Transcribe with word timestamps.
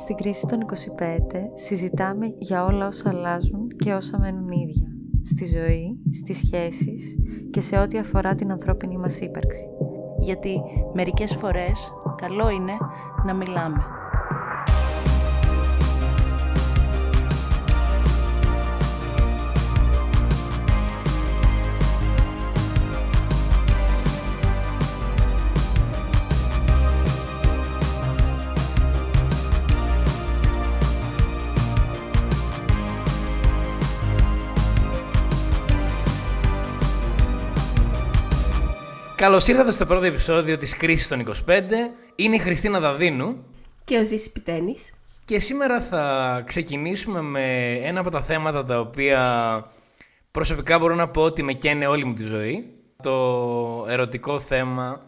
Στην 0.00 0.16
κρίση 0.16 0.46
των 0.46 0.58
25 0.60 0.66
συζητάμε 1.54 2.34
για 2.38 2.64
όλα 2.64 2.86
όσα 2.86 3.08
αλλάζουν 3.08 3.68
και 3.68 3.92
όσα 3.92 4.18
μένουν 4.18 4.50
ίδια. 4.50 4.88
Στη 5.22 5.44
ζωή, 5.46 5.98
στις 6.12 6.36
σχέσεις 6.36 7.16
και 7.50 7.60
σε 7.60 7.78
ό,τι 7.78 7.98
αφορά 7.98 8.34
την 8.34 8.50
ανθρώπινη 8.50 8.96
μας 8.96 9.20
ύπαρξη. 9.20 9.66
Γιατί 10.20 10.60
μερικές 10.94 11.36
φορές 11.36 11.92
καλό 12.16 12.50
είναι 12.50 12.72
να 13.26 13.34
μιλάμε. 13.34 13.84
Καλώς 39.20 39.46
ήρθατε 39.48 39.70
στο 39.70 39.86
πρώτο 39.86 40.04
επεισόδιο 40.04 40.58
της 40.58 40.76
Κρίσης 40.76 41.08
των 41.08 41.20
25. 41.20 41.32
Είναι 42.16 42.34
η 42.34 42.38
Χριστίνα 42.38 42.80
Δαδίνου. 42.80 43.44
Και 43.84 43.98
ο 43.98 44.04
Ζήσης 44.04 44.32
Πιτένης. 44.32 44.94
Και 45.24 45.38
σήμερα 45.38 45.80
θα 45.80 46.42
ξεκινήσουμε 46.46 47.20
με 47.20 47.72
ένα 47.72 48.00
από 48.00 48.10
τα 48.10 48.22
θέματα 48.22 48.64
τα 48.64 48.80
οποία 48.80 49.64
προσωπικά 50.30 50.78
μπορώ 50.78 50.94
να 50.94 51.08
πω 51.08 51.22
ότι 51.22 51.42
με 51.42 51.52
καίνε 51.52 51.86
όλη 51.86 52.04
μου 52.04 52.14
τη 52.14 52.22
ζωή. 52.22 52.72
Το 53.02 53.86
ερωτικό 53.88 54.40
θέμα 54.40 55.02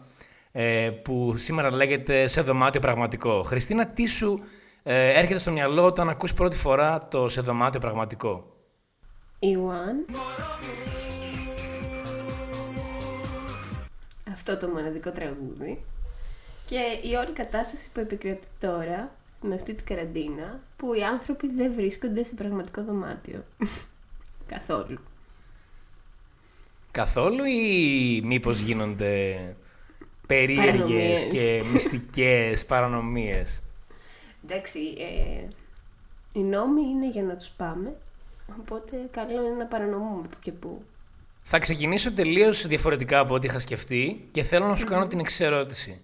ε, 0.51 0.89
που 1.03 1.33
σήμερα 1.37 1.71
λέγεται 1.71 2.27
σε 2.27 2.41
δωμάτιο 2.41 2.81
πραγματικό. 2.81 3.43
Χριστίνα, 3.43 3.87
τι 3.87 4.05
σου 4.05 4.39
ε, 4.83 5.19
έρχεται 5.19 5.39
στο 5.39 5.51
μυαλό 5.51 5.85
όταν 5.85 6.09
ακούς 6.09 6.33
πρώτη 6.33 6.57
φορά 6.57 7.07
το 7.11 7.29
σε 7.29 7.41
δωμάτιο 7.41 7.79
πραγματικό. 7.79 8.45
Ιωάνν. 9.39 10.05
Αυτό 14.45 14.65
το 14.65 14.73
μοναδικό 14.73 15.11
τραγούδι. 15.11 15.83
Και 16.65 17.07
η 17.09 17.13
όλη 17.13 17.31
κατάσταση 17.33 17.89
που 17.93 17.99
επικρατεί 17.99 18.47
τώρα, 18.59 19.11
με 19.41 19.55
αυτή 19.55 19.73
την 19.73 19.85
καραντίνα, 19.85 20.59
που 20.77 20.93
οι 20.93 21.03
άνθρωποι 21.03 21.47
δεν 21.47 21.73
βρίσκονται 21.75 22.23
σε 22.23 22.33
πραγματικό 22.33 22.83
δωμάτιο. 22.83 23.43
Καθόλου. 24.53 24.99
Καθόλου 26.91 27.43
ή 27.43 28.21
μήπως 28.23 28.59
γίνονται 28.59 29.37
περίεργες 30.27 31.23
και 31.23 31.63
μυστικές 31.71 32.65
παρανομίες; 32.71 33.61
Εντάξει, 34.43 34.79
ε, 34.79 35.47
οι 36.33 36.39
νόμοι 36.39 36.81
είναι 36.81 37.09
για 37.09 37.23
να 37.23 37.35
τους 37.35 37.47
πάμε, 37.47 37.95
οπότε 38.59 39.07
καλό 39.11 39.45
είναι 39.45 39.55
να 39.57 39.65
παρανομούμε 39.65 40.27
που 40.27 40.37
και 40.39 40.51
που. 40.51 40.81
Θα 41.43 41.59
ξεκινήσω 41.59 42.13
τελείως 42.13 42.67
διαφορετικά 42.67 43.19
από 43.19 43.33
ό,τι 43.33 43.47
είχα 43.47 43.59
σκεφτεί 43.59 44.27
και 44.31 44.43
θέλω 44.43 44.67
να 44.67 44.75
σου 44.75 44.85
κάνω 44.85 45.07
την 45.07 45.19
εξή 45.19 45.43
ερώτηση. 45.43 46.01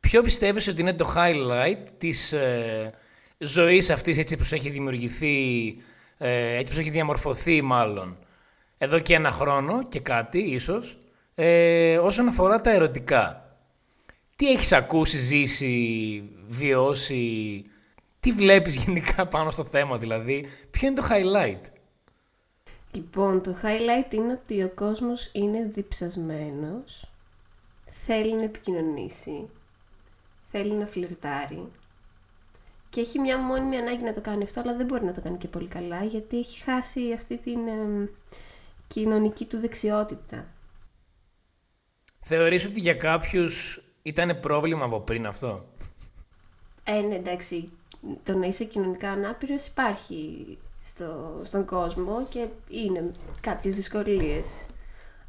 Ποιο 0.00 0.22
πιστεύεις 0.22 0.68
ότι 0.68 0.80
είναι 0.80 0.94
το 0.94 1.14
highlight 1.16 1.86
της 1.98 2.32
ε, 2.32 2.92
ζωής 3.38 3.90
αυτής 3.90 4.18
έτσι 4.18 4.34
όπως 4.34 4.52
έχει 4.52 4.70
δημιουργηθεί, 4.70 5.76
ε, 6.18 6.56
έτσι 6.56 6.72
όπως 6.72 6.78
έχει 6.78 6.90
διαμορφωθεί 6.90 7.62
μάλλον, 7.62 8.16
εδώ 8.78 8.98
και 8.98 9.14
ένα 9.14 9.30
χρόνο 9.30 9.88
και 9.88 10.00
κάτι 10.00 10.38
ίσως, 10.38 10.98
ε, 11.34 11.98
όσον 11.98 12.28
αφορά 12.28 12.60
τα 12.60 12.70
ερωτικά; 12.70 13.42
Τι 14.36 14.50
έχεις 14.50 14.72
ακούσει, 14.72 15.18
ζήσει, 15.18 16.22
βιώσει, 16.48 17.64
τι 18.20 18.32
βλέπεις 18.32 18.76
γενικά 18.84 19.26
πάνω 19.26 19.50
στο 19.50 19.64
θέμα 19.64 19.98
δηλαδή, 19.98 20.46
ποιο 20.70 20.88
είναι 20.88 21.00
το 21.00 21.06
highlight; 21.10 21.60
Λοιπόν, 22.92 23.42
το 23.42 23.56
highlight 23.62 24.14
είναι 24.14 24.32
ότι 24.32 24.62
ο 24.62 24.70
κόσμος 24.74 25.30
είναι 25.32 25.64
διψασμένος, 25.64 27.10
θέλει 27.86 28.34
να 28.34 28.42
επικοινωνήσει, 28.42 29.48
θέλει 30.50 30.72
να 30.72 30.86
φλερτάρει 30.86 31.68
και 32.90 33.00
έχει 33.00 33.18
μια 33.18 33.38
μόνιμη 33.38 33.76
ανάγκη 33.76 34.04
να 34.04 34.14
το 34.14 34.20
κάνει 34.20 34.42
αυτό, 34.42 34.60
αλλά 34.60 34.76
δεν 34.76 34.86
μπορεί 34.86 35.04
να 35.04 35.12
το 35.12 35.20
κάνει 35.20 35.36
και 35.36 35.48
πολύ 35.48 35.68
καλά, 35.68 36.04
γιατί 36.04 36.38
έχει 36.38 36.62
χάσει 36.62 37.12
αυτή 37.12 37.38
την 37.38 37.58
κοινωνική 38.88 39.44
του 39.44 39.58
δεξιότητα. 39.58 40.46
Θεωρείς 42.20 42.64
ότι 42.64 42.80
για 42.80 42.94
κάποιους 42.94 43.82
ήταν 44.02 44.40
πρόβλημα 44.40 44.84
από 44.84 45.00
πριν 45.00 45.26
αυτό; 45.26 45.64
Ε, 46.84 47.00
ναι, 47.00 47.14
εντάξει, 47.14 47.72
το 48.22 48.34
να 48.36 48.46
είσαι 48.46 48.64
κοινωνικά 48.64 49.10
ανάπηρος 49.10 49.66
υπάρχει 49.66 50.58
στο, 50.88 51.40
στον 51.44 51.64
κόσμο 51.64 52.26
και 52.30 52.46
είναι 52.68 53.12
κάποιες 53.40 53.74
δυσκολίες. 53.74 54.66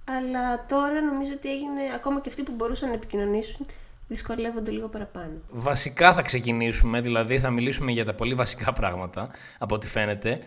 Αλλά 0.06 0.66
τώρα 0.66 1.02
νομίζω 1.02 1.32
ότι 1.36 1.52
έγινε, 1.52 1.82
ακόμα 1.96 2.20
και 2.20 2.30
αυτοί 2.30 2.44
που 2.44 2.54
μπορούσαν 2.56 2.90
να 2.90 2.96
επικοινωνήσουν, 2.96 3.66
δυσκολεύονται 4.08 4.72
λίγο 4.72 4.88
παραπάνω. 4.88 5.32
Βασικά 5.50 6.14
θα 6.14 6.22
ξεκινήσουμε, 6.22 7.02
δηλαδή 7.02 7.40
θα 7.40 7.50
μιλήσουμε 7.50 7.92
για 7.92 8.06
τα 8.06 8.14
πολύ 8.14 8.34
βασικά 8.34 8.74
πράγματα, 8.74 9.32
από 9.58 9.76
ό,τι 9.76 9.88
φαίνεται. 9.88 10.40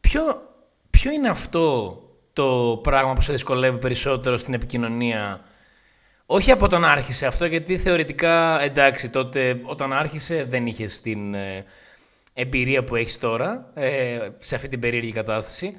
Ποιο, 0.00 0.42
ποιο 0.90 1.10
είναι 1.10 1.28
αυτό 1.28 1.98
το 2.32 2.80
πράγμα 2.82 3.12
που 3.12 3.20
σε 3.20 3.32
δυσκολεύει 3.32 3.78
περισσότερο 3.78 4.36
στην 4.36 4.54
επικοινωνία; 4.54 5.40
Όχι 6.26 6.50
από 6.50 6.64
όταν 6.64 6.84
άρχισε 6.84 7.26
αυτό, 7.26 7.44
γιατί 7.44 7.78
θεωρητικά 7.78 8.60
εντάξει, 8.60 9.10
τότε 9.10 9.60
όταν 9.62 9.92
άρχισε 9.92 10.44
δεν 10.44 10.66
είχες 10.66 11.00
την 11.00 11.34
ε, 11.34 11.64
εμπειρία 12.32 12.84
που 12.84 12.96
έχεις 12.96 13.18
τώρα, 13.18 13.70
ε, 13.74 14.28
σε 14.38 14.54
αυτή 14.54 14.68
την 14.68 14.80
περίεργη 14.80 15.12
κατάσταση. 15.12 15.76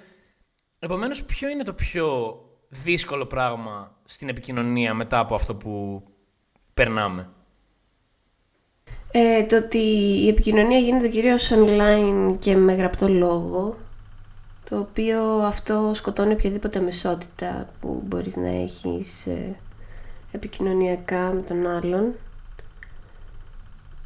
Επομένως, 0.79 1.23
ποιο 1.23 1.49
είναι 1.49 1.63
το 1.63 1.73
πιο 1.73 2.35
δύσκολο 2.69 3.25
πράγμα 3.25 3.97
στην 4.05 4.29
επικοινωνία 4.29 4.93
μετά 4.93 5.19
από 5.19 5.35
αυτό 5.35 5.55
που 5.55 6.03
περνάμε; 6.73 7.29
Ε, 9.11 9.43
το 9.43 9.57
ότι 9.57 9.77
η 10.23 10.27
επικοινωνία 10.27 10.77
γίνεται 10.77 11.07
κυρίως 11.07 11.51
online 11.53 12.35
και 12.39 12.55
με 12.55 12.73
γραπτό 12.73 13.07
λόγο, 13.07 13.77
το 14.69 14.79
οποίο 14.79 15.23
αυτό 15.23 15.91
σκοτώνει 15.93 16.33
οποιαδήποτε 16.33 16.79
μεσότητα 16.79 17.69
που 17.79 18.03
μπορείς 18.05 18.35
να 18.35 18.47
έχεις 18.47 19.25
ε, 19.25 19.55
επικοινωνιακά 20.31 21.31
με 21.33 21.41
τον 21.41 21.67
άλλον. 21.67 22.13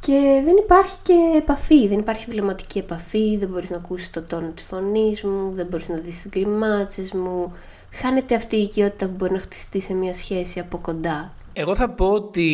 Και 0.06 0.42
δεν 0.44 0.56
υπάρχει 0.56 0.94
και 1.02 1.12
επαφή, 1.36 1.88
δεν 1.88 1.98
υπάρχει 1.98 2.30
βλεμματική 2.30 2.78
επαφή, 2.78 3.36
δεν 3.36 3.48
μπορείς 3.48 3.70
να 3.70 3.76
ακούσεις 3.76 4.10
το 4.10 4.22
τόνο 4.22 4.48
της 4.48 4.64
φωνής 4.64 5.22
μου, 5.22 5.52
δεν 5.52 5.66
μπορείς 5.66 5.88
να 5.88 5.96
δεις 5.96 6.22
τις 6.22 6.30
γκριμάτσες 6.30 7.12
μου. 7.12 7.52
Χάνεται 7.92 8.34
αυτή 8.34 8.56
η 8.56 8.62
οικειότητα 8.62 9.06
που 9.06 9.14
μπορεί 9.16 9.32
να 9.32 9.38
χτιστεί 9.38 9.80
σε 9.80 9.94
μια 9.94 10.14
σχέση 10.14 10.60
από 10.60 10.78
κοντά. 10.78 11.34
Εγώ 11.52 11.74
θα 11.74 11.88
πω 11.90 12.10
ότι 12.12 12.50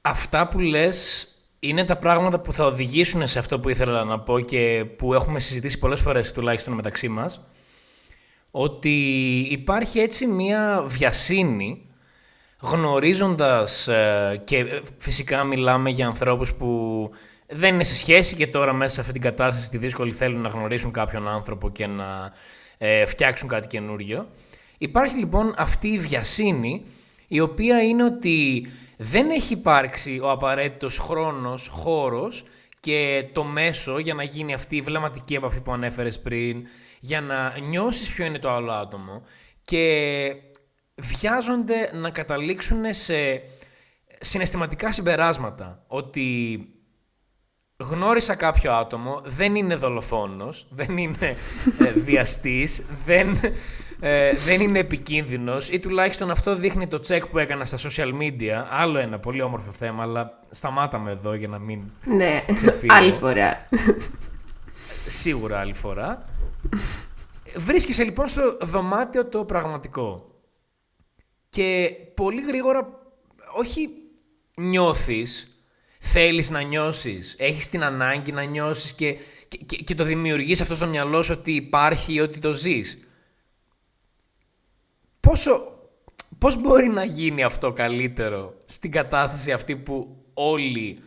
αυτά 0.00 0.48
που 0.48 0.58
λες 0.58 1.28
είναι 1.58 1.84
τα 1.84 1.96
πράγματα 1.96 2.40
που 2.40 2.52
θα 2.52 2.66
οδηγήσουν 2.66 3.28
σε 3.28 3.38
αυτό 3.38 3.60
που 3.60 3.68
ήθελα 3.68 4.04
να 4.04 4.20
πω 4.20 4.40
και 4.40 4.84
που 4.96 5.14
έχουμε 5.14 5.40
συζητήσει 5.40 5.78
πολλές 5.78 6.00
φορές 6.00 6.32
τουλάχιστον 6.32 6.74
μεταξύ 6.74 7.08
μας. 7.08 7.46
Ότι 8.50 8.98
υπάρχει 9.50 9.98
έτσι 9.98 10.26
μια 10.26 10.84
βιασύνη 10.86 11.88
γνωρίζοντας 12.64 13.88
ε, 13.88 14.42
και 14.44 14.58
ε, 14.58 14.80
φυσικά 14.98 15.44
μιλάμε 15.44 15.90
για 15.90 16.06
ανθρώπους 16.06 16.54
που 16.54 17.10
δεν 17.48 17.74
είναι 17.74 17.84
σε 17.84 17.96
σχέση 17.96 18.34
και 18.34 18.46
τώρα 18.46 18.72
μέσα 18.72 18.94
σε 18.94 19.00
αυτή 19.00 19.12
την 19.12 19.22
κατάσταση 19.22 19.70
τη 19.70 19.78
δύσκολη 19.78 20.12
θέλουν 20.12 20.40
να 20.40 20.48
γνωρίσουν 20.48 20.92
κάποιον 20.92 21.28
άνθρωπο 21.28 21.70
και 21.70 21.86
να 21.86 22.32
ε, 22.78 23.04
φτιάξουν 23.04 23.48
κάτι 23.48 23.66
καινούριο. 23.66 24.26
Υπάρχει 24.78 25.16
λοιπόν 25.16 25.54
αυτή 25.56 25.88
η 25.88 25.98
βιασύνη 25.98 26.84
η 27.28 27.40
οποία 27.40 27.82
είναι 27.82 28.04
ότι 28.04 28.66
δεν 28.96 29.30
έχει 29.30 29.52
υπάρξει 29.52 30.20
ο 30.22 30.30
απαραίτητος 30.30 30.98
χρόνος, 30.98 31.68
χώρος 31.68 32.44
και 32.80 33.24
το 33.32 33.44
μέσο 33.44 33.98
για 33.98 34.14
να 34.14 34.22
γίνει 34.22 34.54
αυτή 34.54 34.76
η 34.76 34.80
βλεμματική 34.80 35.34
επαφή 35.34 35.60
που 35.60 35.72
ανέφερες 35.72 36.20
πριν, 36.20 36.66
για 37.00 37.20
να 37.20 37.58
νιώσεις 37.58 38.08
ποιο 38.08 38.24
είναι 38.24 38.38
το 38.38 38.50
άλλο 38.50 38.72
άτομο 38.72 39.22
και 39.64 39.86
βιάζονται 40.94 41.90
να 41.92 42.10
καταλήξουν 42.10 42.94
σε 42.94 43.42
συναισθηματικά 44.20 44.92
συμπεράσματα. 44.92 45.84
Ότι 45.86 46.58
γνώρισα 47.76 48.34
κάποιο 48.34 48.72
άτομο, 48.72 49.22
δεν 49.24 49.54
είναι 49.54 49.74
δολοφόνος, 49.74 50.66
δεν 50.70 50.96
είναι 50.98 51.36
ε, 51.78 51.90
βιαστής, 51.92 52.84
δεν, 53.04 53.40
ε, 54.00 54.34
δεν 54.34 54.60
είναι 54.60 54.78
επικίνδυνος 54.78 55.68
ή 55.68 55.80
τουλάχιστον 55.80 56.30
αυτό 56.30 56.56
δείχνει 56.56 56.88
το 56.88 57.00
check 57.08 57.20
που 57.30 57.38
έκανα 57.38 57.64
στα 57.64 57.78
social 57.78 58.12
media. 58.20 58.64
Άλλο 58.70 58.98
ένα 58.98 59.18
πολύ 59.18 59.42
όμορφο 59.42 59.70
θέμα, 59.70 60.02
αλλά 60.02 60.40
σταμάταμε 60.50 61.10
εδώ 61.10 61.34
για 61.34 61.48
να 61.48 61.58
μην 61.58 61.82
Ναι, 62.04 62.42
άλλη 62.86 63.12
φορά. 63.12 63.68
Σίγουρα 65.08 65.58
άλλη 65.58 65.74
φορά. 65.74 66.24
Βρίσκεσαι 67.56 68.04
λοιπόν 68.04 68.28
στο 68.28 68.58
δωμάτιο 68.60 69.26
το 69.26 69.44
πραγματικό. 69.44 70.33
Και 71.54 71.96
πολύ 72.14 72.42
γρήγορα, 72.42 73.00
όχι 73.56 73.88
νιώθεις, 74.54 75.58
θέλεις 75.98 76.50
να 76.50 76.60
νιώσεις, 76.60 77.34
έχεις 77.38 77.70
την 77.70 77.84
ανάγκη 77.84 78.32
να 78.32 78.42
νιώσεις 78.42 78.92
και, 78.92 79.16
και, 79.66 79.76
και, 79.76 79.94
το 79.94 80.04
δημιουργείς 80.04 80.60
αυτό 80.60 80.74
στο 80.74 80.86
μυαλό 80.86 81.22
σου 81.22 81.36
ότι 81.38 81.52
υπάρχει 81.52 82.12
ή 82.12 82.20
ότι 82.20 82.38
το 82.38 82.52
ζεις. 82.52 83.06
Πόσο, 85.20 85.78
πώς 86.38 86.60
μπορεί 86.60 86.88
να 86.88 87.04
γίνει 87.04 87.42
αυτό 87.42 87.72
καλύτερο 87.72 88.54
στην 88.66 88.90
κατάσταση 88.90 89.52
αυτή 89.52 89.76
που 89.76 90.24
όλοι 90.34 91.02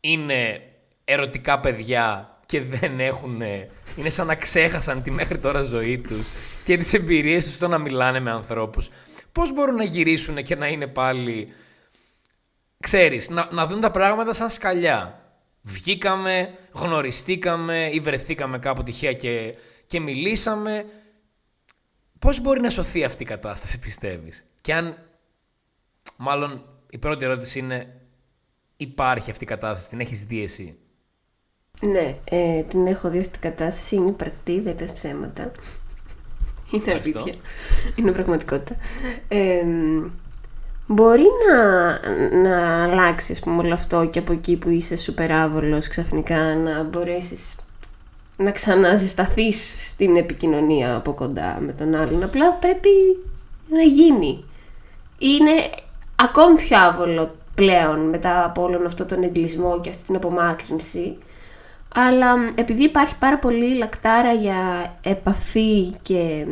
είναι 0.00 0.62
ερωτικά 1.04 1.60
παιδιά 1.60 2.38
και 2.46 2.60
δεν 2.62 3.00
έχουν. 3.00 3.42
Είναι 3.96 4.10
σαν 4.10 4.26
να 4.26 4.34
ξέχασαν 4.34 5.02
τη 5.02 5.10
μέχρι 5.10 5.38
τώρα 5.38 5.62
ζωή 5.62 5.98
τους 5.98 6.26
και 6.64 6.76
τις 6.76 6.92
εμπειρίες 6.92 7.44
τους 7.44 7.54
στο 7.54 7.68
να 7.68 7.78
μιλάνε 7.78 8.20
με 8.20 8.30
ανθρώπους. 8.30 8.90
Πώς 9.32 9.52
μπορούν 9.52 9.74
να 9.74 9.84
γυρίσουν 9.84 10.42
και 10.42 10.56
να 10.56 10.66
είναι 10.66 10.86
πάλι 10.86 11.54
ξέρεις, 12.80 13.28
να, 13.28 13.48
να 13.52 13.66
δουν 13.66 13.80
τα 13.80 13.90
πράγματα 13.90 14.32
σαν 14.32 14.50
σκαλιά. 14.50 15.24
Βγήκαμε, 15.62 16.58
γνωριστήκαμε 16.72 17.90
ή 17.92 18.00
βρεθήκαμε 18.00 18.58
κάπου 18.58 18.82
τυχαία 18.82 19.12
και, 19.12 19.54
και 19.86 20.00
μιλήσαμε. 20.00 20.86
Πώς 22.18 22.40
μπορεί 22.40 22.60
να 22.60 22.70
σωθεί 22.70 23.04
αυτή 23.04 23.22
η 23.22 23.26
κατάσταση, 23.26 23.78
πιστεύεις; 23.78 24.44
Και 24.60 24.74
αν, 24.74 24.96
μάλλον 26.16 26.64
η 26.90 26.98
πρώτη 26.98 27.24
ερώτηση 27.24 27.58
είναι, 27.58 28.00
υπάρχει 28.76 29.30
αυτή 29.30 29.44
η 29.44 29.46
κατάσταση, 29.46 29.88
την 29.88 30.00
έχεις 30.00 30.24
δει 30.24 30.42
εσύ; 30.42 30.78
Ναι, 31.80 32.16
ε, 32.24 32.62
την 32.62 32.86
έχω 32.86 33.08
δει 33.08 33.18
αυτή 33.18 33.38
την 33.38 33.50
κατάσταση, 33.50 33.96
είναι 33.96 34.12
πρακτή, 34.12 34.60
δεν 34.60 34.76
είναι 34.78 34.92
ψέματα. 34.92 35.52
Είναι 36.70 36.92
αλήθεια. 36.92 37.34
Είναι 37.94 38.12
πραγματικότητα. 38.12 38.76
Ε, 39.28 39.64
Μπορεί 40.92 41.26
να, 41.48 41.62
να 42.42 42.84
αλλάξει 42.84 43.32
ας 43.32 43.40
πούμε, 43.40 43.62
όλο 43.62 43.74
αυτό 43.74 44.04
και 44.04 44.18
από 44.18 44.32
εκεί 44.32 44.56
που 44.56 44.68
είσαι 44.68 44.96
σούπερ 44.96 45.32
άβολος 45.32 45.88
ξαφνικά 45.88 46.38
να 46.54 46.82
μπορέσεις 46.82 47.54
να 48.36 48.50
ξαναζεσταθείς 48.50 49.88
στην 49.90 50.16
επικοινωνία 50.16 50.96
από 50.96 51.12
κοντά 51.12 51.58
με 51.60 51.72
τον 51.72 51.94
άλλον. 51.94 52.22
Απλά 52.22 52.52
πρέπει 52.52 52.88
να 53.68 53.82
γίνει. 53.82 54.44
Είναι 55.18 55.50
ακόμη 56.16 56.56
πιο 56.56 56.78
άβολο 56.78 57.34
πλέον 57.54 57.98
μετά 57.98 58.44
από 58.44 58.62
όλον 58.62 58.86
αυτό 58.86 59.04
τον 59.04 59.22
εγκλισμό 59.22 59.80
και 59.80 59.90
αυτή 59.90 60.04
την 60.04 60.16
απομάκρυνση. 60.16 61.16
Αλλά 61.94 62.34
επειδή 62.54 62.84
υπάρχει 62.84 63.18
πάρα 63.18 63.38
πολύ 63.38 63.74
λακτάρα 63.74 64.32
για 64.32 64.92
επαφή 65.02 65.94
και 66.02 66.46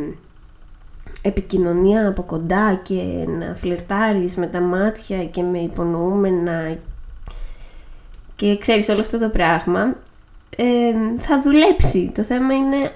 επικοινωνία 1.22 2.08
από 2.08 2.22
κοντά 2.22 2.74
και 2.74 3.24
να 3.28 3.54
φλερτάρεις 3.54 4.36
με 4.36 4.46
τα 4.46 4.60
μάτια 4.60 5.24
και 5.24 5.42
με 5.42 5.58
υπονοούμενα 5.58 6.76
και 8.36 8.58
ξέρεις 8.58 8.88
όλο 8.88 9.00
αυτό 9.00 9.18
το 9.18 9.28
πράγμα 9.28 9.96
ε, 10.56 10.92
θα 11.18 11.42
δουλέψει. 11.42 12.12
Το 12.14 12.22
θέμα 12.22 12.54
είναι 12.54 12.92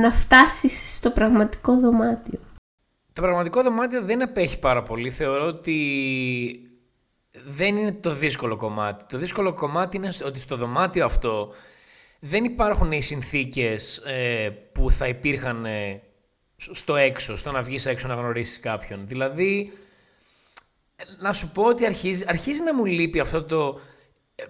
να 0.00 0.10
φτάσεις 0.10 0.96
στο 0.96 1.10
πραγματικό 1.10 1.78
δωμάτιο. 1.78 2.38
Το 3.12 3.22
πραγματικό 3.22 3.62
δωμάτιο 3.62 4.02
δεν 4.02 4.22
απέχει 4.22 4.58
πάρα 4.58 4.82
πολύ. 4.82 5.10
Θεωρώ 5.10 5.46
ότι 5.46 5.78
δεν 7.46 7.76
είναι 7.76 7.92
το 7.92 8.14
δύσκολο 8.14 8.56
κομμάτι. 8.56 9.04
Το 9.08 9.18
δύσκολο 9.18 9.52
κομμάτι 9.54 9.96
είναι 9.96 10.12
ότι 10.24 10.38
στο 10.38 10.56
δωμάτιο 10.56 11.04
αυτό 11.04 11.52
δεν 12.26 12.44
υπάρχουν 12.44 12.92
οι 12.92 13.02
συνθήκες 13.02 13.96
ε, 13.96 14.48
που 14.72 14.90
θα 14.90 15.08
υπήρχαν 15.08 15.64
ε, 15.64 16.02
στο 16.56 16.96
έξω, 16.96 17.36
στο 17.36 17.52
να 17.52 17.62
βγεις 17.62 17.86
έξω 17.86 18.08
να 18.08 18.14
γνωρίσεις 18.14 18.60
κάποιον. 18.60 19.04
Δηλαδή, 19.06 19.72
να 21.18 21.32
σου 21.32 21.50
πω 21.52 21.62
ότι 21.62 21.86
αρχίζει, 21.86 22.24
αρχίζει 22.28 22.62
να 22.62 22.74
μου 22.74 22.84
λείπει 22.84 23.20
αυτό 23.20 23.42
το... 23.42 23.80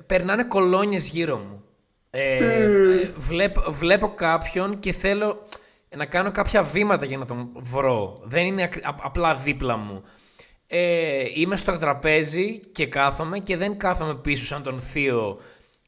Περνάνε 0.07 0.45
κολόνιες 0.45 1.09
γύρω 1.09 1.37
μου. 1.37 1.65
Ε, 2.11 3.11
βλέπω, 3.17 3.73
βλέπω 3.73 4.09
κάποιον 4.09 4.79
και 4.79 4.93
θέλω 4.93 5.47
να 5.97 6.07
κάνω 6.07 6.31
κάποια 6.31 6.63
βήματα 6.63 7.05
για 7.05 7.19
να 7.19 7.25
τον 7.25 7.51
βρω. 7.55 8.21
Δεν 8.25 8.47
είναι 8.47 8.71
απλά 8.83 9.35
δίπλα 9.35 9.77
μου. 9.77 10.05
Ε, 10.67 11.25
είμαι 11.35 11.57
στο 11.57 11.79
τραπέζι 11.79 12.61
και 12.61 12.87
κάθομαι 12.87 13.39
και 13.39 13.57
δεν 13.57 13.79
κάθομαι 13.79 14.15
πίσω 14.15 14.45
σαν 14.45 14.63
τον 14.63 14.81
θείο 14.81 15.41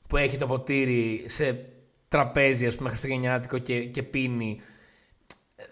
που 0.09 0.17
έχει 0.17 0.37
το 0.37 0.47
ποτήρι 0.47 1.25
σε 1.27 1.71
τραπέζι, 2.09 2.67
ας 2.67 2.77
πούμε, 2.77 2.89
χριστουγεννιάτικο 2.89 3.59
και, 3.59 3.85
και 3.85 4.03
πίνει 4.03 4.61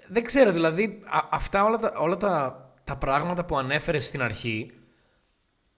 δεν 0.09 0.25
ξέρω, 0.25 0.53
δηλαδή 0.53 1.03
αυτά 1.31 1.65
όλα, 1.65 1.79
τα, 1.79 1.93
όλα 1.97 2.17
τα, 2.17 2.65
τα 2.85 2.97
πράγματα 2.97 3.45
που 3.45 3.59
ανέφερες 3.59 4.07
στην 4.07 4.23
αρχή 4.23 4.71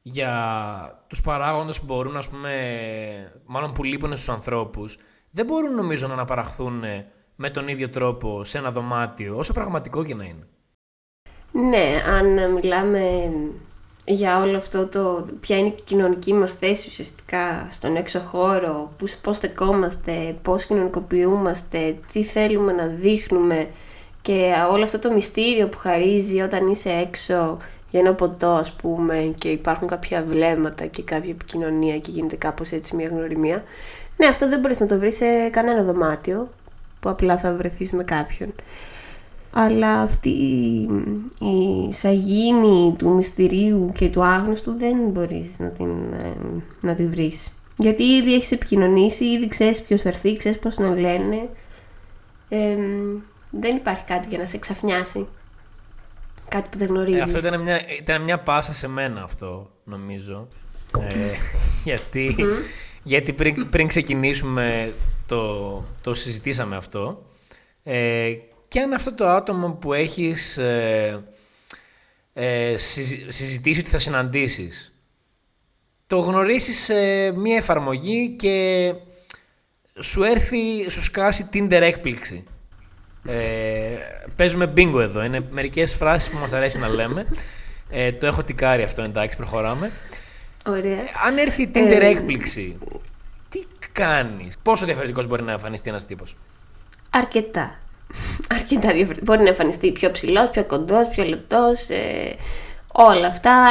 για 0.03 1.05
τους 1.07 1.21
παράγοντες 1.21 1.81
που 1.81 1.87
μπορούν, 1.87 2.17
ας 2.17 2.29
πούμε, 2.29 3.43
μάλλον 3.47 3.73
που 3.73 3.85
λείπουν 3.85 4.13
στους 4.13 4.29
ανθρώπους, 4.29 4.99
δεν 5.31 5.47
μπορούν 5.47 5.75
νομίζω 5.75 6.07
να 6.07 6.13
αναπαραχθούν 6.13 6.83
με 7.37 7.51
τον 7.51 7.69
ίδιο 7.69 7.91
τρόπο 7.91 8.45
σε 8.45 8.59
ένα 8.59 8.71
δωμάτιο, 8.71 9.37
όσο 9.37 9.53
πραγματικό 9.53 10.05
και 10.05 10.15
να 10.15 10.25
είναι. 10.25 10.47
Ναι, 11.53 11.93
αν 12.09 12.53
μιλάμε 12.53 13.31
για 14.09 14.41
όλο 14.41 14.57
αυτό 14.57 14.87
το 14.87 15.27
ποια 15.41 15.59
είναι 15.59 15.69
η 15.69 15.81
κοινωνική 15.85 16.33
μας 16.35 16.53
θέση 16.53 16.89
ουσιαστικά 16.89 17.69
στον 17.71 17.97
έξω 17.97 18.19
χώρο, 18.19 18.93
πώς 19.23 19.37
στεκόμαστε, 19.37 20.37
πώς 20.43 20.65
κοινωνικοποιούμαστε, 20.65 21.97
τι 22.13 22.23
θέλουμε 22.25 22.73
να 22.73 22.87
δείχνουμε 22.87 23.69
και 24.23 24.53
όλο 24.71 24.83
αυτό 24.83 24.99
το 24.99 25.13
μυστήριο 25.13 25.69
που 25.69 25.79
χαρίζει 25.79 26.41
όταν 26.41 26.71
είσαι 26.71 26.91
έξω 26.91 27.59
για 27.91 28.01
ένα 28.01 28.15
ποτό 28.15 28.51
ας 28.51 28.73
πούμε 28.73 29.35
και 29.39 29.49
υπάρχουν 29.49 29.89
κάποια 29.89 30.25
βλέμματα 30.29 30.87
και 30.87 31.03
κάποια 31.03 31.31
επικοινωνία 31.31 31.99
και 31.99 32.11
γίνεται 32.11 32.37
κάπως 32.37 32.71
έτσι 32.71 32.97
μια 32.97 33.09
γνωριμία. 33.09 33.65
Ναι, 34.17 34.27
αυτό 34.27 34.49
δεν 34.49 34.61
μπορείς 34.61 34.81
να 34.81 34.87
το 34.87 34.99
βρεις 34.99 35.17
σε 35.17 35.49
κανένα 35.51 35.83
δωμάτιο 35.83 36.49
που 37.01 37.09
απλά 37.09 37.39
θα 37.39 37.53
βρεθείς 37.53 37.93
με 37.93 38.05
κάποιον. 38.05 38.55
Αλλά 39.53 40.01
αυτή 40.01 40.29
η 41.41 41.93
σαγίνη 41.93 42.95
του 42.99 43.09
μυστηρίου 43.09 43.93
και 43.95 44.09
του 44.09 44.25
άγνωστου 44.25 44.73
δεν 44.73 44.97
μπορείς 45.09 45.59
να 45.59 45.69
την, 45.69 46.13
ε, 46.13 46.33
να 46.81 46.95
τη 46.95 47.07
βρεις. 47.07 47.53
Γιατί 47.77 48.03
ήδη 48.03 48.35
έχεις 48.35 48.53
επικοινωνήσει, 48.53 49.25
ήδη 49.25 49.49
ξέρεις 49.49 49.83
ποιος 49.83 50.03
θα 50.03 50.09
έρθει, 50.09 50.37
ξέρεις 50.37 50.59
πώς 50.59 50.77
να 50.77 50.89
λένε. 50.89 51.49
Ε, 52.49 52.77
δεν 53.51 53.77
υπάρχει 53.77 54.05
κάτι 54.05 54.29
για 54.29 54.39
να 54.39 54.45
σε 54.45 54.59
ξαφνιάσει. 54.59 55.27
Κάτι 56.49 56.69
που 56.71 56.79
δεν 56.79 56.89
γνωρίζεις. 56.89 57.21
Ε, 57.21 57.23
αυτό 57.23 57.39
ήταν 57.39 57.61
μια, 57.61 57.81
ήταν 57.99 58.23
μια 58.23 58.39
πάσα 58.39 58.75
σε 58.75 58.89
μένα 58.89 59.23
αυτό, 59.23 59.71
νομίζω. 59.85 60.49
Ε, 61.01 61.15
γιατί 61.85 62.37
γιατί 63.07 63.33
πριν, 63.33 63.69
πριν 63.69 63.87
ξεκινήσουμε 63.87 64.93
το, 65.27 65.85
το 66.01 66.15
συζητήσαμε 66.15 66.77
αυτό. 66.77 67.23
Ε, 67.83 68.33
και 68.77 68.83
αν 68.83 68.93
αυτό 68.93 69.13
το 69.13 69.29
άτομο 69.29 69.69
που 69.69 69.93
έχεις 69.93 70.57
ε, 70.57 71.25
ε, 72.33 72.75
συζητήσει 73.29 73.81
ότι 73.81 73.91
θα 73.91 73.99
συναντήσεις 73.99 74.93
το 76.07 76.19
γνωρίσεις 76.19 76.85
σε 76.85 76.95
μία 77.31 77.57
εφαρμογή 77.57 78.35
και 78.39 78.93
σου 80.01 80.23
έρθει, 80.23 80.91
σου 80.91 81.03
σκάσει 81.03 81.49
Tinder 81.53 81.71
έκπληξη. 81.71 82.45
Ε, 83.27 83.97
παίζουμε 84.37 84.73
bingo 84.77 85.01
εδώ. 85.01 85.25
Είναι 85.25 85.47
μερικές 85.51 85.95
φράσεις 85.95 86.31
που 86.31 86.39
μας 86.39 86.53
αρέσει 86.53 86.79
να 86.79 86.89
λέμε. 86.89 87.27
Ε, 87.91 88.13
το 88.13 88.27
έχω 88.27 88.43
τικάρει 88.43 88.83
αυτό, 88.83 89.03
εντάξει, 89.03 89.37
προχωράμε. 89.37 89.91
Ωραία. 90.67 91.05
αν 91.27 91.39
έρθει 91.39 91.63
η 91.63 91.71
Tinder 91.75 92.01
ε, 92.01 92.07
έκπληξη, 92.07 92.79
τι 93.49 93.65
κάνεις, 93.93 94.59
πόσο 94.63 94.85
διαφορετικός 94.85 95.27
μπορεί 95.27 95.43
να 95.43 95.53
εμφανιστεί 95.53 95.89
ένας 95.89 96.07
τύπος; 96.07 96.37
Αρκετά. 97.11 97.79
Αρκετά 98.51 98.93
διαφορετικό. 98.93 99.25
Μπορεί 99.25 99.43
να 99.43 99.49
εμφανιστεί 99.49 99.93
πιο 99.93 100.11
ψηλός, 100.11 100.51
πιο 100.51 100.65
κοντός, 100.65 101.09
πιο 101.09 101.25
λεπτός. 101.25 101.89
Ε, 101.89 102.37
όλα 102.93 103.27
αυτά. 103.27 103.65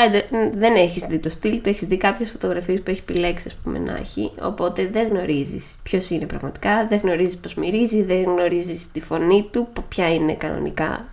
Δεν 0.53 0.75
έχεις 0.75 1.03
δει 1.03 1.19
το 1.19 1.29
στυλ 1.29 1.61
του, 1.61 1.69
έχεις 1.69 1.87
δει 1.87 1.97
κάποιες 1.97 2.31
φωτογραφίες 2.31 2.81
που 2.81 2.91
έχει 2.91 3.03
επιλέξει, 3.07 3.47
ας 3.47 3.55
πούμε, 3.63 3.79
να 3.79 3.97
έχει. 3.97 4.31
Οπότε 4.41 4.89
δεν 4.91 5.07
γνωρίζεις 5.07 5.79
ποιος 5.83 6.09
είναι 6.09 6.25
πραγματικά, 6.25 6.85
δεν 6.89 6.99
γνωρίζεις 7.03 7.37
πώς 7.37 7.53
μυρίζει, 7.55 8.03
δεν 8.03 8.23
γνωρίζεις 8.23 8.91
τη 8.91 9.01
φωνή 9.01 9.49
του, 9.51 9.67
ποια 9.89 10.13
είναι 10.13 10.33
κανονικά. 10.33 11.05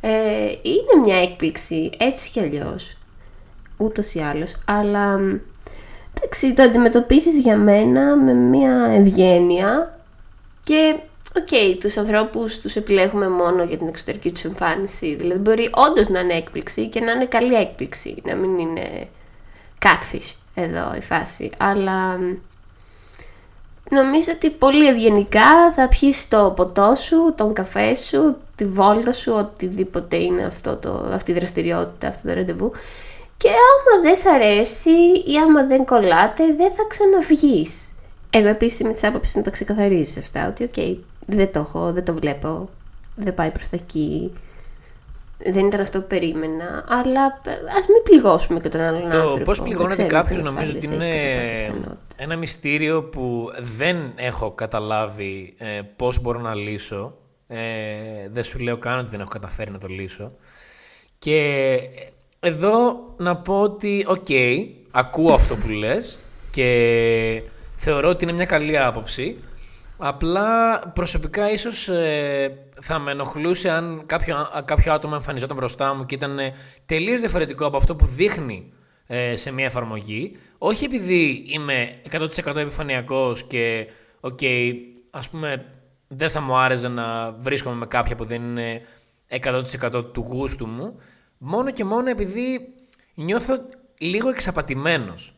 Ε, 0.00 0.10
είναι 0.62 1.02
μια 1.04 1.16
έκπληξη 1.22 1.90
έτσι 1.98 2.30
κι 2.30 2.40
αλλιώς. 2.40 2.96
Ούτως 3.76 4.14
ή 4.14 4.20
άλλως. 4.20 4.56
Αλλά 4.64 5.20
εντάξει, 6.14 6.54
το 6.54 6.62
αντιμετωπίσει 6.62 7.40
για 7.40 7.56
μένα 7.56 8.16
με 8.16 8.32
μια 8.32 8.88
ευγένεια 8.90 9.98
και 10.64 10.96
OK, 11.36 11.48
okay, 11.50 11.76
τους 11.80 11.96
ανθρώπους 11.96 12.60
τους 12.60 12.76
επιλέγουμε 12.76 13.28
μόνο 13.28 13.62
για 13.62 13.76
την 13.76 13.88
εξωτερική 13.88 14.32
τους 14.32 14.44
εμφάνιση. 14.44 15.14
Δηλαδή 15.14 15.40
μπορεί 15.40 15.70
όντως 15.72 16.08
να 16.08 16.20
είναι 16.20 16.34
έκπληξη 16.34 16.86
και 16.86 17.00
να 17.00 17.12
είναι 17.12 17.26
καλή 17.26 17.54
έκπληξη, 17.54 18.22
να 18.24 18.34
μην 18.34 18.58
είναι 18.58 19.08
catfish 19.82 20.34
εδώ 20.54 20.94
η 20.96 21.00
φάση. 21.00 21.50
Αλλά 21.58 22.18
νομίζω 23.90 24.32
ότι 24.34 24.50
πολύ 24.50 24.86
ευγενικά 24.86 25.72
θα 25.72 25.88
πιεις 25.88 26.28
το 26.28 26.52
ποτό 26.56 26.94
σου, 26.94 27.34
τον 27.36 27.52
καφέ 27.52 27.94
σου, 27.94 28.36
τη 28.56 28.64
βόλτα 28.64 29.12
σου, 29.12 29.32
οτιδήποτε 29.32 30.16
είναι 30.16 30.44
αυτό 30.44 30.76
το, 30.76 31.10
αυτή 31.12 31.30
η 31.30 31.34
δραστηριότητα, 31.34 32.08
αυτό 32.08 32.28
το 32.28 32.34
ραντεβού 32.34 32.72
και 33.36 33.48
άμα 33.48 34.02
δεν 34.02 34.16
σ' 34.16 34.26
αρέσει 34.26 34.90
ή 35.26 35.38
άμα 35.42 35.66
δεν 35.66 35.84
κολλάτε, 35.84 36.44
δεν 36.56 36.72
θα 36.72 36.82
ξαναβγείς. 36.88 37.90
Εγώ 38.30 38.48
επίσης 38.48 38.80
είμαι 38.80 38.92
της 38.92 39.04
άποψης 39.04 39.34
να 39.34 39.42
τα 39.42 39.50
ξεκαθαρίζεις 39.50 40.16
αυτά, 40.16 40.48
ότι 40.48 40.64
OK, 40.64 40.72
okay, 40.76 40.96
δεν 41.26 41.52
το 41.52 41.58
έχω, 41.58 41.92
δεν 41.92 42.04
το 42.04 42.14
βλέπω, 42.14 42.68
δεν 43.14 43.34
πάει 43.34 43.50
προς 43.50 43.68
τα 43.68 43.76
εκεί, 43.76 44.32
δεν 45.38 45.66
ήταν 45.66 45.80
αυτό 45.80 46.00
που 46.00 46.06
περίμενα, 46.06 46.84
αλλά 46.88 47.24
ας 47.78 47.86
μην 47.88 48.02
πληγώσουμε 48.02 48.60
και 48.60 48.68
τον 48.68 48.80
άλλον 48.80 49.10
το 49.10 49.20
άνθρωπο. 49.20 49.44
Πώς 49.44 49.60
πληγώνεται 49.60 50.02
κάποιος 50.02 50.42
νομίζω 50.42 50.72
ότι 50.76 50.86
είναι 50.86 51.72
ένα 52.16 52.36
μυστήριο 52.36 53.02
που 53.02 53.50
δεν 53.76 54.12
έχω 54.14 54.50
καταλάβει 54.50 55.54
ε, 55.58 55.80
πώς 55.96 56.20
μπορώ 56.20 56.40
να 56.40 56.54
λύσω. 56.54 57.16
Ε, 57.48 57.58
δεν 58.32 58.44
σου 58.44 58.58
λέω 58.58 58.76
καν 58.76 58.98
ότι 58.98 59.08
δεν 59.10 59.20
έχω 59.20 59.28
καταφέρει 59.28 59.70
να 59.70 59.78
το 59.78 59.86
λύσω. 59.86 60.32
Και 61.18 61.78
εδώ 62.40 62.96
να 63.16 63.36
πω 63.36 63.60
ότι, 63.60 64.04
οκ, 64.08 64.26
ακούω 64.90 65.32
αυτό 65.32 65.56
που 65.56 65.68
λες 65.68 66.18
και 66.50 67.42
θεωρώ 67.76 68.08
ότι 68.08 68.24
είναι 68.24 68.32
μια 68.32 68.44
καλή 68.44 68.78
άποψη. 68.78 69.36
Απλά 69.98 70.78
προσωπικά 70.94 71.50
ίσως 71.50 71.88
ε, 71.88 72.58
θα 72.80 72.98
με 72.98 73.10
ενοχλούσε 73.10 73.70
αν 73.70 74.02
κάποιο, 74.06 74.48
κάποιο 74.64 74.92
άτομο 74.92 75.14
εμφανιζόταν 75.16 75.56
μπροστά 75.56 75.94
μου 75.94 76.06
και 76.06 76.14
ήταν 76.14 76.38
τελείως 76.86 77.20
διαφορετικό 77.20 77.66
από 77.66 77.76
αυτό 77.76 77.96
που 77.96 78.06
δείχνει 78.06 78.72
ε, 79.06 79.36
σε 79.36 79.52
μια 79.52 79.64
εφαρμογή. 79.64 80.36
Όχι 80.58 80.84
επειδή 80.84 81.44
είμαι 81.46 81.88
100% 82.44 82.56
επιφανειακός 82.56 83.42
και 83.42 83.86
OK, 84.20 84.38
okay, 84.42 84.72
ας 85.10 85.28
πούμε 85.28 85.64
δεν 86.08 86.30
θα 86.30 86.40
μου 86.40 86.56
άρεσε 86.56 86.88
να 86.88 87.30
βρίσκομαι 87.30 87.76
με 87.76 87.86
κάποια 87.86 88.16
που 88.16 88.24
δεν 88.24 88.42
είναι 88.42 88.82
100% 89.28 90.12
του 90.12 90.20
γούστου 90.28 90.66
μου, 90.66 91.00
μόνο 91.38 91.70
και 91.70 91.84
μόνο 91.84 92.10
επειδή 92.10 92.74
νιώθω 93.14 93.54
λίγο 93.98 94.28
εξαπατημένος. 94.28 95.35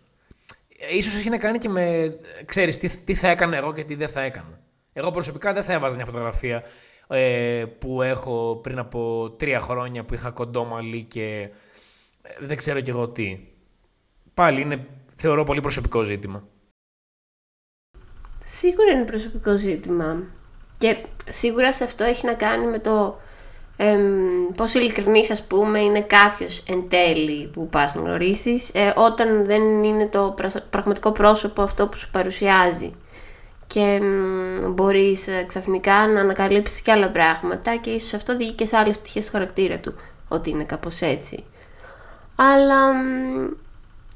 Ίσως 0.86 1.16
έχει 1.16 1.28
να 1.28 1.38
κάνει 1.38 1.58
και 1.58 1.68
με, 1.68 2.16
ξέρεις, 2.44 2.78
τι, 2.78 2.88
τι 2.88 3.14
θα 3.14 3.28
έκανα 3.28 3.56
εγώ 3.56 3.72
και 3.72 3.84
τι 3.84 3.94
δεν 3.94 4.08
θα 4.08 4.20
έκανα. 4.20 4.60
Εγώ 4.92 5.10
προσωπικά 5.10 5.52
δεν 5.52 5.62
θα 5.62 5.72
έβαζα 5.72 5.96
μια 5.96 6.04
φωτογραφία 6.04 6.62
ε, 7.08 7.64
που 7.78 8.02
έχω 8.02 8.60
πριν 8.62 8.78
από 8.78 9.30
τρία 9.38 9.60
χρόνια 9.60 10.04
που 10.04 10.14
είχα 10.14 10.30
κοντό 10.30 10.64
μαλλί 10.64 11.02
και 11.02 11.48
ε, 12.22 12.30
δεν 12.40 12.56
ξέρω 12.56 12.80
κι 12.80 12.90
εγώ 12.90 13.08
τι. 13.08 13.38
Πάλι 14.34 14.60
είναι, 14.60 14.86
θεωρώ, 15.16 15.44
πολύ 15.44 15.60
προσωπικό 15.60 16.02
ζήτημα. 16.02 16.48
Σίγουρα 18.44 18.92
είναι 18.92 19.04
προσωπικό 19.04 19.56
ζήτημα. 19.56 20.22
Και 20.78 20.96
σίγουρα 21.28 21.72
σε 21.72 21.84
αυτό 21.84 22.04
έχει 22.04 22.26
να 22.26 22.34
κάνει 22.34 22.66
με 22.66 22.78
το 22.78 23.20
εμ, 23.80 24.54
πόσο 24.56 24.78
ειλικρινής 24.78 25.30
ας 25.30 25.46
πούμε 25.46 25.78
είναι 25.78 26.00
κάποιος 26.00 26.64
εν 26.68 26.84
τέλει 26.88 27.46
που 27.52 27.68
πας 27.68 27.94
να 27.94 28.00
γνωρίσεις 28.00 28.70
ε, 28.74 28.92
όταν 28.96 29.44
δεν 29.44 29.82
είναι 29.84 30.06
το 30.06 30.34
πραγματικό 30.70 31.12
πρόσωπο 31.12 31.62
αυτό 31.62 31.86
που 31.86 31.96
σου 31.96 32.10
παρουσιάζει 32.10 32.92
και 33.66 34.00
μπορείς 34.68 35.28
ε, 35.28 35.44
ξαφνικά 35.46 36.06
να 36.06 36.20
ανακαλύψεις 36.20 36.80
και 36.80 36.92
άλλα 36.92 37.08
πράγματα 37.08 37.76
και 37.76 37.90
ίσως 37.90 38.14
αυτό 38.14 38.36
οδηγεί 38.36 38.52
και 38.52 38.66
σε 38.66 38.76
άλλες 38.76 38.98
πτυχές 38.98 39.24
του 39.24 39.30
χαρακτήρα 39.32 39.78
του 39.78 39.94
ότι 40.28 40.50
είναι 40.50 40.64
κάπως 40.64 41.00
έτσι. 41.00 41.44
Αλλά 42.36 42.92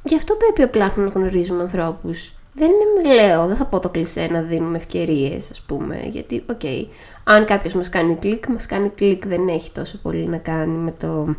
γι' 0.02 0.16
αυτό 0.16 0.34
πρέπει 0.34 0.62
απλά 0.62 0.92
να 0.96 1.06
γνωρίζουμε 1.06 1.62
ανθρώπους. 1.62 2.32
Δεν 2.54 2.70
είναι, 2.70 3.14
λέω, 3.14 3.46
δεν 3.46 3.56
θα 3.56 3.64
πω 3.64 3.80
το 3.80 3.88
κλεισέ 3.88 4.28
να 4.30 4.40
δίνουμε 4.40 4.76
ευκαιρίες, 4.76 5.50
ας 5.50 5.60
πούμε. 5.60 6.02
Γιατί, 6.04 6.44
OK, 6.50 6.60
okay, 6.62 6.86
αν 7.24 7.44
κάποιος 7.44 7.74
μας 7.74 7.88
κάνει 7.88 8.16
κλικ, 8.16 8.46
μας 8.46 8.66
κάνει 8.66 8.88
κλικ. 8.88 9.26
Δεν 9.26 9.48
έχει 9.48 9.72
τόσο 9.72 9.98
πολύ 9.98 10.28
να 10.28 10.38
κάνει 10.38 10.76
με 10.76 10.94
το 10.98 11.34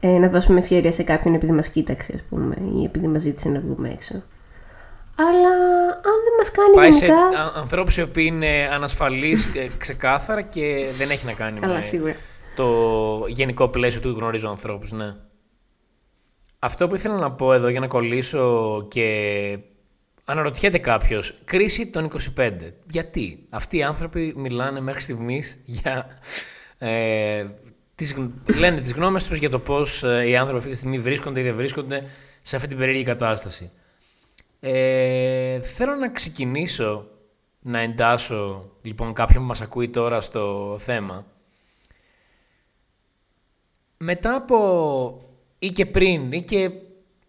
ε, 0.00 0.18
να 0.18 0.28
δώσουμε 0.28 0.58
ευκαιρία 0.58 0.92
σε 0.92 1.02
κάποιον 1.02 1.34
επειδή 1.34 1.52
μας 1.52 1.68
κοίταξε, 1.68 2.12
ας 2.14 2.22
πούμε, 2.22 2.56
ή 2.74 2.84
επειδή 2.84 3.06
μας 3.06 3.22
ζήτησε 3.22 3.48
να 3.48 3.60
βγούμε 3.60 3.88
έξω. 3.88 4.22
Αλλά 5.14 5.52
αν 5.92 6.18
δεν 6.24 6.34
μας 6.38 6.50
κάνει 6.50 6.74
Πάει 6.74 6.90
γενικά... 6.90 7.06
σε 7.06 7.58
ανθρώπους 7.58 7.96
οι 7.96 8.02
οποίοι 8.02 8.24
είναι 8.32 8.68
ανασφαλείς 8.72 9.52
ξεκάθαρα 9.78 10.42
και 10.42 10.88
δεν 10.96 11.10
έχει 11.10 11.26
να 11.26 11.32
κάνει 11.32 11.60
Καλά, 11.60 11.74
με 11.74 11.82
σίγουρα. 11.82 12.14
το 12.54 12.66
γενικό 13.28 13.68
πλαίσιο 13.68 14.00
του 14.00 14.10
γνωρίζω 14.10 14.48
ανθρώπους, 14.48 14.92
ναι. 14.92 15.14
Αυτό 16.58 16.88
που 16.88 16.94
ήθελα 16.94 17.16
να 17.16 17.32
πω 17.32 17.52
εδώ 17.52 17.68
για 17.68 17.80
να 17.80 17.86
κολλήσω 17.86 18.86
και 18.90 19.58
αναρωτιέται 20.30 20.78
κάποιος, 20.78 21.34
κρίση 21.44 21.86
των 21.86 22.10
25. 22.36 22.52
Γιατί 22.90 23.46
αυτοί 23.50 23.76
οι 23.76 23.82
άνθρωποι 23.82 24.32
μιλάνε 24.36 24.80
μέχρι 24.80 25.00
στιγμής 25.00 25.58
για. 25.64 26.18
Ε, 26.78 27.46
τις, 27.94 28.16
λένε 28.58 28.80
τις 28.80 28.92
γνώμες 28.92 29.24
τους 29.24 29.38
για 29.38 29.50
το 29.50 29.58
πώς 29.58 30.02
ε, 30.02 30.28
οι 30.28 30.36
άνθρωποι 30.36 30.58
αυτή 30.58 30.70
τη 30.70 30.76
στιγμή 30.76 30.98
βρίσκονται 30.98 31.40
ή 31.40 31.42
δεν 31.42 31.54
βρίσκονται 31.54 32.04
σε 32.42 32.56
αυτή 32.56 32.68
την 32.68 32.78
περίεργη 32.78 33.04
κατάσταση. 33.04 33.70
Ε, 34.60 35.60
θέλω 35.60 35.94
να 35.94 36.10
ξεκινήσω 36.10 37.06
να 37.60 37.78
εντάσω 37.78 38.70
λοιπόν 38.82 39.12
κάποιον 39.12 39.42
που 39.42 39.48
μας 39.48 39.60
ακούει 39.60 39.88
τώρα 39.88 40.20
στο 40.20 40.76
θέμα. 40.80 41.26
Μετά 43.96 44.34
από 44.34 45.30
ή 45.58 45.68
και 45.68 45.86
πριν 45.86 46.32
ή 46.32 46.42
και 46.42 46.70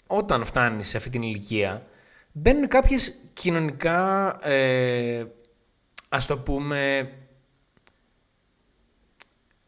όταν 0.07 0.45
φτάνεις 0.45 0.89
σε 0.89 0.97
αυτή 0.97 1.09
την 1.09 1.21
ηλικία, 1.21 1.85
μπαίνουν 2.31 2.67
κάποιες 2.67 3.19
κοινωνικά, 3.33 4.37
ε, 4.43 5.25
ας 6.09 6.25
το 6.25 6.37
πούμε, 6.37 7.11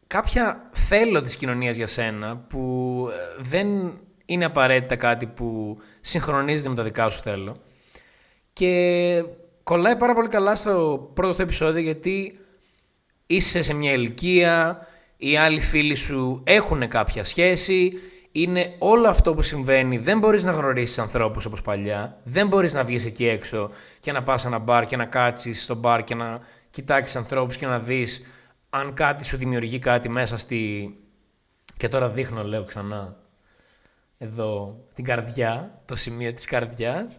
κάποια 0.06 0.70
θέλω 0.72 1.22
της 1.22 1.36
κοινωνίας 1.36 1.76
για 1.76 1.86
σένα 1.86 2.36
που 2.36 3.08
ε, 3.12 3.42
δεν 3.42 3.98
είναι 4.24 4.44
απαραίτητα 4.44 4.96
κάτι 4.96 5.26
που 5.26 5.78
συγχρονίζεται 6.00 6.68
με 6.68 6.74
τα 6.74 6.82
δικά 6.82 7.10
σου 7.10 7.20
θέλω. 7.20 7.56
Και 8.52 9.24
κολλάει 9.62 9.96
πάρα 9.96 10.14
πολύ 10.14 10.28
καλά 10.28 10.56
στο 10.56 11.10
πρώτο 11.14 11.30
αυτό 11.30 11.42
επεισόδιο 11.42 11.80
γιατί 11.80 12.38
είσαι 13.26 13.62
σε 13.62 13.72
μια 13.72 13.92
ηλικία, 13.92 14.86
οι 15.16 15.36
άλλοι 15.36 15.60
φίλοι 15.60 15.94
σου 15.94 16.42
έχουν 16.44 16.88
κάποια 16.88 17.24
σχέση, 17.24 17.92
είναι 18.36 18.74
όλο 18.78 19.08
αυτό 19.08 19.34
που 19.34 19.42
συμβαίνει. 19.42 19.98
Δεν 19.98 20.18
μπορείς 20.18 20.44
να 20.44 20.52
γνωρίσεις 20.52 20.98
ανθρώπους 20.98 21.44
όπως 21.44 21.62
παλιά, 21.62 22.20
δεν 22.24 22.46
μπορείς 22.46 22.72
να 22.72 22.84
βγεις 22.84 23.04
εκεί 23.04 23.26
έξω 23.26 23.70
και 24.00 24.12
να 24.12 24.22
πας 24.22 24.40
σε 24.40 24.46
ένα 24.46 24.58
μπαρ 24.58 24.86
και 24.86 24.96
να 24.96 25.04
κάτσεις 25.04 25.62
στο 25.62 25.74
μπαρ 25.74 26.04
και 26.04 26.14
να 26.14 26.40
κοιτάξεις 26.70 27.16
ανθρώπους 27.16 27.56
και 27.56 27.66
να 27.66 27.78
δεις 27.78 28.26
αν 28.70 28.94
κάτι 28.94 29.24
σου 29.24 29.36
δημιουργεί 29.36 29.78
κάτι 29.78 30.08
μέσα 30.08 30.36
στη... 30.36 30.94
Και 31.76 31.88
τώρα 31.88 32.08
δείχνω, 32.08 32.44
λέω 32.44 32.64
ξανά, 32.64 33.16
εδώ 34.18 34.78
την 34.94 35.04
καρδιά, 35.04 35.80
το 35.86 35.94
σημείο 35.94 36.32
της 36.32 36.44
καρδιάς. 36.44 37.18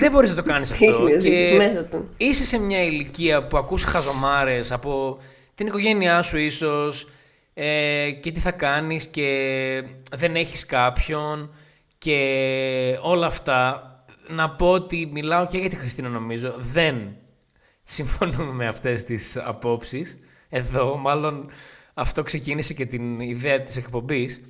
δεν 0.00 0.10
μπορείς 0.10 0.30
να 0.30 0.36
το 0.36 0.42
κάνεις 0.42 0.70
αυτό. 0.70 1.08
και 1.22 1.54
μέσα 1.56 1.84
του. 1.84 2.08
Είσαι 2.16 2.44
σε 2.44 2.58
μια 2.58 2.82
ηλικία 2.82 3.46
που 3.46 3.56
ακούς 3.56 3.82
χαζομάρες 3.84 4.72
από 4.72 5.18
την 5.54 5.66
οικογένειά 5.66 6.22
σου 6.22 6.38
ίσως 6.38 7.08
ε, 7.60 8.10
και 8.10 8.32
τι 8.32 8.40
θα 8.40 8.50
κάνεις 8.50 9.06
και 9.06 9.84
δεν 10.16 10.36
έχεις 10.36 10.66
κάποιον 10.66 11.54
και 11.98 12.98
όλα 13.02 13.26
αυτά. 13.26 13.82
Να 14.28 14.50
πω 14.50 14.70
ότι 14.70 15.08
μιλάω 15.12 15.46
και 15.46 15.58
για 15.58 15.68
τη 15.68 15.76
Χριστίνα 15.76 16.08
νομίζω. 16.08 16.54
Δεν 16.58 17.16
συμφωνούμε 17.84 18.52
με 18.52 18.66
αυτές 18.66 19.04
τις 19.04 19.36
απόψεις. 19.36 20.18
Εδώ 20.48 20.96
μάλλον 20.96 21.50
αυτό 21.94 22.22
ξεκίνησε 22.22 22.74
και 22.74 22.86
την 22.86 23.20
ιδέα 23.20 23.62
της 23.62 23.76
εκπομπής. 23.76 24.40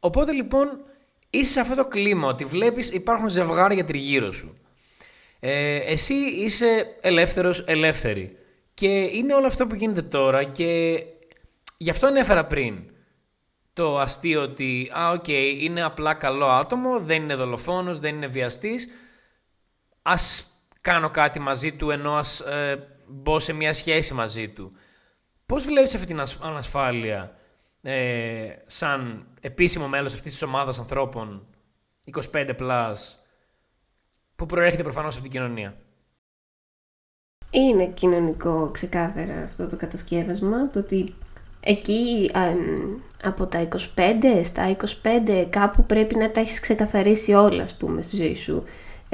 Οπότε 0.00 0.32
λοιπόν 0.32 0.68
είσαι 1.30 1.52
σε 1.52 1.60
αυτό 1.60 1.74
το 1.74 1.88
κλίμα 1.88 2.28
ότι 2.28 2.44
βλέπεις 2.44 2.90
υπάρχουν 2.90 3.28
ζευγάρια 3.28 3.84
τριγύρω 3.84 4.32
σου. 4.32 4.58
Ε, 5.40 5.76
εσύ 5.76 6.14
είσαι 6.14 6.86
ελεύθερος, 7.00 7.64
ελεύθερη. 7.66 8.36
Και 8.74 8.88
είναι 8.88 9.34
όλο 9.34 9.46
αυτό 9.46 9.66
που 9.66 9.74
γίνεται 9.74 10.02
τώρα 10.02 10.44
και 10.44 11.02
γι' 11.84 11.90
αυτό 11.90 12.06
ανέφερα 12.06 12.46
πριν 12.46 12.90
το 13.72 13.98
αστείο 13.98 14.42
ότι 14.42 14.90
α, 14.98 15.10
οκ, 15.10 15.28
είναι 15.28 15.82
απλά 15.82 16.14
καλό 16.14 16.46
άτομο, 16.46 17.00
δεν 17.00 17.22
είναι 17.22 17.34
δολοφόνος, 17.34 17.98
δεν 17.98 18.14
είναι 18.14 18.26
βιαστής. 18.26 18.88
Ας 20.02 20.46
κάνω 20.80 21.10
κάτι 21.10 21.38
μαζί 21.38 21.72
του 21.72 21.90
ενώ 21.90 22.14
ας 22.14 22.40
ε, 22.40 22.88
μπω 23.08 23.38
σε 23.38 23.52
μια 23.52 23.74
σχέση 23.74 24.14
μαζί 24.14 24.48
του. 24.48 24.72
Πώς 25.46 25.64
βλέπεις 25.64 25.94
αυτή 25.94 26.06
την 26.06 26.22
ανασφάλεια 26.40 27.36
ε, 27.82 28.48
σαν 28.66 29.26
επίσημο 29.40 29.88
μέλος 29.88 30.14
αυτής 30.14 30.32
της 30.32 30.42
ομάδας 30.42 30.78
ανθρώπων 30.78 31.46
25 32.32 32.54
plus 32.58 32.94
που 34.36 34.46
προέρχεται 34.46 34.82
προφανώς 34.82 35.14
από 35.14 35.22
την 35.22 35.32
κοινωνία; 35.32 35.76
Είναι 37.50 37.86
κοινωνικό 37.86 38.70
ξεκάθαρα 38.70 39.42
αυτό 39.42 39.68
το 39.68 39.76
κατασκεύασμα, 39.76 40.70
το 40.70 40.78
ότι 40.78 41.14
εκεί 41.64 42.30
από 43.22 43.46
τα 43.46 43.68
25 43.96 44.40
στα 44.44 44.76
25 45.02 45.46
κάπου 45.50 45.84
πρέπει 45.84 46.16
να 46.16 46.30
τα 46.30 46.40
έχεις 46.40 46.60
ξεκαθαρίσει 46.60 47.32
όλα 47.32 47.62
ας 47.62 47.74
πούμε 47.74 48.02
στη 48.02 48.16
ζωή 48.16 48.34
σου 48.34 48.64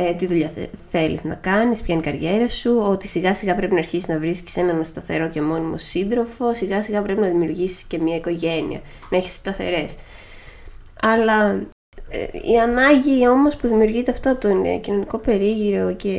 ε, 0.02 0.14
τι 0.14 0.26
δουλειά 0.26 0.50
θε, 0.54 0.66
θέλεις 0.90 1.24
να 1.24 1.34
κάνεις, 1.34 1.80
ποια 1.82 1.94
είναι 1.94 2.02
η 2.08 2.10
καριέρα 2.10 2.48
σου, 2.48 2.76
ότι 2.88 3.08
σιγά 3.08 3.34
σιγά 3.34 3.54
πρέπει 3.54 3.72
να 3.72 3.78
αρχίσεις 3.78 4.08
να 4.08 4.18
βρίσκεις 4.18 4.56
έναν 4.56 4.84
σταθερό 4.84 5.28
και 5.28 5.40
μόνιμο 5.40 5.78
σύντροφο, 5.78 6.54
σιγά 6.54 6.82
σιγά 6.82 7.02
πρέπει 7.02 7.20
να 7.20 7.26
δημιουργήσεις 7.26 7.82
και 7.82 7.98
μια 7.98 8.16
οικογένεια, 8.16 8.80
να 9.10 9.16
έχεις 9.16 9.32
σταθερές. 9.32 9.96
Αλλά 11.02 11.50
ε, 12.08 12.50
η 12.52 12.58
ανάγκη 12.58 13.28
όμως 13.28 13.56
που 13.56 13.68
δημιουργείται 13.68 14.10
αυτό 14.10 14.30
από 14.30 14.40
τον 14.40 14.80
κοινωνικό 14.80 15.18
περίγυρο 15.18 15.94
και 15.94 16.18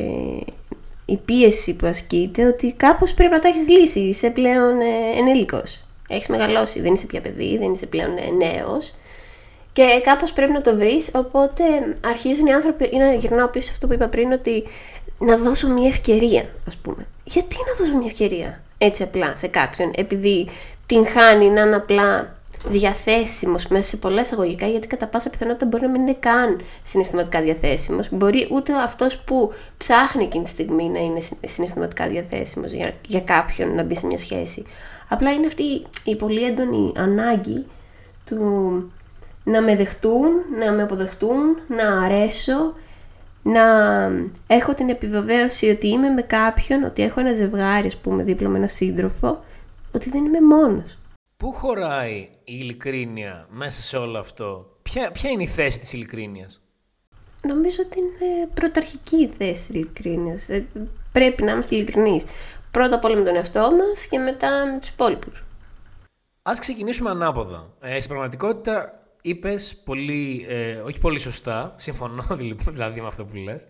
η 1.05 1.17
πίεση 1.25 1.75
που 1.75 1.85
ασκείται 1.85 2.45
ότι 2.45 2.73
κάπως 2.77 3.13
πρέπει 3.13 3.33
να 3.33 3.39
τα 3.39 3.47
έχεις 3.47 3.67
λύσει. 3.67 4.00
Είσαι 4.00 4.29
πλέον 4.29 4.79
ε, 4.79 5.19
ενήλικος. 5.19 5.85
Έχεις 6.12 6.27
μεγαλώσει, 6.27 6.82
δεν 6.82 6.94
είσαι 6.94 7.06
πια 7.06 7.22
παιδί, 7.22 7.58
δεν 7.58 7.72
είσαι 7.72 7.86
πλέον 7.86 8.18
ε, 8.18 8.46
νέος. 8.46 8.94
Και 9.74 10.01
κάπως 10.03 10.34
πρέπει 10.34 10.51
να 10.51 10.62
το 10.62 10.75
βρεις, 10.75 11.10
οπότε 11.15 11.63
αρχίζουν 12.06 12.46
οι 12.46 12.53
άνθρωποι, 12.53 12.84
ή 12.84 12.98
να 12.98 13.13
γυρνάω 13.13 13.48
πίσω 13.48 13.72
αυτό 13.72 13.88
που 13.88 13.94
είπα 13.94 14.08
πριν, 14.08 14.32
ότι 14.32 14.63
να 15.20 15.38
δώσω 15.38 15.70
μια 15.70 15.88
ευκαιρία, 15.88 16.46
ας 16.68 16.75
πούμε. 16.75 17.06
Γιατί 17.24 17.56
να 17.68 17.77
δώσω 17.77 17.98
μια 17.98 18.08
ευκαιρία, 18.08 18.62
έτσι 18.77 19.03
απλά, 19.03 19.36
σε 19.36 19.48
κάποιον, 19.48 19.91
επειδή 19.96 20.48
την 20.86 21.08
χάνει 21.08 21.50
να 21.50 21.62
είναι 21.62 21.75
απλά 21.75 22.36
διαθέσιμος 22.65 23.68
μέσα 23.68 23.89
σε 23.89 23.98
πολλά 23.98 24.22
εισαγωγικά, 24.22 24.68
γιατί 24.68 24.88
κατά 24.88 25.08
πάσα 25.08 25.30
πιθανότητα 25.30 25.65
μπορεί 25.65 25.84
να 25.84 25.89
μην 25.89 26.01
είναι 26.01 26.15
καν 26.20 26.62
συναισθηματικά 26.84 27.41
διαθέσιμος. 27.41 28.08
Μπορεί 28.12 28.48
ούτε 28.51 28.74
αυτός 28.74 29.18
που 29.18 29.53
ψάχνει 29.77 30.24
εκείνη 30.24 30.44
τη 30.44 30.50
στιγμή 30.50 30.89
να 30.89 31.00
είναι 31.00 31.22
συναισθηματικά 31.46 32.08
διαθέσιμος 32.08 32.72
για, 32.72 32.94
για 33.08 33.22
κάποιον 33.22 33.75
να 33.75 33.84
μπει 33.84 33.96
σε 33.96 34.06
μια 34.06 34.18
σχέση. 34.18 34.65
Απλά 35.13 35.32
είναι 35.32 35.46
αυτή 35.46 35.63
η 36.03 36.15
πολύ 36.15 36.44
έντονη 36.44 36.91
ανάγκη 36.96 37.65
του 38.25 38.91
να 39.44 39.62
με 39.62 39.75
δεχτούν, 39.75 40.30
να 40.60 40.72
με 40.72 40.82
αποδεχτούν, 40.82 41.58
να 41.68 42.01
αρέσω, 42.01 42.74
να 43.44 43.62
έχω 44.48 44.74
την 44.74 44.89
επιβεβαίωση 44.89 45.70
ότι 45.70 45.88
είμαι 45.88 46.10
με 46.10 46.22
κάποιον, 46.22 46.84
ότι 46.84 47.03
έχω 47.03 47.20
ένα 47.20 47.34
ζευγάρι, 47.34 47.88
ας 47.88 47.98
πούμε, 47.98 48.24
δίπλα 48.24 48.50
με 48.50 48.58
ένα 48.58 48.68
σύντροφο, 48.68 49.44
ότι 49.91 50.10
δεν 50.10 50.25
είμαι 50.25 50.41
μόνος. 50.41 50.98
Πού 51.38 51.51
χωράει 51.51 52.18
η 52.44 52.44
ειλικρίνεια 52.44 53.48
μέσα 53.51 53.82
σε 53.82 53.98
όλο 53.98 54.20
αυτό, 54.20 54.77
ποια, 54.84 55.12
ποια 55.12 55.30
είναι 55.30 55.44
η 55.44 55.48
θέση 55.48 55.80
της 55.80 55.94
ειλικρίνειας; 55.94 56.62
Νομίζω 57.48 57.77
ότι 57.86 58.00
είναι 58.00 58.48
πρωταρχική 58.53 59.18
η 59.18 59.27
θέση 59.38 59.51
της 59.51 59.70
ειλικρίνειας. 59.70 60.50
Ε, 60.50 60.65
πρέπει 61.12 61.44
να 61.44 61.51
είμαστε 61.51 61.75
ειλικρινείς. 61.75 62.24
Πρώτα 62.71 62.95
απ' 62.95 63.03
όλα 63.05 63.15
με 63.15 63.23
τον 63.23 63.35
εαυτό 63.35 63.71
μας 63.71 64.05
και 64.05 64.17
μετά 64.17 64.65
με 64.65 64.79
τους 64.79 64.89
υπόλοιπους. 64.89 65.43
Ας 66.41 66.59
ξεκινήσουμε 66.59 67.09
ανάποδα. 67.09 67.73
Ε, 67.81 67.95
στην 67.95 68.09
πραγματικότητα 68.09 69.03
είπες 69.21 69.81
πολύ, 69.85 70.45
ε, 70.49 70.75
όχι 70.75 70.99
πολύ 70.99 71.19
σωστά, 71.19 71.73
συμφωνώ 71.77 72.23
δηλαδή 72.69 73.01
με 73.01 73.07
αυτό 73.07 73.25
που 73.25 73.35
λες, 73.35 73.67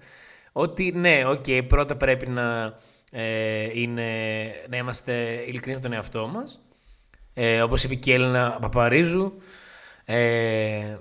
ότι 0.51 0.91
ναι, 0.95 1.25
ok, 1.25 1.43
okay, 1.47 1.61
πρώτα 1.67 1.95
πρέπει 1.95 2.27
να, 2.27 2.77
ε, 3.11 3.79
είναι, 3.79 4.07
να 4.69 4.77
είμαστε 4.77 5.43
ειλικρινείς 5.47 5.75
με 5.81 5.87
τον 5.87 5.93
εαυτό 5.93 6.27
μας 6.27 6.65
ε, 7.33 7.61
όπως 7.61 7.83
είπε 7.83 7.95
και 7.95 8.11
η 8.11 8.13
Έλληνα 8.13 8.57
Παπαρίζου, 8.61 9.33
ε, 10.05 10.97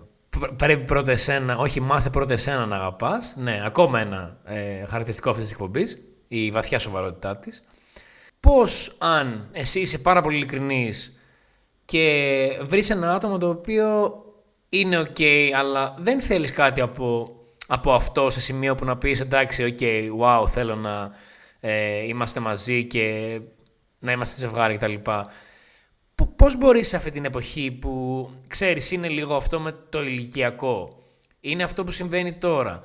πρέπει 0.56 0.84
πρώτα 0.84 1.10
εσένα, 1.10 1.58
όχι 1.58 1.80
μάθε 1.80 2.10
πρώτα 2.10 2.32
εσένα 2.32 2.66
να 2.66 2.76
αγαπάς. 2.76 3.34
Ναι, 3.36 3.62
ακόμα 3.64 4.00
ένα 4.00 4.36
ε, 4.44 4.84
χαρακτηριστικό 4.84 5.30
αυτής 5.30 5.44
της 5.44 5.52
εκπομπής, 5.52 5.98
η 6.32 6.50
βαθιά 6.50 6.78
σοβαρότητά 6.78 7.36
της. 7.36 7.64
Πώς 8.40 8.96
αν 8.98 9.48
εσύ 9.52 9.80
είσαι 9.80 9.98
πάρα 9.98 10.22
πολύ 10.22 10.36
ειλικρινής 10.36 11.18
και 11.84 12.58
βρεις 12.62 12.90
ένα 12.90 13.14
άτομο 13.14 13.38
το 13.38 13.48
οποίο 13.48 14.14
είναι 14.68 15.00
ok, 15.00 15.22
αλλά 15.54 15.94
δεν 15.98 16.20
θέλεις 16.20 16.50
κάτι 16.50 16.80
από, 16.80 17.36
από 17.66 17.92
αυτό 17.92 18.30
σε 18.30 18.40
σημείο 18.40 18.74
που 18.74 18.84
να 18.84 18.96
πεις 18.96 19.20
εντάξει, 19.20 19.76
ok, 19.78 20.08
wow, 20.20 20.48
θέλω 20.48 20.74
να 20.74 21.10
ε, 21.60 22.06
είμαστε 22.06 22.40
μαζί 22.40 22.84
και 22.84 23.38
να 23.98 24.12
είμαστε 24.12 24.34
ζευγάρι 24.34 24.76
κτλ. 24.76 24.94
Πώς 26.36 26.58
μπορείς 26.58 26.88
σε 26.88 26.96
αυτή 26.96 27.10
την 27.10 27.24
εποχή 27.24 27.70
που 27.70 28.28
ξέρεις 28.46 28.90
είναι 28.90 29.08
λίγο 29.08 29.34
αυτό 29.34 29.60
με 29.60 29.74
το 29.88 30.02
ηλικιακό, 30.02 31.02
είναι 31.40 31.62
αυτό 31.62 31.84
που 31.84 31.90
συμβαίνει 31.90 32.32
τώρα, 32.32 32.82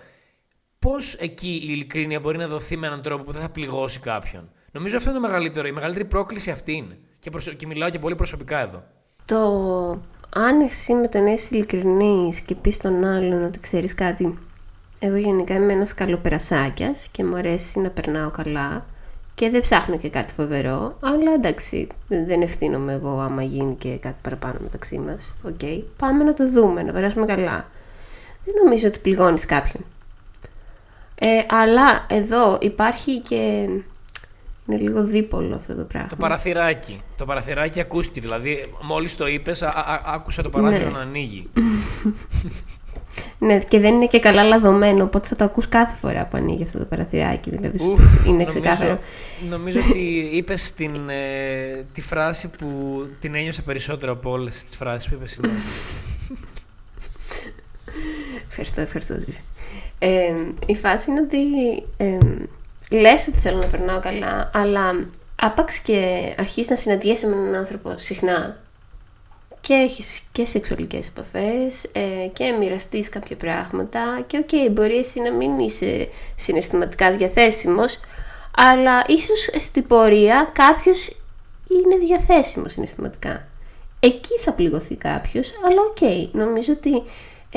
πώς 0.91 1.13
εκεί 1.13 1.47
η 1.47 1.67
ειλικρίνεια 1.69 2.19
μπορεί 2.19 2.37
να 2.37 2.47
δοθεί 2.47 2.77
με 2.77 2.87
έναν 2.87 3.01
τρόπο 3.01 3.23
που 3.23 3.31
δεν 3.31 3.41
θα 3.41 3.49
πληγώσει 3.49 3.99
κάποιον; 3.99 4.49
Νομίζω 4.71 4.97
αυτό 4.97 5.09
είναι 5.09 5.19
το 5.19 5.25
μεγαλύτερο, 5.27 5.67
η 5.67 5.71
μεγαλύτερη 5.71 6.05
πρόκληση 6.05 6.51
αυτή 6.51 6.73
είναι. 6.73 6.97
Και, 7.19 7.29
προσω... 7.29 7.51
και 7.51 7.67
μιλάω 7.67 7.89
και 7.89 7.99
πολύ 7.99 8.15
προσωπικά 8.15 8.59
εδώ. 8.59 8.83
Το 9.25 9.39
αν 10.29 10.61
εσύ 10.61 10.93
με 10.93 11.07
τον 11.07 11.27
είσαι 11.27 11.55
ειλικρινής 11.55 12.39
και 12.39 12.55
πεις 12.55 12.75
στον 12.75 13.03
άλλον 13.03 13.43
ότι 13.43 13.59
ξέρεις 13.59 13.95
κάτι, 13.95 14.37
εγώ 14.99 15.15
γενικά 15.15 15.53
είμαι 15.53 15.73
ένας 15.73 15.93
καλοπερασάκιας 15.93 17.07
και 17.11 17.23
μου 17.23 17.35
αρέσει 17.35 17.79
να 17.79 17.89
περνάω 17.89 18.29
καλά 18.29 18.85
και 19.35 19.49
δεν 19.49 19.61
ψάχνω 19.61 19.97
και 19.97 20.09
κάτι 20.09 20.33
φοβερό, 20.33 20.97
αλλά 20.99 21.33
εντάξει, 21.33 21.87
δεν 22.07 22.41
ευθύνομαι 22.41 22.93
εγώ 22.93 23.19
άμα 23.19 23.43
γίνει 23.43 23.75
και 23.75 23.97
κάτι 23.97 24.17
παραπάνω 24.21 24.57
μεταξύ 24.61 24.97
μας. 24.97 25.37
Ok, 25.43 25.53
okay. 25.61 25.81
πάμε 25.97 26.23
να 26.23 26.33
το 26.33 26.49
δούμε, 26.51 26.83
να 26.83 26.91
περάσουμε 26.91 27.25
καλά. 27.25 27.69
Δεν 28.45 28.53
νομίζω 28.63 28.87
ότι 28.87 28.99
πληγώνεις 28.99 29.45
κάποιον. 29.45 29.83
Ε, 31.15 31.27
αλλά 31.49 32.05
εδώ 32.09 32.57
υπάρχει 32.61 33.19
και. 33.19 33.69
Είναι 34.67 34.77
λίγο 34.77 35.03
δίπολο 35.03 35.55
αυτό 35.55 35.75
το 35.75 35.83
πράγμα. 35.83 36.09
Το 36.09 36.15
παραθυράκι. 36.15 37.01
Το 37.17 37.25
παραθυράκι 37.25 37.79
ακούστηκε. 37.79 38.21
Δηλαδή, 38.21 38.63
μόλις 38.81 39.17
το 39.17 39.27
είπες, 39.27 39.63
άκουσα 40.05 40.41
το 40.41 40.49
παράθυρο 40.49 40.83
ναι. 40.83 40.91
να 40.91 40.99
ανοίγει. 40.99 41.49
Ναι, 43.39 43.59
και 43.59 43.79
δεν 43.79 43.93
είναι 43.93 44.07
και 44.07 44.19
καλά 44.19 44.43
λαδωμένο, 44.43 45.03
οπότε 45.03 45.27
θα 45.27 45.35
το 45.35 45.43
ακούς 45.43 45.69
κάθε 45.69 45.95
φορά 45.95 46.25
που 46.25 46.37
ανοίγει 46.37 46.63
αυτό 46.63 46.77
το 46.77 46.85
παραθυράκι. 46.85 47.49
Δηλαδή, 47.49 47.83
Ουφ, 47.83 48.25
είναι 48.25 48.45
ξεκάθαρο. 48.45 48.99
Νομίζω, 49.49 49.79
ότι 49.89 50.29
είπες 50.33 50.73
την, 50.73 51.09
ε, 51.09 51.85
τη 51.93 52.01
φράση 52.01 52.49
που 52.49 53.01
την 53.19 53.35
ένιωσα 53.35 53.61
περισσότερο 53.61 54.11
από 54.11 54.31
όλες 54.31 54.63
τις 54.63 54.75
φράσεις 54.75 55.09
που 55.09 55.15
είπες 55.15 55.31
σήμερα. 55.31 55.53
ευχαριστώ, 58.47 58.81
ευχαριστώ. 58.81 59.15
Ε, 59.99 60.33
η 60.65 60.75
φάση 60.75 61.11
είναι 61.11 61.21
ότι 61.21 61.37
ε, 61.97 62.17
λες 62.89 63.27
ότι 63.27 63.37
θέλω 63.37 63.57
να 63.57 63.67
περνάω 63.67 63.99
καλά, 63.99 64.51
αλλά 64.53 65.07
άπαξ 65.35 65.79
και 65.79 66.33
αρχίσεις 66.37 66.69
να 66.69 66.75
συναντιέσαι 66.75 67.27
με 67.27 67.35
έναν 67.35 67.55
άνθρωπο 67.55 67.93
συχνά 67.97 68.57
και 69.61 69.73
έχεις 69.73 70.29
και 70.31 70.45
σεξουαλικές 70.45 71.07
επαφές 71.07 71.83
ε, 71.91 72.27
και 72.33 72.51
μοιραστείς 72.51 73.09
κάποια 73.09 73.35
πράγματα 73.35 74.23
και 74.27 74.37
ok, 74.37 74.49
okay, 74.51 74.71
μπορεί 74.71 74.97
εσύ 74.97 75.19
να 75.19 75.31
μην 75.31 75.59
είσαι 75.59 76.07
συναισθηματικά 76.35 77.11
διαθέσιμος 77.11 77.99
αλλά 78.55 79.03
ίσως 79.07 79.49
στην 79.59 79.87
πορεία 79.87 80.49
κάποιος 80.53 81.09
είναι 81.67 82.05
διαθέσιμος 82.05 82.71
συναισθηματικά. 82.71 83.47
Εκεί 83.99 84.37
θα 84.39 84.51
πληγωθεί 84.51 84.95
κάποιος, 84.95 85.51
αλλά 85.65 85.81
ok, 85.81 85.97
okay, 85.99 86.29
νομίζω 86.31 86.73
ότι 86.73 87.03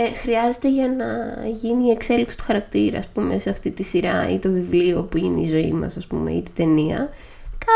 ε, 0.00 0.12
χρειάζεται 0.14 0.68
για 0.68 0.88
να 0.88 1.06
γίνει 1.48 1.86
η 1.86 1.90
εξέλιξη 1.90 2.36
του 2.36 2.42
χαρακτήρα, 2.46 2.98
ας 2.98 3.06
πούμε, 3.06 3.38
σε 3.38 3.50
αυτή 3.50 3.70
τη 3.70 3.82
σειρά 3.82 4.28
ή 4.30 4.38
το 4.38 4.50
βιβλίο 4.50 5.02
που 5.02 5.16
είναι 5.16 5.40
η 5.40 5.48
ζωή 5.48 5.72
μας, 5.72 5.96
ας 5.96 6.06
πούμε, 6.06 6.30
ή 6.30 6.42
τη 6.42 6.50
ταινία. 6.50 7.10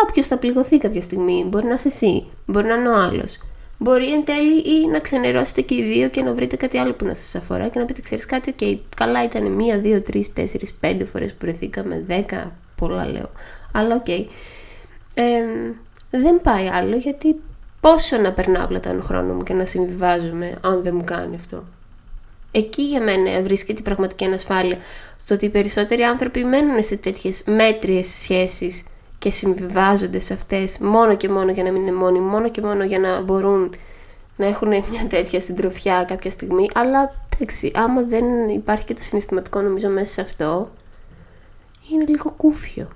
Κάποιος 0.00 0.26
θα 0.26 0.36
πληγωθεί 0.36 0.78
κάποια 0.78 1.02
στιγμή, 1.02 1.46
μπορεί 1.48 1.66
να 1.66 1.74
είσαι 1.74 1.88
εσύ, 1.88 2.24
μπορεί 2.46 2.66
να 2.66 2.74
είναι 2.74 2.88
ο 2.88 2.96
άλλος 2.96 3.38
μπορεί 3.82 4.12
εν 4.12 4.24
τέλει 4.24 4.58
ή 4.58 4.86
να 4.86 4.98
ξενερώσετε 4.98 5.60
και 5.60 5.74
οι 5.74 5.82
δύο 5.82 6.08
και 6.08 6.22
να 6.22 6.32
βρείτε 6.32 6.56
κάτι 6.56 6.78
άλλο 6.78 6.92
που 6.92 7.04
να 7.04 7.14
σας 7.14 7.34
αφορά 7.34 7.68
και 7.68 7.78
να 7.78 7.84
πείτε 7.84 8.00
ξέρεις 8.00 8.26
κάτι, 8.26 8.54
ok, 8.58 8.76
καλά 8.96 9.24
ήταν 9.24 9.52
μία, 9.52 9.78
δύο, 9.78 10.00
τρεις, 10.00 10.32
τέσσερις, 10.32 10.72
πέντε 10.72 11.04
φορές 11.04 11.30
που 11.30 11.38
βρεθήκαμε, 11.40 12.04
δέκα, 12.06 12.52
πολλά 12.76 13.06
λέω, 13.06 13.30
αλλά 13.72 13.94
οκ. 13.94 14.26
δεν 16.10 16.40
πάει 16.42 16.68
άλλο 16.68 16.96
γιατί 16.96 17.40
πόσο 17.80 18.16
να 18.16 18.32
περνάω 18.32 18.64
απλά 18.64 18.80
τον 18.80 19.02
χρόνο 19.02 19.34
μου 19.34 19.42
και 19.42 19.52
να 19.52 19.64
συμβιβάζομαι 19.64 20.58
αν 20.60 20.82
δεν 20.82 20.94
μου 20.94 21.04
κάνει 21.04 21.36
αυτό. 21.36 21.64
Εκεί 22.52 22.82
για 22.82 23.00
μένα 23.00 23.42
βρίσκεται 23.42 23.80
η 23.80 23.82
πραγματική 23.82 24.24
ανασφάλεια. 24.24 24.78
Το 25.26 25.34
ότι 25.34 25.44
οι 25.44 25.50
περισσότεροι 25.50 26.02
άνθρωποι 26.02 26.44
μένουν 26.44 26.82
σε 26.82 26.96
τέτοιες 26.96 27.42
μέτριες 27.46 28.06
σχέσεις 28.06 28.84
και 29.18 29.30
συμβιβάζονται 29.30 30.18
σε 30.18 30.32
αυτές 30.32 30.78
μόνο 30.78 31.16
και 31.16 31.28
μόνο 31.28 31.50
για 31.52 31.62
να 31.62 31.70
μην 31.70 31.82
είναι 31.82 31.92
μόνοι, 31.92 32.20
μόνο 32.20 32.50
και 32.50 32.60
μόνο 32.60 32.84
για 32.84 32.98
να 32.98 33.20
μπορούν 33.20 33.74
να 34.36 34.46
έχουν 34.46 34.68
μια 34.68 35.06
τέτοια 35.08 35.40
συντροφιά 35.40 36.04
κάποια 36.04 36.30
στιγμή. 36.30 36.68
Αλλά 36.74 37.14
εντάξει, 37.34 37.70
άμα 37.74 38.02
δεν 38.02 38.48
υπάρχει 38.48 38.84
και 38.84 38.94
το 38.94 39.02
συναισθηματικό 39.02 39.60
νομίζω 39.60 39.88
μέσα 39.88 40.12
σε 40.12 40.20
αυτό, 40.20 40.70
είναι 41.92 42.04
λίγο 42.04 42.30
κούφιο. 42.36 42.88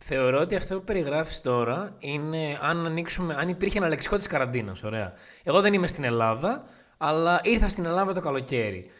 Θεωρώ 0.00 0.40
ότι 0.40 0.54
αυτό 0.54 0.74
που 0.74 0.84
περιγράφεις 0.84 1.40
τώρα 1.40 1.94
είναι 1.98 2.58
αν 2.62 2.86
ανοίξουμε, 2.86 3.34
αν 3.34 3.48
υπήρχε 3.48 3.78
ένα 3.78 3.88
λεξικό 3.88 4.16
της 4.16 4.26
καραντίνας, 4.26 4.82
ωραία. 4.82 5.12
Εγώ 5.42 5.60
δεν 5.60 5.72
είμαι 5.72 5.86
στην 5.86 6.04
Ελλάδα, 6.04 6.64
αλλά 6.98 7.40
ήρθα 7.42 7.68
στην 7.68 7.84
Ελλάδα 7.84 8.12
το 8.12 8.20
καλοκαίρι. 8.20 8.90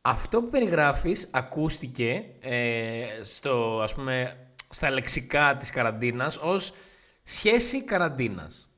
Αυτό 0.00 0.40
που 0.40 0.48
περιγράφεις 0.48 1.28
ακούστηκε 1.32 2.24
ε, 2.40 3.04
στο, 3.22 3.80
ας 3.82 3.94
πούμε, 3.94 4.36
στα 4.70 4.90
λεξικά 4.90 5.56
της 5.56 5.70
καραντίνας 5.70 6.36
ως 6.36 6.72
σχέση 7.22 7.84
καραντίνας. 7.84 8.70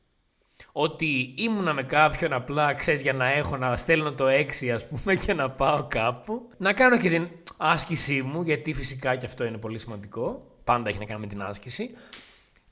Ότι 0.72 1.34
ήμουνα 1.36 1.72
με 1.72 1.82
κάποιον 1.82 2.32
απλά, 2.32 2.74
ξέρεις, 2.74 3.02
για 3.02 3.12
να 3.12 3.32
έχω 3.32 3.56
να 3.56 3.76
στέλνω 3.76 4.12
το 4.12 4.26
6 4.28 4.68
ας 4.68 4.86
πούμε 4.86 5.14
και 5.14 5.34
να 5.34 5.50
πάω 5.50 5.86
κάπου. 5.88 6.50
Να 6.56 6.72
κάνω 6.72 6.98
και 6.98 7.08
την 7.08 7.28
άσκησή 7.56 8.22
μου, 8.22 8.42
γιατί 8.42 8.74
φυσικά 8.74 9.16
και 9.16 9.26
αυτό 9.26 9.44
είναι 9.44 9.58
πολύ 9.58 9.78
σημαντικό. 9.78 10.46
Πάντα 10.64 10.88
έχει 10.88 10.98
να 10.98 11.04
κάνει 11.04 11.20
με 11.20 11.26
την 11.26 11.42
άσκηση. 11.42 11.90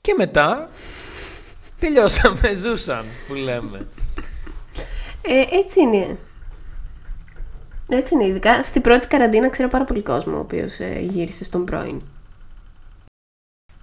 Και 0.01 0.13
μετά 0.17 0.69
τελειώσαμε, 1.79 2.53
ζούσαν 2.53 3.05
που 3.27 3.33
λέμε. 3.33 3.87
Ε, 5.27 5.57
έτσι 5.57 5.81
είναι. 5.81 6.17
Έτσι 7.89 8.13
είναι, 8.13 8.25
ειδικά 8.25 8.63
στην 8.63 8.81
πρώτη 8.81 9.07
καραντίνα 9.07 9.49
ξέρω 9.49 9.69
πάρα 9.69 9.83
πολύ 9.83 10.01
κόσμο 10.01 10.35
ο 10.35 10.39
οποίος 10.39 10.79
ε, 10.79 10.99
γύρισε 10.99 11.43
στον 11.43 11.65
πρώην. 11.65 12.01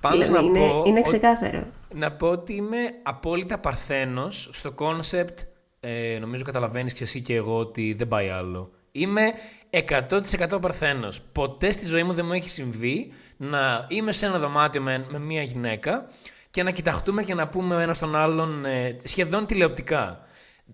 Πάντως 0.01 0.27
δηλαδή, 0.27 0.49
να 0.49 0.59
είναι, 0.61 0.69
πω 0.71 0.83
είναι 0.87 0.99
ότι- 0.99 1.09
ξεκάθαρο. 1.09 1.67
Να 1.95 2.13
πω 2.13 2.29
ότι 2.29 2.55
είμαι 2.55 2.79
απόλυτα 3.03 3.59
παρθένος 3.59 4.49
στο 4.53 4.71
κόνσεπτ, 4.73 5.39
ε, 5.81 6.19
νομίζω 6.21 6.45
καταλαβαίνεις 6.45 6.93
και 6.93 7.05
εσύ 7.05 7.21
και 7.21 7.35
εγώ 7.35 7.59
ότι 7.59 7.95
δεν 7.99 8.09
πάει 8.09 8.29
άλλο. 8.29 8.71
Είμαι 8.93 9.33
100% 9.71 10.59
παρθένος. 10.61 11.21
Ποτέ 11.33 11.71
στη 11.71 11.87
ζωή 11.87 12.03
μου 12.03 12.13
δεν 12.13 12.25
μου 12.27 12.33
έχει 12.33 12.49
συμβεί 12.49 13.13
να 13.37 13.87
είμαι 13.89 14.13
σε 14.13 14.27
ένα 14.27 14.39
δωμάτιο 14.39 14.81
με, 14.83 15.07
με 15.11 15.19
μία 15.19 15.43
γυναίκα 15.43 16.07
και 16.51 16.63
να 16.63 16.71
κοιταχτούμε 16.71 17.23
και 17.23 17.35
να 17.35 17.49
πούμε 17.49 17.75
ο 17.75 17.79
ένας 17.79 17.99
τον 17.99 18.17
άλλον 18.17 18.65
ε, 18.65 18.97
σχεδόν 19.05 19.47
τηλεοπτικά. 19.47 20.27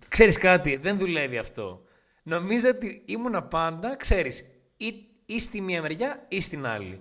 Ξέρεις 0.09 0.39
κάτι, 0.39 0.77
δεν 0.77 0.99
δουλεύει 0.99 1.39
αυτό. 1.39 1.85
Νομίζω 2.23 2.69
ότι 2.69 3.03
ήμουνα 3.07 3.43
πάντα, 3.43 3.97
ξέρεις, 3.97 4.51
ή, 4.77 4.95
ή 5.27 5.39
στη 5.39 5.61
μία 5.61 5.83
μεριά 5.83 6.27
ή 6.29 6.41
στην 6.41 6.67
άλλη 6.67 7.01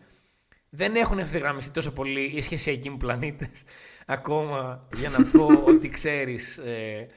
δεν 0.69 0.95
έχουν 0.95 1.19
ευθυγραμμιστεί 1.19 1.71
τόσο 1.71 1.91
πολύ 1.91 2.31
οι 2.35 2.41
σχεσιακοί 2.41 2.89
μου 2.89 2.97
πλανήτες 2.97 3.63
ακόμα 4.05 4.87
για 4.95 5.09
να 5.09 5.23
πω 5.23 5.47
ότι 5.73 5.89
ξέρεις 5.89 6.57
ε, 6.57 7.07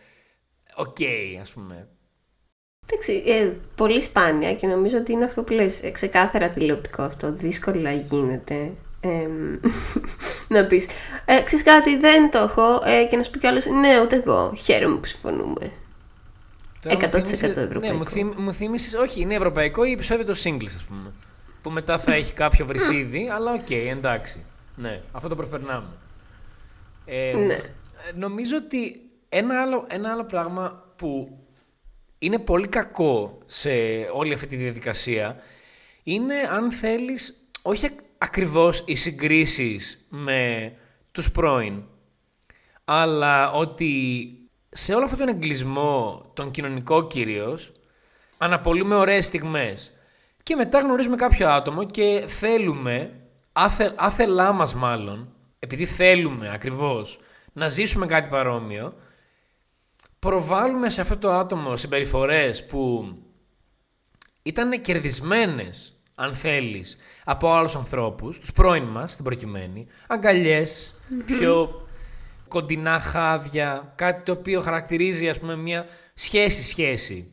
οκ 0.77 0.97
ας 1.41 1.51
πούμε 1.53 1.89
Εντάξει, 2.87 3.23
ε, 3.27 3.57
πολύ 3.75 4.03
σπάνια 4.03 4.55
και 4.55 4.67
νομίζω 4.67 4.99
ότι 4.99 5.13
είναι 5.13 5.25
αυτό 5.25 5.43
που 5.43 5.53
λες, 5.53 5.83
ε, 5.83 5.91
ξεκάθαρα 5.91 6.51
τηλεοπτικό 6.51 7.03
αυτό, 7.03 7.33
δύσκολα 7.33 7.93
γίνεται. 7.93 8.73
Ε, 10.57 10.61
να 10.61 10.67
πεις, 10.67 10.89
ε, 11.25 11.41
ξέρεις 11.43 11.65
κάτι, 11.65 11.97
δεν 11.99 12.31
το 12.31 12.39
έχω 12.39 12.83
ε, 12.85 13.05
και 13.11 13.17
να 13.17 13.23
σου 13.23 13.31
πει 13.31 13.39
κι 13.39 13.44
ο 13.44 13.47
άλλος, 13.47 13.67
ναι, 13.67 14.01
ούτε 14.01 14.17
εγώ, 14.17 14.55
χαίρομαι 14.57 14.97
που 14.97 15.07
συμφωνούμε. 15.07 15.73
Τώρα 16.83 16.97
μου 16.97 17.03
100% 17.03 17.11
θύμισε- 17.11 17.43
ευρωπαϊκό. 17.57 17.81
Ναι, 17.87 17.93
μου, 17.93 18.07
θύμι, 18.07 18.35
μου 18.37 18.53
θύμισες, 18.53 18.95
όχι, 18.95 19.21
είναι 19.21 19.35
ευρωπαϊκό 19.35 19.85
ή 19.85 19.93
επεισόδιο 19.93 20.25
το 20.25 20.33
Singles, 20.45 20.73
ας 20.77 20.83
πούμε. 20.89 21.13
Που 21.63 21.71
μετά 21.71 21.99
θα 21.99 22.15
έχει 22.15 22.33
κάποιο 22.33 22.67
βρισίδι, 22.67 23.29
αλλά 23.35 23.53
οκ, 23.53 23.71
εντάξει. 23.71 24.45
Ναι, 24.77 25.01
αυτό 25.13 25.29
το 25.29 25.37
προσπερνάμε. 25.37 25.87
Ε, 27.07 27.33
Ναι. 27.47 27.55
ε, 27.55 27.61
Νομίζω 28.17 28.57
ότι 28.57 29.01
ένα 29.29 29.61
άλλο, 29.61 29.87
ένα 29.91 30.11
άλλο 30.13 30.25
πράγμα 30.25 30.85
που 30.97 31.39
είναι 32.19 32.39
πολύ 32.39 32.69
κακό 32.69 33.39
σε 33.47 33.71
όλη 34.13 34.33
αυτή 34.35 34.47
τη 34.47 34.57
διαδικασία 34.57 35.37
είναι 36.03 36.35
αν 36.53 36.73
θέλεις, 36.73 37.47
όχι 37.63 37.87
ακ- 37.87 38.01
ακριβώς 38.23 38.83
οι 38.87 38.95
συγκρίσεις 38.95 40.07
με 40.09 40.73
τους 41.13 41.31
πρώην, 41.31 41.83
αλλά 42.85 43.53
ότι 43.53 44.27
σε 44.69 44.95
όλο 44.95 45.05
αυτόν 45.05 45.19
τον 45.19 45.29
εγκλισμό, 45.29 46.31
τον 46.35 46.51
κοινωνικό 46.51 47.07
κυρίως, 47.07 47.73
αναπολύουμε 48.39 48.95
ωραίες 48.95 49.27
στιγμές. 49.27 49.93
Και 50.43 50.57
μετά 50.57 50.79
γνωρίζουμε 50.79 51.17
κάποιο 51.17 51.49
άτομο 51.49 51.85
και 51.85 52.25
θέλουμε, 52.27 53.21
άθε, 53.53 53.95
άθελά 53.97 54.53
μας 54.53 54.75
μάλλον, 54.75 55.35
επειδή 55.59 55.87
θέλουμε 55.87 56.53
ακριβώς 56.53 57.21
να 57.53 57.69
ζήσουμε 57.69 58.07
κάτι 58.07 58.29
παρόμοιο, 58.29 58.95
προβάλλουμε 60.19 60.91
σε 60.91 61.01
αυτό 61.01 61.17
το 61.17 61.33
άτομο 61.33 61.77
συμπεριφορές 61.77 62.67
που 62.67 63.15
ήταν 64.43 64.81
κερδισμένες, 64.81 66.02
αν 66.15 66.35
θέλεις, 66.35 66.97
από 67.25 67.53
άλλους 67.53 67.75
ανθρώπους, 67.75 68.39
τους 68.39 68.53
πρώην 68.53 68.83
μας, 68.83 69.13
στην 69.13 69.25
προκειμένη, 69.25 69.87
αγκαλιές, 70.07 71.01
πιο 71.27 71.87
κοντινά 72.49 73.01
χάδια, 73.01 73.93
κάτι 73.97 74.23
το 74.23 74.33
οποίο 74.33 74.61
χαρακτηρίζει, 74.61 75.29
ας 75.29 75.39
πούμε, 75.39 75.57
μια 75.57 75.87
σχέση-σχέση. 76.15 77.33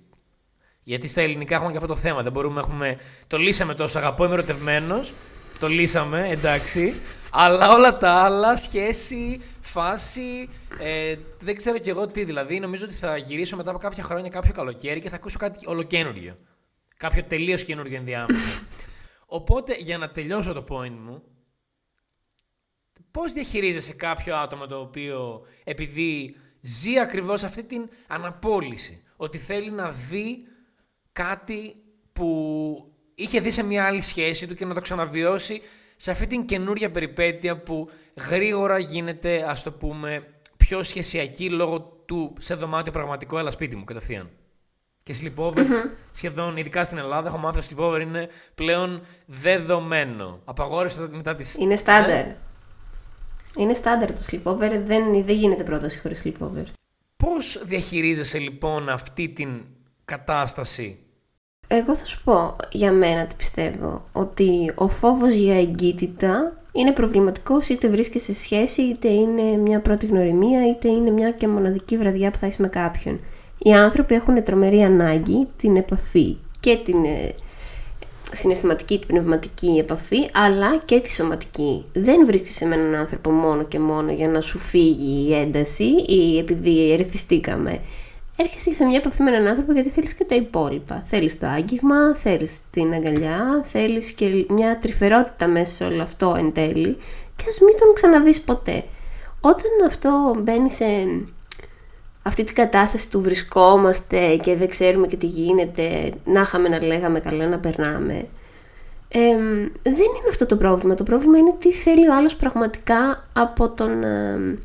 Γιατί 0.84 1.08
στα 1.08 1.22
ελληνικά 1.22 1.56
έχουμε 1.56 1.72
και 1.72 1.78
αυτό 1.78 1.90
το 1.94 1.96
θέμα. 1.96 2.24
Δεν 2.24 2.32
μπορούμε, 2.32 2.60
έχουμε... 2.60 2.98
Το 3.28 3.38
λύσαμε 3.38 3.76
τόσο. 3.76 3.98
Αγαπώ, 3.98 4.26
είμαι 4.26 4.34
ερωτευμένος. 4.34 5.14
Το 5.60 5.68
λύσαμε, 5.68 6.30
εντάξει. 6.30 6.94
Αλλά 7.32 7.72
όλα 7.72 7.98
τα 7.98 8.12
άλλα, 8.12 8.56
σχέση, 8.56 9.42
φάση. 9.62 10.50
Ε, 10.80 11.16
δεν 11.40 11.56
ξέρω 11.56 11.78
κι 11.78 11.90
εγώ 11.90 12.08
τι. 12.08 12.24
Δηλαδή, 12.24 12.60
νομίζω 12.60 12.86
ότι 12.86 12.94
θα 12.94 13.18
γυρίσω 13.18 13.56
μετά 13.56 13.70
από 13.70 13.80
κάποια 13.80 14.04
χρόνια 14.04 14.30
κάποιο 14.30 14.54
καλοκαίρι 14.54 15.02
και 15.02 15.10
θα 15.10 15.16
ακούσω 15.16 15.38
κάτι 15.38 15.60
ολοκένουργιο. 15.66 16.38
Κάποιο 17.00 17.24
τελείως 17.24 17.64
καινούργιο 17.64 17.98
ενδιάμεσο. 17.98 18.62
Οπότε, 19.40 19.76
για 19.76 19.98
να 19.98 20.12
τελειώσω 20.12 20.54
το 20.54 20.66
point 20.70 20.98
μου, 21.00 21.24
πώς 23.12 23.34
διαχειρίζεσαι 23.34 23.94
κάποιο 23.94 24.36
άτομο 24.36 24.68
το 24.68 24.80
οποίο 24.80 25.42
επειδή 25.64 26.36
ζει 26.62 27.00
ακριβώς 27.00 27.44
αυτή 27.44 27.64
την 27.64 27.90
αναπόλυση, 28.08 29.04
ότι 29.16 29.38
θέλει 29.38 29.72
να 29.72 29.92
δει 29.92 30.48
κάτι 31.12 31.76
που 32.12 32.94
είχε 33.16 33.40
δει 33.40 33.52
σε 33.52 33.64
μια 33.64 33.86
άλλη 33.86 34.02
σχέση 34.02 34.48
του 34.48 34.56
και 34.56 34.66
να 34.66 34.74
το 34.74 34.82
ξαναβιώσει 34.82 35.62
σε 35.96 36.12
αυτή 36.12 36.28
την 36.28 36.46
καινούρια 36.46 36.92
περιπέτεια 36.92 37.58
που 37.58 37.90
γρήγορα 38.30 38.80
γίνεται, 38.80 39.50
ας 39.50 39.64
το 39.64 39.72
πούμε, 39.72 40.28
πιο 40.58 40.84
σχεσιακή 40.84 41.50
λόγω 41.50 41.82
του 41.82 42.34
σε 42.40 42.56
δωμάτιο 42.56 42.92
πραγματικό, 42.92 43.38
έλα 43.38 43.52
σπίτι 43.52 43.76
μου 43.76 43.84
κατευθείαν. 43.84 44.30
Και 45.10 45.16
sleepover, 45.22 45.66
σχεδόν, 46.12 46.58
ειδικά 46.58 46.84
στην 46.84 46.98
Ελλάδα, 46.98 47.28
έχω 47.28 47.38
μάθει 47.38 47.58
ότι 47.58 47.68
sleepover 47.70 48.02
είναι 48.02 48.30
πλέον 48.56 49.02
δεδομένο. 49.26 50.40
Απαγόρευσε 50.46 51.08
μετά 51.12 51.36
τις... 51.36 51.56
Είναι 51.56 51.76
στάνταρ. 51.76 52.26
Είναι 53.58 53.74
στάνταρ 53.74 54.12
το 54.12 54.20
sleepover, 54.32 54.82
δεν, 54.86 55.24
δεν 55.26 55.36
γίνεται 55.36 55.64
πρόταση 55.64 56.00
χωρίς 56.00 56.26
sleepover. 56.26 56.64
Πώς 57.18 57.62
διαχειρίζεσαι 57.66 58.38
λοιπόν 58.38 58.90
αυτή 58.90 59.30
την 59.30 59.62
κατάσταση; 60.06 61.00
Εγώ 61.68 61.96
θα 61.96 62.06
σου 62.06 62.24
πω 62.24 62.56
για 62.72 62.92
μένα 62.92 63.28
τι 63.28 63.36
πιστεύω. 63.36 64.06
Ότι 64.12 64.72
ο 64.76 64.88
φόβος 64.88 65.34
για 65.34 65.60
εγκύτητα 65.60 66.62
είναι 66.72 66.92
προβληματικός 66.92 67.70
είτε 67.70 67.88
βρίσκεσαι 67.88 68.34
σε 68.34 68.40
σχέση, 68.40 68.82
είτε 68.82 69.08
είναι 69.08 69.42
μια 69.42 69.80
πρώτη 69.80 70.06
γνωριμία, 70.06 70.70
είτε 70.70 70.90
είναι 70.90 71.10
μια 71.10 71.32
και 71.32 71.48
μοναδική 71.48 71.98
βραδιά 71.98 72.32
που 72.32 72.38
θα 72.38 72.48
είσαι 72.48 72.62
με 72.62 72.68
κάποιον. 72.68 73.20
Οι 73.60 73.74
άνθρωποι 73.74 74.16
έχουν 74.16 74.44
τρομερή 74.44 74.84
ανάγκη 74.84 75.48
την 75.58 75.76
επαφή 75.76 76.38
και 76.60 76.78
την 76.84 77.06
ε, 77.06 77.36
συναισθηματική, 78.34 78.98
την 78.98 79.08
πνευματική 79.08 79.78
επαφή, 79.80 80.30
αλλά 80.34 80.78
και 80.78 81.00
τη 81.00 81.12
σωματική. 81.12 81.86
Δεν 81.94 82.26
βρίσκεσαι 82.26 82.66
με 82.66 82.76
έναν 82.76 82.96
άνθρωπο 82.96 83.32
μόνο 83.32 83.64
και 83.64 83.80
μόνο 83.80 84.12
για 84.12 84.28
να 84.28 84.42
σου 84.42 84.58
φύγει 84.60 85.28
η 85.30 85.34
ένταση 85.34 85.90
ή 86.08 86.38
επειδή 86.38 86.92
ερεθιστήκαμε. 86.92 87.80
Έρχεσαι 88.36 88.74
σε 88.74 88.86
μια 88.86 88.98
επαφή 88.98 89.22
με 89.24 89.30
έναν 89.30 89.48
άνθρωπο 89.48 89.72
γιατί 89.72 89.90
θέλεις 89.90 90.14
και 90.14 90.24
τα 90.24 90.36
υπόλοιπα. 90.36 91.04
Θέλεις 91.08 91.40
το 91.40 91.48
άγγιγμα, 91.48 92.16
θέλεις 92.16 92.60
την 92.72 92.94
αγκαλιά, 92.94 93.66
θέλεις 93.72 94.12
και 94.12 94.46
μια 94.50 94.78
τρυφερότητα 94.82 95.48
μέσα 95.48 95.74
σε 95.74 95.84
όλο 95.84 96.02
αυτό 96.02 96.36
εν 96.38 96.52
τέλει 96.54 96.98
και 97.36 97.44
ας 97.50 97.60
μην 97.60 97.78
τον 97.80 97.94
ξαναδείς 97.94 98.42
ποτέ. 98.42 98.84
Όταν 99.42 99.72
αυτό 99.88 100.36
μπαίνει 100.44 100.72
σε 100.72 100.86
αυτή 102.24 102.44
την 102.44 102.56
κατάσταση 102.56 103.10
του 103.10 103.22
βρισκόμαστε 103.22 104.36
και 104.36 104.56
δεν 104.56 104.70
ξέρουμε 104.70 105.08
και 105.08 105.16
τι 105.16 105.26
γίνεται, 105.26 106.14
να 106.26 106.42
είχαμε 106.42 106.70
να 106.70 106.84
λέγαμε 106.84 107.20
καλά 107.20 107.48
να 107.48 107.58
περνάμε. 107.58 108.14
εμ, 109.08 109.68
δεν 109.84 109.94
είναι 109.94 110.30
αυτό 110.30 110.46
το 110.46 110.56
πρόβλημα. 110.56 110.96
Το 110.96 111.04
πρόβλημα 111.04 111.38
είναι 111.38 111.56
τι 111.60 111.72
θέλει 111.72 112.10
ο 112.10 112.16
άλλος 112.16 112.36
πραγματικά 112.36 113.28
από 113.34 113.70
τον 113.70 114.04
εμ, 114.04 114.56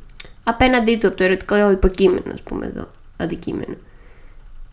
απέναντί 0.44 0.96
του, 0.96 1.06
από 1.06 1.16
το 1.16 1.24
ερωτικό 1.24 1.70
υποκείμενο, 1.70 2.32
ας 2.32 2.42
πούμε 2.42 2.66
εδώ, 2.66 2.88
αντικείμενο. 3.16 3.74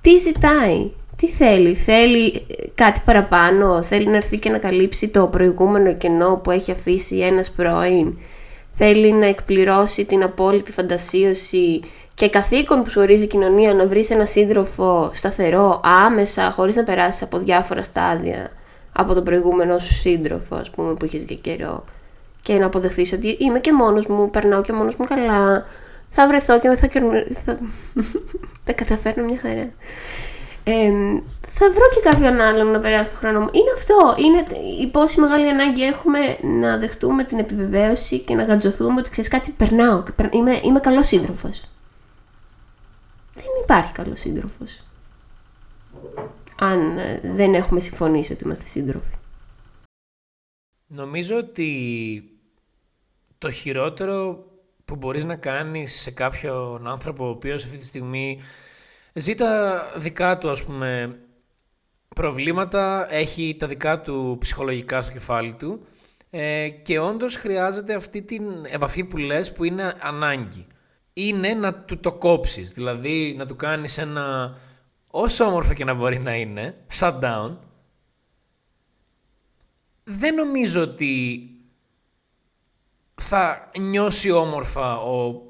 Τι 0.01 0.17
ζητάει, 0.17 0.91
τι 1.15 1.27
θέλει, 1.27 1.73
θέλει 1.73 2.45
ε, 2.47 2.63
κάτι 2.75 3.01
παραπάνω, 3.05 3.81
θέλει 3.81 4.07
να 4.07 4.15
έρθει 4.15 4.39
και 4.39 4.49
να 4.49 4.57
καλύψει 4.57 5.09
το 5.09 5.27
προηγούμενο 5.27 5.93
κενό 5.93 6.39
που 6.43 6.51
έχει 6.51 6.71
αφήσει 6.71 7.17
ένας 7.17 7.51
πρώην, 7.51 8.17
θέλει 8.75 9.11
να 9.11 9.25
εκπληρώσει 9.25 10.05
την 10.05 10.23
απόλυτη 10.23 10.71
φαντασίωση 10.71 11.79
και 12.21 12.29
καθήκον 12.29 12.83
που 12.83 12.89
σου 12.89 13.01
ορίζει 13.01 13.23
η 13.23 13.27
κοινωνία 13.27 13.73
να 13.73 13.87
βρεις 13.87 14.09
ένα 14.09 14.25
σύντροφο 14.25 15.09
σταθερό, 15.13 15.81
άμεσα, 15.83 16.51
χωρίς 16.51 16.75
να 16.75 16.83
περάσεις 16.83 17.21
από 17.21 17.37
διάφορα 17.37 17.81
στάδια 17.81 18.51
από 18.91 19.13
τον 19.13 19.23
προηγούμενο 19.23 19.77
σου 19.79 19.93
σύντροφο, 19.93 20.55
ας 20.55 20.69
πούμε, 20.69 20.93
που 20.93 21.05
είχες 21.05 21.23
για 21.23 21.35
καιρό 21.35 21.83
και 22.41 22.53
να 22.53 22.65
αποδεχθείς 22.65 23.13
ότι 23.13 23.27
είμαι 23.39 23.59
και 23.59 23.73
μόνος 23.73 24.07
μου, 24.07 24.29
περνάω 24.29 24.61
και 24.61 24.73
μόνος 24.73 24.95
μου 24.95 25.05
καλά, 25.05 25.65
θα 26.09 26.27
βρεθώ 26.27 26.59
και 26.59 26.69
θα, 26.69 26.87
κερνου- 26.87 27.27
θα... 27.45 27.59
τα 28.65 28.73
καταφέρνω 28.73 29.23
μια 29.23 29.39
χαρά. 29.41 29.69
Ε, 30.63 30.91
θα 31.53 31.69
βρω 31.73 31.85
και 31.93 32.09
κάποιον 32.09 32.39
άλλον 32.41 32.67
να 32.67 32.79
περάσει 32.79 33.11
το 33.11 33.17
χρόνο 33.17 33.39
μου. 33.39 33.49
Είναι 33.51 33.71
αυτό. 33.77 34.15
Είναι 34.25 34.45
η 34.81 34.87
πόση 34.87 35.19
μεγάλη 35.21 35.49
ανάγκη 35.49 35.83
έχουμε 35.83 36.19
να 36.41 36.77
δεχτούμε 36.77 37.23
την 37.23 37.39
επιβεβαίωση 37.39 38.19
και 38.19 38.35
να 38.35 38.43
γατζωθούμε 38.43 38.99
ότι 38.99 39.09
ξέρεις 39.09 39.29
κάτι, 39.29 39.51
περνάω. 39.57 40.03
και 40.03 40.11
περ- 40.11 40.33
Είμαι, 40.33 40.59
είμαι 40.63 40.79
καλός 40.79 41.07
σύντροφος. 41.07 41.70
Δεν 43.41 43.61
υπάρχει 43.63 43.93
καλός 43.93 44.19
σύντροφος. 44.19 44.83
Αν 46.59 46.97
ε, 46.97 47.21
δεν 47.23 47.53
έχουμε 47.53 47.79
συμφωνήσει 47.79 48.33
ότι 48.33 48.43
είμαστε 48.43 48.65
σύντροφοι. 48.65 49.15
Νομίζω 50.87 51.37
ότι 51.37 52.23
το 53.37 53.51
χειρότερο 53.51 54.45
που 54.85 54.95
μπορείς 54.95 55.23
να 55.23 55.35
κάνεις 55.35 56.01
σε 56.01 56.11
κάποιον 56.11 56.87
άνθρωπο 56.87 57.25
ο 57.25 57.29
οποίος 57.29 57.63
αυτή 57.63 57.77
τη 57.77 57.85
στιγμή 57.85 58.41
ζει 59.13 59.35
τα 59.35 59.83
δικά 59.97 60.37
του 60.37 60.49
ας 60.49 60.63
πούμε 60.63 61.19
προβλήματα, 62.15 63.07
έχει 63.13 63.55
τα 63.59 63.67
δικά 63.67 64.01
του 64.01 64.37
ψυχολογικά 64.39 65.01
στο 65.01 65.11
κεφάλι 65.11 65.53
του 65.53 65.85
ε, 66.29 66.69
και 66.69 66.99
όντως 66.99 67.35
χρειάζεται 67.35 67.93
αυτή 67.93 68.21
την 68.21 68.43
επαφή 68.65 69.03
που 69.03 69.17
λες 69.17 69.53
που 69.53 69.63
είναι 69.63 69.95
ανάγκη. 69.99 70.67
Είναι 71.13 71.53
να 71.53 71.73
του 71.73 71.99
το 71.99 72.13
κόψεις, 72.13 72.71
δηλαδή 72.71 73.35
να 73.37 73.45
του 73.45 73.55
κάνεις 73.55 73.97
ένα 73.97 74.57
όσο 75.07 75.45
όμορφο 75.45 75.73
και 75.73 75.83
να 75.83 75.93
μπορεί 75.93 76.19
να 76.19 76.35
είναι, 76.35 76.85
shutdown, 76.99 77.57
δεν 80.03 80.35
νομίζω 80.35 80.81
ότι 80.81 81.45
θα 83.21 83.71
νιώσει 83.79 84.31
όμορφα 84.31 84.97
ο, 84.97 85.47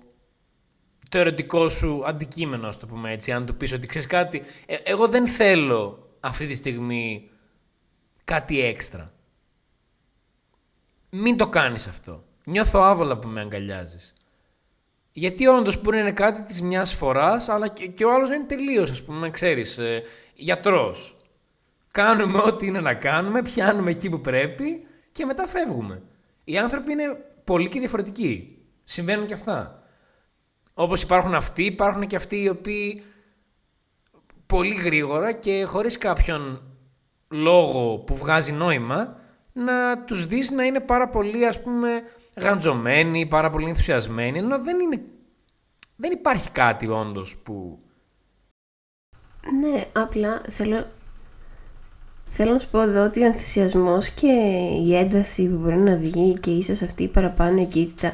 το 1.10 1.18
ερωτικό 1.18 1.70
σου 1.70 2.04
αντικείμενο, 2.06 2.68
ας 2.68 2.80
το 2.80 2.88
πούμε 2.88 3.12
έτσι, 3.12 3.32
αν 3.32 3.46
του 3.46 3.56
πεις 3.56 3.74
ότι 3.74 3.88
ξέρεις 3.88 4.08
κάτι, 4.08 4.44
ε, 4.66 4.76
εγώ 4.76 5.08
δεν 5.08 5.28
θέλω 5.28 6.10
αυτή 6.20 6.48
τη 6.48 6.56
στιγμή 6.56 7.30
κάτι 8.24 8.62
έξτρα. 8.62 9.14
Μην 11.10 11.38
το 11.38 11.50
κάνεις 11.50 11.88
αυτό. 11.88 12.24
Νιώθω 12.44 12.80
άβολα 12.80 13.18
που 13.18 13.28
με 13.28 13.42
αγκαλιάζεις. 13.42 14.14
Γιατί 15.12 15.48
όντως 15.48 15.82
μπορεί 15.82 15.96
να 15.96 16.02
είναι 16.02 16.12
κάτι 16.12 16.42
της 16.42 16.62
μιας 16.62 16.94
φοράς, 16.94 17.50
αλλά 17.50 17.68
και, 17.68 18.06
ο 18.06 18.14
άλλος 18.14 18.30
να 18.30 18.36
είναι 18.36 18.46
τελείως, 18.46 18.92
ας 18.92 19.04
πούμε, 19.04 19.30
ξέρεις, 19.30 19.78
ε, 19.78 20.04
γιατρός. 20.34 21.18
Κάνουμε 21.92 22.38
ό,τι 22.38 22.66
είναι 22.66 22.80
να 22.80 22.94
κάνουμε, 22.94 23.42
πιάνουμε 23.42 23.92
εκεί 23.92 24.10
που 24.10 24.22
πρέπει 24.22 24.88
και 25.12 25.26
μετά 25.26 25.48
φεύγουμε. 25.48 26.02
Οι 26.44 26.58
άνθρωποι 26.58 26.92
είναι 26.92 27.26
πολύ 27.44 27.68
και 27.68 27.80
διαφορετικοί. 27.80 28.58
Συμβαίνουν 28.84 29.26
και 29.26 29.34
αυτά. 29.34 29.84
Όπως 30.74 31.02
υπάρχουν 31.02 31.34
αυτοί, 31.36 31.64
υπάρχουν 31.64 32.08
και 32.08 32.16
αυτοί 32.16 32.42
οι 32.42 32.50
οποίοι 32.50 33.04
πολύ 34.46 34.76
γρήγορα 34.76 35.32
και 35.32 35.64
χωρίς 35.64 35.98
κάποιον 35.98 36.62
λόγο 37.32 37.98
που 37.98 38.16
βγάζει 38.16 38.52
νόημα 38.52 39.20
να 39.54 40.04
τους 40.04 40.28
δεις 40.28 40.52
να 40.52 40.64
είναι 40.64 40.80
πάρα 40.80 41.08
πολύ 41.08 41.46
ας 41.48 41.62
πούμε 41.62 42.04
γαντζωμένοι, 42.36 43.26
πάρα 43.26 43.50
πολύ 43.50 43.68
ενθουσιασμένοι, 43.68 44.38
ενώ 44.38 44.62
δεν, 44.64 44.80
είναι, 44.80 45.02
δεν 45.96 46.12
υπάρχει 46.12 46.52
κάτι 46.52 46.88
όντως 46.88 47.38
που... 47.44 47.80
Ναι, 49.62 49.86
απλά 49.94 50.42
θέλω, 50.50 50.86
θέλω 52.28 52.52
να 52.52 52.60
σου 52.60 52.70
πω 52.70 52.82
εδώ 52.82 53.04
ότι 53.04 53.22
ο 53.22 53.26
ενθουσιασμός 53.26 54.10
και 54.10 54.32
η 54.86 54.96
ένταση 54.96 55.50
που 55.50 55.58
μπορεί 55.58 55.78
να 55.78 55.96
βγει 55.96 56.40
και 56.40 56.52
ίσως 56.52 56.82
αυτή 56.82 57.04
η 57.04 57.08
παραπάνω 57.08 57.62
εγκύτητα 57.62 58.14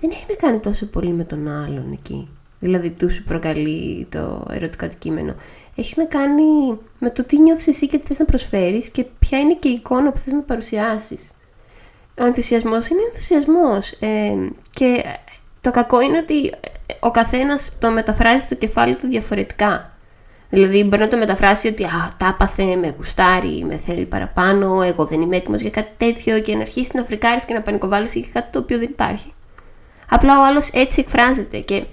δεν 0.00 0.10
έχει 0.10 0.24
να 0.28 0.34
κάνει 0.34 0.58
τόσο 0.58 0.86
πολύ 0.86 1.10
με 1.10 1.24
τον 1.24 1.48
άλλον 1.48 1.92
εκεί. 1.92 2.28
Δηλαδή 2.60 2.90
του 2.90 3.10
σου 3.10 3.24
προκαλεί 3.24 4.06
το 4.10 4.46
ερωτικό 4.50 4.84
αντικείμενο. 4.84 5.34
Έχει 5.74 5.94
να 5.96 6.04
κάνει 6.04 6.78
με 6.98 7.10
το 7.10 7.24
τι 7.24 7.38
νιώθεις 7.40 7.66
εσύ 7.66 7.88
και 7.88 7.98
τι 7.98 8.04
θες 8.04 8.18
να 8.18 8.24
προσφέρεις 8.24 8.88
και 8.88 9.04
ποια 9.18 9.38
είναι 9.38 9.54
και 9.54 9.68
η 9.68 9.72
εικόνα 9.72 10.12
που 10.12 10.18
θες 10.18 10.32
να 10.32 10.40
παρουσιάσεις 10.40 11.32
ο 12.20 12.24
ενθουσιασμός 12.26 12.88
είναι 12.88 13.00
ενθουσιασμός 13.12 13.90
ε, 13.90 14.34
και 14.70 15.04
το 15.60 15.70
κακό 15.70 16.00
είναι 16.00 16.18
ότι 16.18 16.52
ο 17.00 17.10
καθένας 17.10 17.78
το 17.80 17.90
μεταφράζει 17.90 18.44
στο 18.44 18.54
κεφάλι 18.54 18.94
του 18.94 19.06
διαφορετικά. 19.06 19.92
Δηλαδή 20.50 20.84
μπορεί 20.84 21.02
να 21.02 21.08
το 21.08 21.16
μεταφράσει 21.16 21.68
ότι 21.68 21.84
«Α, 21.84 22.14
τα 22.16 22.26
έπαθε, 22.26 22.76
με 22.76 22.94
γουστάρει, 22.96 23.64
με 23.64 23.76
θέλει 23.76 24.04
παραπάνω, 24.04 24.82
εγώ 24.82 25.04
δεν 25.04 25.20
είμαι 25.20 25.36
έτοιμος 25.36 25.60
για 25.60 25.70
κάτι 25.70 25.90
τέτοιο» 25.96 26.40
και 26.40 26.54
να 26.54 26.60
αρχίσεις 26.60 26.92
να 26.92 27.04
φρικάρεις 27.04 27.44
και 27.44 27.54
να 27.54 27.62
πανικοβάλεις 27.62 28.14
για 28.14 28.28
κάτι 28.32 28.52
το 28.52 28.58
οποίο 28.58 28.78
δεν 28.78 28.88
υπάρχει. 28.90 29.32
Απλά 30.08 30.40
ο 30.40 30.44
άλλος 30.44 30.70
έτσι 30.70 31.00
εκφράζεται 31.00 31.58
και 31.58 31.84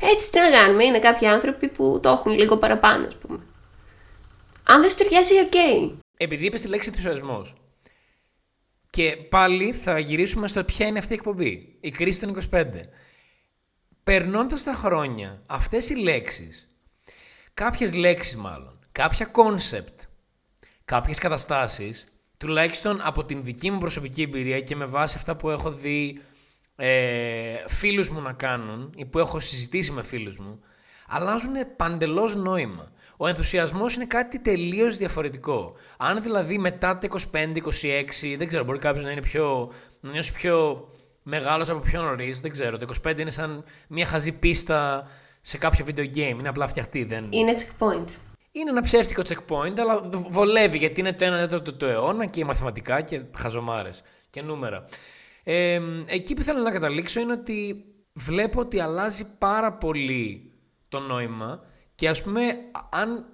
έτσι 0.00 0.32
τι 0.32 0.38
να 0.38 0.50
κάνουμε, 0.50 0.84
είναι 0.84 0.98
κάποιοι 0.98 1.28
άνθρωποι 1.28 1.68
που 1.68 1.98
το 2.02 2.08
έχουν 2.08 2.32
λίγο 2.32 2.56
παραπάνω 2.56 3.06
ας 3.06 3.16
πούμε. 3.16 3.38
Αν 4.64 4.80
δεν 4.80 4.90
σου 4.90 4.96
ταιριάζει, 4.96 5.34
ok. 5.34 5.52
Okay. 5.52 5.92
Επειδή 6.16 6.44
είπες 6.44 6.60
τη 6.60 6.68
λέξη 6.68 6.88
ενθουσιασμός, 6.88 7.54
και 8.90 9.16
πάλι 9.16 9.72
θα 9.72 9.98
γυρίσουμε 9.98 10.48
στο 10.48 10.64
ποια 10.64 10.86
είναι 10.86 10.98
αυτή 10.98 11.12
η 11.12 11.16
εκπομπή. 11.16 11.76
Η 11.80 11.90
κρίση 11.90 12.20
των 12.20 12.42
25. 12.50 12.64
Περνώντας 14.02 14.62
τα 14.62 14.72
χρόνια, 14.72 15.42
αυτές 15.46 15.90
οι 15.90 15.94
λέξεις, 15.94 16.68
κάποιες 17.54 17.94
λέξεις 17.94 18.36
μάλλον, 18.36 18.78
κάποια 18.92 19.26
κόνσεπτ, 19.26 20.00
κάποιες 20.84 21.18
καταστάσεις, 21.18 22.06
τουλάχιστον 22.38 23.00
από 23.02 23.24
την 23.24 23.44
δική 23.44 23.70
μου 23.70 23.78
προσωπική 23.78 24.22
εμπειρία 24.22 24.60
και 24.60 24.76
με 24.76 24.84
βάση 24.84 25.16
αυτά 25.16 25.36
που 25.36 25.50
έχω 25.50 25.72
δει 25.72 26.22
ε, 26.76 27.64
φίλους 27.66 28.10
μου 28.10 28.20
να 28.20 28.32
κάνουν 28.32 28.92
ή 28.96 29.04
που 29.04 29.18
έχω 29.18 29.40
συζητήσει 29.40 29.90
με 29.90 30.02
φίλους 30.02 30.38
μου, 30.38 30.60
αλλάζουν 31.08 31.54
παντελώς 31.76 32.36
νόημα. 32.36 32.92
Ο 33.20 33.26
ενθουσιασμός 33.26 33.94
είναι 33.94 34.04
κάτι 34.04 34.38
τελείως 34.38 34.96
διαφορετικό. 34.96 35.74
Αν 35.96 36.22
δηλαδή 36.22 36.58
μετά 36.58 36.98
τα 36.98 37.08
25-26, 37.32 38.36
δεν 38.38 38.46
ξέρω, 38.46 38.64
μπορεί 38.64 38.78
κάποιος 38.78 39.04
να 39.04 39.10
είναι 39.10 39.20
πιο, 39.20 39.72
να 40.00 40.10
νιώσει 40.10 40.32
πιο 40.32 40.88
μεγάλος 41.22 41.68
από 41.68 41.78
πιο 41.80 42.02
νωρίς, 42.02 42.40
δεν 42.40 42.50
ξέρω. 42.50 42.78
Το 42.78 42.86
25 43.06 43.18
είναι 43.18 43.30
σαν 43.30 43.64
μια 43.88 44.06
χαζή 44.06 44.38
πίστα 44.38 45.08
σε 45.40 45.58
κάποιο 45.58 45.86
video 45.88 46.14
game. 46.14 46.36
Είναι 46.38 46.48
απλά 46.48 46.66
φτιαχτή. 46.66 47.04
Δεν... 47.04 47.26
Είναι 47.30 47.54
checkpoint. 47.56 48.08
Είναι 48.52 48.70
ένα 48.70 48.82
ψεύτικο 48.82 49.22
checkpoint, 49.28 49.78
αλλά 49.78 50.08
βολεύει 50.30 50.78
γιατί 50.78 51.00
είναι 51.00 51.12
το 51.12 51.26
1 51.26 51.28
τέταρτο 51.28 51.72
του 51.72 51.84
αιώνα 51.84 52.26
και 52.26 52.44
μαθηματικά 52.44 53.00
και 53.00 53.22
χαζομάρες 53.36 54.02
και 54.30 54.42
νούμερα. 54.42 54.84
Ε, 55.44 55.80
εκεί 56.06 56.34
που 56.34 56.42
θέλω 56.42 56.62
να 56.62 56.70
καταλήξω 56.70 57.20
είναι 57.20 57.32
ότι 57.32 57.84
βλέπω 58.12 58.60
ότι 58.60 58.80
αλλάζει 58.80 59.36
πάρα 59.38 59.72
πολύ 59.72 60.52
το 60.88 60.98
νόημα 60.98 61.62
και 61.98 62.08
ας 62.08 62.22
πούμε, 62.22 62.42
αν 62.90 63.24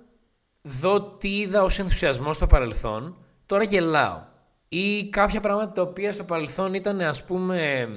δω 0.62 1.03
τι 1.03 1.38
είδα 1.38 1.62
ως 1.62 1.79
ενθουσιασμό 1.79 2.33
στο 2.33 2.46
παρελθόν, 2.46 3.16
τώρα 3.46 3.62
γελάω. 3.62 4.22
Ή 4.68 5.09
κάποια 5.09 5.40
πράγματα 5.40 5.72
τα 5.72 5.83
οποία 5.83 6.12
στο 6.12 6.24
παρελθόν 6.24 6.74
ήταν 6.74 7.00
ας 7.00 7.24
πούμε 7.24 7.88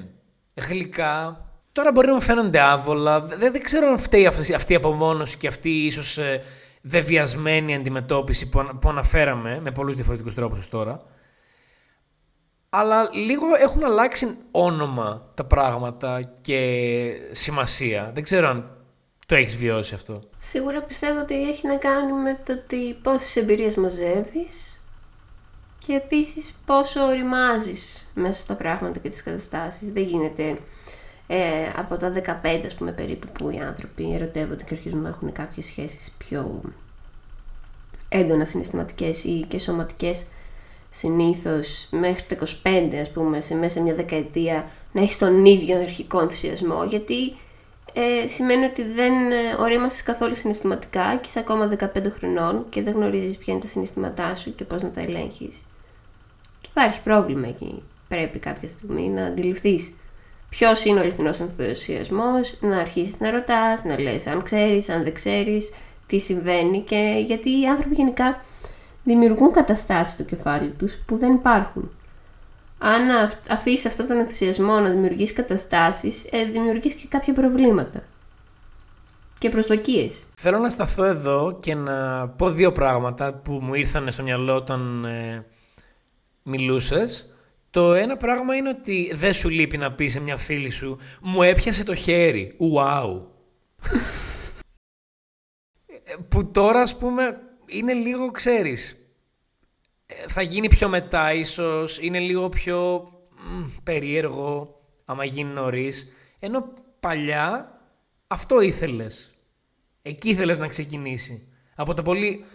γλυκά, 0.54 1.46
τώρα 1.72 1.92
μπορεί 1.92 2.08
να 2.08 2.14
μου 2.14 2.22
φαίνονται 2.22 2.60
άβολα. 2.60 3.22
Δεν, 3.22 3.52
δεν 3.52 3.64
ξέρω 3.64 3.88
αν 3.88 3.98
φταίει 3.98 4.26
αυτή, 4.26 4.54
αυτή 4.54 4.74
η 4.74 4.76
απομόνωση 4.76 5.38
και 5.38 5.48
αυτή 5.48 5.70
η 5.70 5.86
ίσως 5.86 6.18
ε, 6.18 6.44
βεβαιασμένη 6.82 7.76
αντιμετώπιση 7.76 8.50
που, 8.50 8.78
που 8.82 8.90
αναφέραμε 8.90 9.60
με 9.62 9.72
πολλούς 9.72 9.96
διαφορετικούς 9.96 10.34
τρόπους 10.34 10.70
τώρα. 10.70 11.02
Αλλά 12.70 13.10
λίγο 13.14 13.46
έχουν 13.60 13.84
αλλάξει 13.84 14.38
όνομα 14.52 15.32
τα 15.34 15.46
πράγματα 15.46 16.22
και 16.42 16.82
σημασία. 17.32 18.12
Δεν 18.14 18.24
ξέρω 18.24 18.48
αν 18.48 18.77
το 19.28 19.36
έχεις 19.36 19.56
βιώσει 19.56 19.94
αυτό; 19.94 20.22
Σίγουρα 20.40 20.82
πιστεύω 20.82 21.20
ότι 21.20 21.50
έχει 21.50 21.68
να 21.68 21.76
κάνει 21.76 22.12
με 22.12 22.40
το 22.46 22.54
ότι 22.54 22.98
πόσες 23.04 23.36
εμπειρίες 23.36 23.76
μαζεύεις 23.76 24.82
και 25.86 25.94
επίσης 25.94 26.54
πόσο 26.66 27.06
οριμάζει 27.06 27.74
μέσα 28.14 28.42
στα 28.42 28.54
πράγματα 28.54 29.00
και 29.00 29.10
τις 29.10 29.24
καταστάσεις. 29.24 29.92
Δεν 29.92 30.04
γίνεται 30.04 30.58
ε, 31.28 31.38
από 31.76 31.98
τα 31.98 32.14
15 32.44 32.62
ας 32.66 32.76
πούμε 32.76 32.92
περίπου 32.92 33.28
που 33.28 33.50
οι 33.50 33.60
άνθρωποι 33.60 34.14
ερωτεύονται 34.14 34.64
και 34.64 34.74
αρχίζουν 34.74 35.02
να 35.02 35.10
έχουν 35.10 35.32
κάποιες 35.32 35.66
σχέσεις 35.66 36.16
πιο 36.18 36.62
έντονα 38.10 38.46
συναισθηματικές 38.46 39.24
ή 39.24 39.46
και 39.48 39.60
σωματικές 39.60 40.26
συνήθως 40.92 41.88
μέχρι 41.92 42.24
τα 42.24 42.38
25 42.64 42.96
ας 43.02 43.12
πούμε 43.12 43.42
σε 43.42 43.56
μέσα 43.56 43.82
μια 43.82 43.96
δεκαετία 43.96 44.72
να 44.92 45.02
έχεις 45.02 45.18
τον 45.18 45.46
ίδιο 45.46 45.78
αρχικό 45.80 46.22
ενθουσιασμό 46.22 46.84
γιατί 46.84 47.36
ε, 48.00 48.28
σημαίνει 48.28 48.66
ότι 48.66 48.84
δεν 48.84 49.32
ε, 49.32 49.56
ορίμασες 49.60 50.04
καθόλου 50.04 50.36
συναισθηματικά 50.36 51.16
και 51.16 51.28
είσαι 51.28 51.40
ακόμα 51.40 51.72
15 51.80 51.88
χρονών 52.18 52.66
και 52.70 52.82
δεν 52.82 52.94
γνωρίζεις 52.94 53.38
ποια 53.38 53.54
είναι 53.54 53.62
τα 53.62 53.68
συναισθήματά 53.70 54.36
σου 54.36 54.56
και 54.56 54.64
πώς 54.64 54.84
να 54.84 54.90
τα 54.90 55.02
ελέγχεις. 55.02 55.66
Και 56.62 56.68
υπάρχει 56.72 57.02
πρόβλημα 57.02 57.48
εκεί. 57.48 57.84
Πρέπει 58.08 58.40
κάποια 58.40 58.68
στιγμή 58.68 59.10
να 59.10 59.26
αντιληφθείς 59.26 59.96
ποιος 60.50 60.86
είναι 60.86 61.00
ο 61.00 61.02
αληθινός 61.02 61.40
ενθουσιασμός, 61.40 62.58
να 62.62 62.78
αρχίσεις 62.78 63.20
να 63.20 63.32
ρωτάς, 63.32 63.84
να 63.84 64.00
λες 64.00 64.28
αν 64.28 64.44
ξέρεις, 64.44 64.90
αν 64.90 65.04
δεν 65.04 65.14
ξέρεις, 65.14 65.74
τι 66.08 66.20
συμβαίνει 66.20 66.82
και 66.82 67.24
γιατί 67.26 67.62
οι 67.62 67.68
άνθρωποι 67.68 67.96
γενικά 67.96 68.42
δημιουργούν 69.04 69.52
καταστάσεις 69.52 70.14
στο 70.14 70.24
κεφάλι 70.24 70.70
τους 70.70 70.96
που 71.06 71.18
δεν 71.18 71.34
υπάρχουν 71.34 71.92
αν 72.78 73.32
αφήσεις 73.50 73.86
αυτόν 73.86 74.08
τον 74.08 74.18
ενθουσιασμό 74.18 74.80
να 74.80 74.90
δημιουργήσει 74.90 75.34
καταστάσεις, 75.34 76.28
ε, 76.32 76.44
δημιουργείς 76.44 76.94
και 76.94 77.08
κάποια 77.10 77.34
προβλήματα. 77.34 78.04
Και 79.40 79.50
προσδοκίες. 79.50 80.26
Θέλω 80.38 80.58
να 80.58 80.70
σταθώ 80.70 81.04
εδώ 81.04 81.58
και 81.60 81.76
να 81.76 82.28
πω 82.28 82.50
δύο 82.50 82.72
πράγματα 82.72 83.34
που 83.34 83.52
μου 83.52 83.74
ήρθαν 83.74 84.12
στο 84.12 84.24
μυαλό 84.24 84.56
όταν 84.56 85.06
ε, 85.06 85.46
μιλούσες. 86.44 87.32
Το 87.70 87.94
ένα 87.94 88.18
πράγμα 88.18 88.56
είναι 88.56 88.70
ότι 88.70 89.12
δεν 89.14 89.34
σου 89.34 89.50
λείπει 89.50 89.78
να 89.78 89.92
πεις 89.92 90.12
σε 90.12 90.20
μια 90.20 90.38
φίλη 90.38 90.70
σου 90.70 90.98
«Μου 91.22 91.42
έπιασε 91.42 91.84
το 91.84 91.96
χέρι, 91.96 92.58
wow». 92.74 93.22
Ε, 96.10 96.16
που 96.30 96.52
τώρα, 96.52 96.82
ας 96.82 96.98
πούμε, 96.98 97.40
είναι 97.66 97.94
λίγο, 97.94 98.32
ξέρεις, 98.32 99.07
θα 100.28 100.42
γίνει 100.42 100.68
πιο 100.68 100.90
μετά 100.90 101.34
ίσως, 101.34 102.00
είναι 102.00 102.20
λίγο 102.20 102.50
πιο 102.50 103.12
περίεργο 103.84 104.82
άμα 105.06 105.26
γίνει 105.26 105.54
νωρίς. 105.54 106.08
Ενώ 106.40 106.74
παλιά 107.00 107.80
αυτό 108.28 108.62
ήθελες. 108.62 109.36
Εκεί 110.02 110.30
ήθελες 110.30 110.60
να 110.60 110.68
ξεκινήσει. 110.68 111.48
Από 111.76 111.94
τα 111.94 112.02
πολύ 112.02 112.46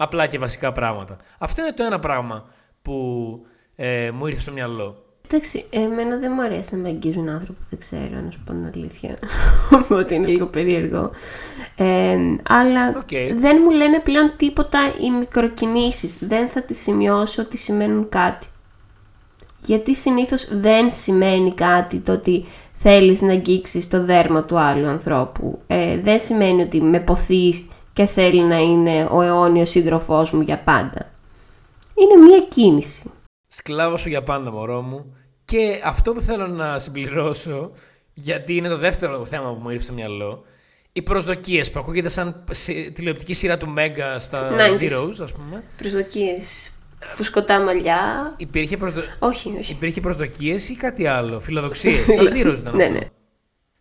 Απλά 0.00 0.26
και 0.26 0.38
βασικά 0.38 0.72
πράγματα. 0.72 1.16
Αυτό 1.38 1.62
είναι 1.62 1.72
το 1.72 1.82
ένα 1.82 1.98
πράγμα 1.98 2.50
που 2.82 3.46
ε, 3.76 4.10
μου 4.10 4.26
ήρθε 4.26 4.40
στο 4.40 4.52
μυαλό. 4.52 5.07
Εντάξει, 5.30 5.64
εμένα 5.70 6.16
δεν 6.16 6.32
μου 6.34 6.42
αρέσει 6.42 6.74
να 6.74 6.78
με 6.82 6.88
αγγίζουν 6.88 7.28
άνθρωποι 7.28 7.58
που 7.60 7.66
δεν 7.70 7.78
ξέρω, 7.78 8.20
να 8.24 8.30
σου 8.30 8.40
πω 8.44 8.52
την 8.52 8.70
αλήθεια. 8.74 9.18
Οπότε 9.82 10.14
είναι 10.14 10.26
λίγο 10.26 10.46
περίεργο. 10.46 11.10
Ε, 11.76 12.16
αλλά 12.48 12.88
Οκ. 12.88 13.38
δεν 13.40 13.60
μου 13.64 13.70
λένε 13.70 13.98
πλέον 13.98 14.32
τίποτα 14.36 14.78
οι 15.00 15.10
μικροκινήσεις. 15.10 16.18
Δεν 16.20 16.48
θα 16.48 16.62
τις 16.62 16.78
σημειώσω 16.80 17.42
ότι 17.42 17.56
σημαίνουν 17.56 18.08
κάτι. 18.08 18.46
Γιατί 19.64 19.94
συνήθως 19.94 20.58
δεν 20.60 20.92
σημαίνει 20.92 21.54
κάτι 21.54 21.96
το 21.96 22.12
ότι 22.12 22.46
θέλεις 22.78 23.22
να 23.22 23.32
αγγίξεις 23.32 23.88
το 23.88 24.04
δέρμα 24.04 24.42
του 24.44 24.58
άλλου 24.58 24.86
ανθρώπου. 24.86 25.58
Ε, 25.66 25.98
δεν 25.98 26.18
σημαίνει 26.18 26.62
ότι 26.62 26.82
με 26.82 27.00
ποθείς 27.00 27.66
και 27.92 28.04
θέλει 28.04 28.42
να 28.42 28.56
είναι 28.58 29.08
ο 29.10 29.22
αιώνιος 29.22 29.70
σύντροφός 29.70 30.30
μου 30.30 30.40
για 30.40 30.58
πάντα. 30.58 31.10
Είναι 31.94 32.26
μία 32.26 32.40
κίνηση. 32.48 33.10
Σκλάβο 33.58 33.96
σου 33.96 34.08
για 34.08 34.22
πάντα, 34.22 34.50
μωρό 34.50 34.80
μου. 34.80 35.16
Και 35.44 35.80
αυτό 35.84 36.12
που 36.12 36.20
θέλω 36.20 36.46
να 36.46 36.78
συμπληρώσω, 36.78 37.70
γιατί 38.14 38.56
είναι 38.56 38.68
το 38.68 38.76
δεύτερο 38.78 39.24
θέμα 39.24 39.52
που 39.54 39.60
μου 39.62 39.70
ήρθε 39.70 39.84
στο 39.84 39.92
μυαλό, 39.92 40.44
οι 40.92 41.02
προσδοκίες 41.02 41.70
που 41.70 41.78
ακούγεται 41.78 42.08
σαν 42.08 42.44
σε- 42.50 42.72
τηλεοπτική 42.90 43.34
σειρά 43.34 43.56
του 43.56 43.68
Μέγκα 43.68 44.18
στα 44.18 44.50
90s. 44.56 44.80
Zeros, 44.82 45.14
ας 45.22 45.32
πούμε. 45.32 45.64
Προσδοκίες, 45.78 46.72
φουσκωτά 47.04 47.60
μαλλιά. 47.60 48.34
Υπήρχε, 48.36 48.76
προσδο... 48.76 49.00
Όχι, 49.18 49.54
όχι. 49.58 49.72
Υπήρχε 49.72 50.00
προσδοκίες 50.00 50.68
ή 50.68 50.74
κάτι 50.74 51.06
άλλο, 51.06 51.40
φιλοδοξίες. 51.40 52.02
στα 52.14 52.22
Zeros 52.22 52.56
ήταν. 52.58 52.76
Ναι, 52.76 52.84
αυτό. 52.84 52.94
ναι. 52.98 53.06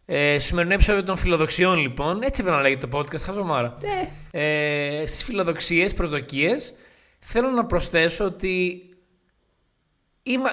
Ε, 0.06 0.40
στο 0.40 0.48
σημερινό 0.48 0.74
επεισόδιο 0.74 1.04
των 1.04 1.18
φιλοδοξιών, 1.18 1.78
λοιπόν, 1.78 2.22
έτσι 2.22 2.42
έπρεπε 2.42 2.58
να 2.58 2.62
λέγεται 2.62 2.88
το 2.88 2.98
podcast, 2.98 3.22
χαζομάρα. 3.22 3.78
Ε, 4.32 5.04
στις 5.08 5.24
φιλοδοξίες, 5.24 5.94
προσδοκίες, 5.94 6.74
θέλω 7.20 7.50
να 7.50 7.66
προσθέσω 7.66 8.26
ότι 8.26 8.48
Είμα- 8.58 8.87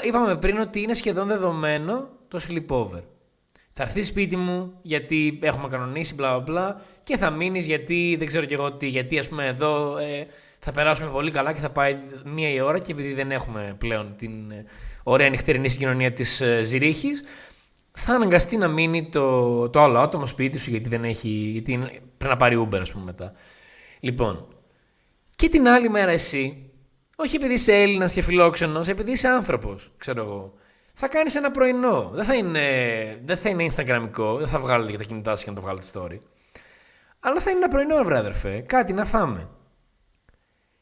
είπαμε 0.04 0.36
πριν 0.36 0.58
ότι 0.58 0.80
είναι 0.82 0.94
σχεδόν 0.94 1.26
δεδομένο 1.26 2.08
το 2.28 2.40
sleepover. 2.48 3.02
Θα 3.72 3.82
έρθει 3.82 4.02
σπίτι 4.02 4.36
μου 4.36 4.72
γιατί 4.82 5.38
έχουμε 5.42 5.68
κανονίσει, 5.68 6.14
μπλα 6.14 6.28
μπλα 6.30 6.40
μπλα, 6.40 6.80
και 7.02 7.16
θα 7.16 7.30
μείνεις 7.30 7.66
γιατί 7.66 8.14
δεν 8.18 8.26
ξέρω 8.26 8.44
κι 8.44 8.52
εγώ 8.54 8.72
τι. 8.72 8.86
Γιατί 8.86 9.18
ας 9.18 9.28
πούμε 9.28 9.46
εδώ 9.46 9.96
ε, 9.98 10.26
θα 10.58 10.72
περάσουμε 10.72 11.10
πολύ 11.10 11.30
καλά 11.30 11.52
και 11.52 11.60
θα 11.60 11.70
πάει 11.70 11.96
μία 12.24 12.48
η 12.52 12.60
ώρα 12.60 12.78
και 12.78 12.92
επειδή 12.92 13.12
δεν 13.12 13.30
έχουμε 13.30 13.74
πλέον 13.78 14.14
την 14.18 14.50
ε, 14.50 14.64
ωραία 15.02 15.28
νυχτερινή 15.28 15.68
συγκοινωνία 15.68 16.12
της 16.12 16.40
ε, 16.40 16.62
Ζηρίχης, 16.62 17.24
θα 17.92 18.14
αναγκαστεί 18.14 18.56
να 18.56 18.68
μείνει 18.68 19.08
το, 19.08 19.68
το 19.68 19.80
άλλο 19.82 19.98
άτομο 19.98 20.26
σπίτι 20.26 20.58
σου 20.58 20.70
γιατί 20.70 20.88
δεν 20.88 21.04
έχει. 21.04 21.28
Γιατί 21.28 21.72
είναι- 21.72 22.00
πρέπει 22.16 22.32
να 22.32 22.36
πάρει 22.36 22.68
Uber, 22.70 22.78
ας 22.80 22.92
πούμε 22.92 23.04
μετά. 23.04 23.32
Λοιπόν, 24.00 24.46
και 25.36 25.48
την 25.48 25.68
άλλη 25.68 25.88
μέρα 25.90 26.10
εσύ, 26.10 26.70
όχι 27.16 27.36
επειδή 27.36 27.52
είσαι 27.52 27.74
Έλληνας 27.74 28.12
και 28.12 28.22
φιλόξενος, 28.22 28.88
επειδή 28.88 29.10
είσαι 29.10 29.28
άνθρωπος, 29.28 29.90
ξέρω 29.98 30.22
εγώ. 30.22 30.54
Θα 30.94 31.08
κάνεις 31.08 31.34
ένα 31.34 31.50
πρωινό. 31.50 32.10
Δεν 32.12 32.24
θα 32.24 32.34
είναι, 32.34 32.60
δεν 33.24 33.36
θα 33.36 33.48
είναι 33.48 33.68
Instagramικό, 33.70 34.36
δεν 34.38 34.48
θα 34.48 34.58
βγάλετε 34.58 34.90
για 34.90 34.98
τα 34.98 35.04
κινητά 35.04 35.30
σας 35.30 35.44
και 35.44 35.50
να 35.50 35.56
το 35.56 35.62
βγάλετε 35.62 35.86
story. 35.92 36.18
Αλλά 37.20 37.40
θα 37.40 37.50
είναι 37.50 37.58
ένα 37.58 37.68
πρωινό, 37.68 38.02
βρε 38.04 38.18
αδερφέ. 38.18 38.60
Κάτι 38.60 38.92
να 38.92 39.04
φάμε. 39.04 39.48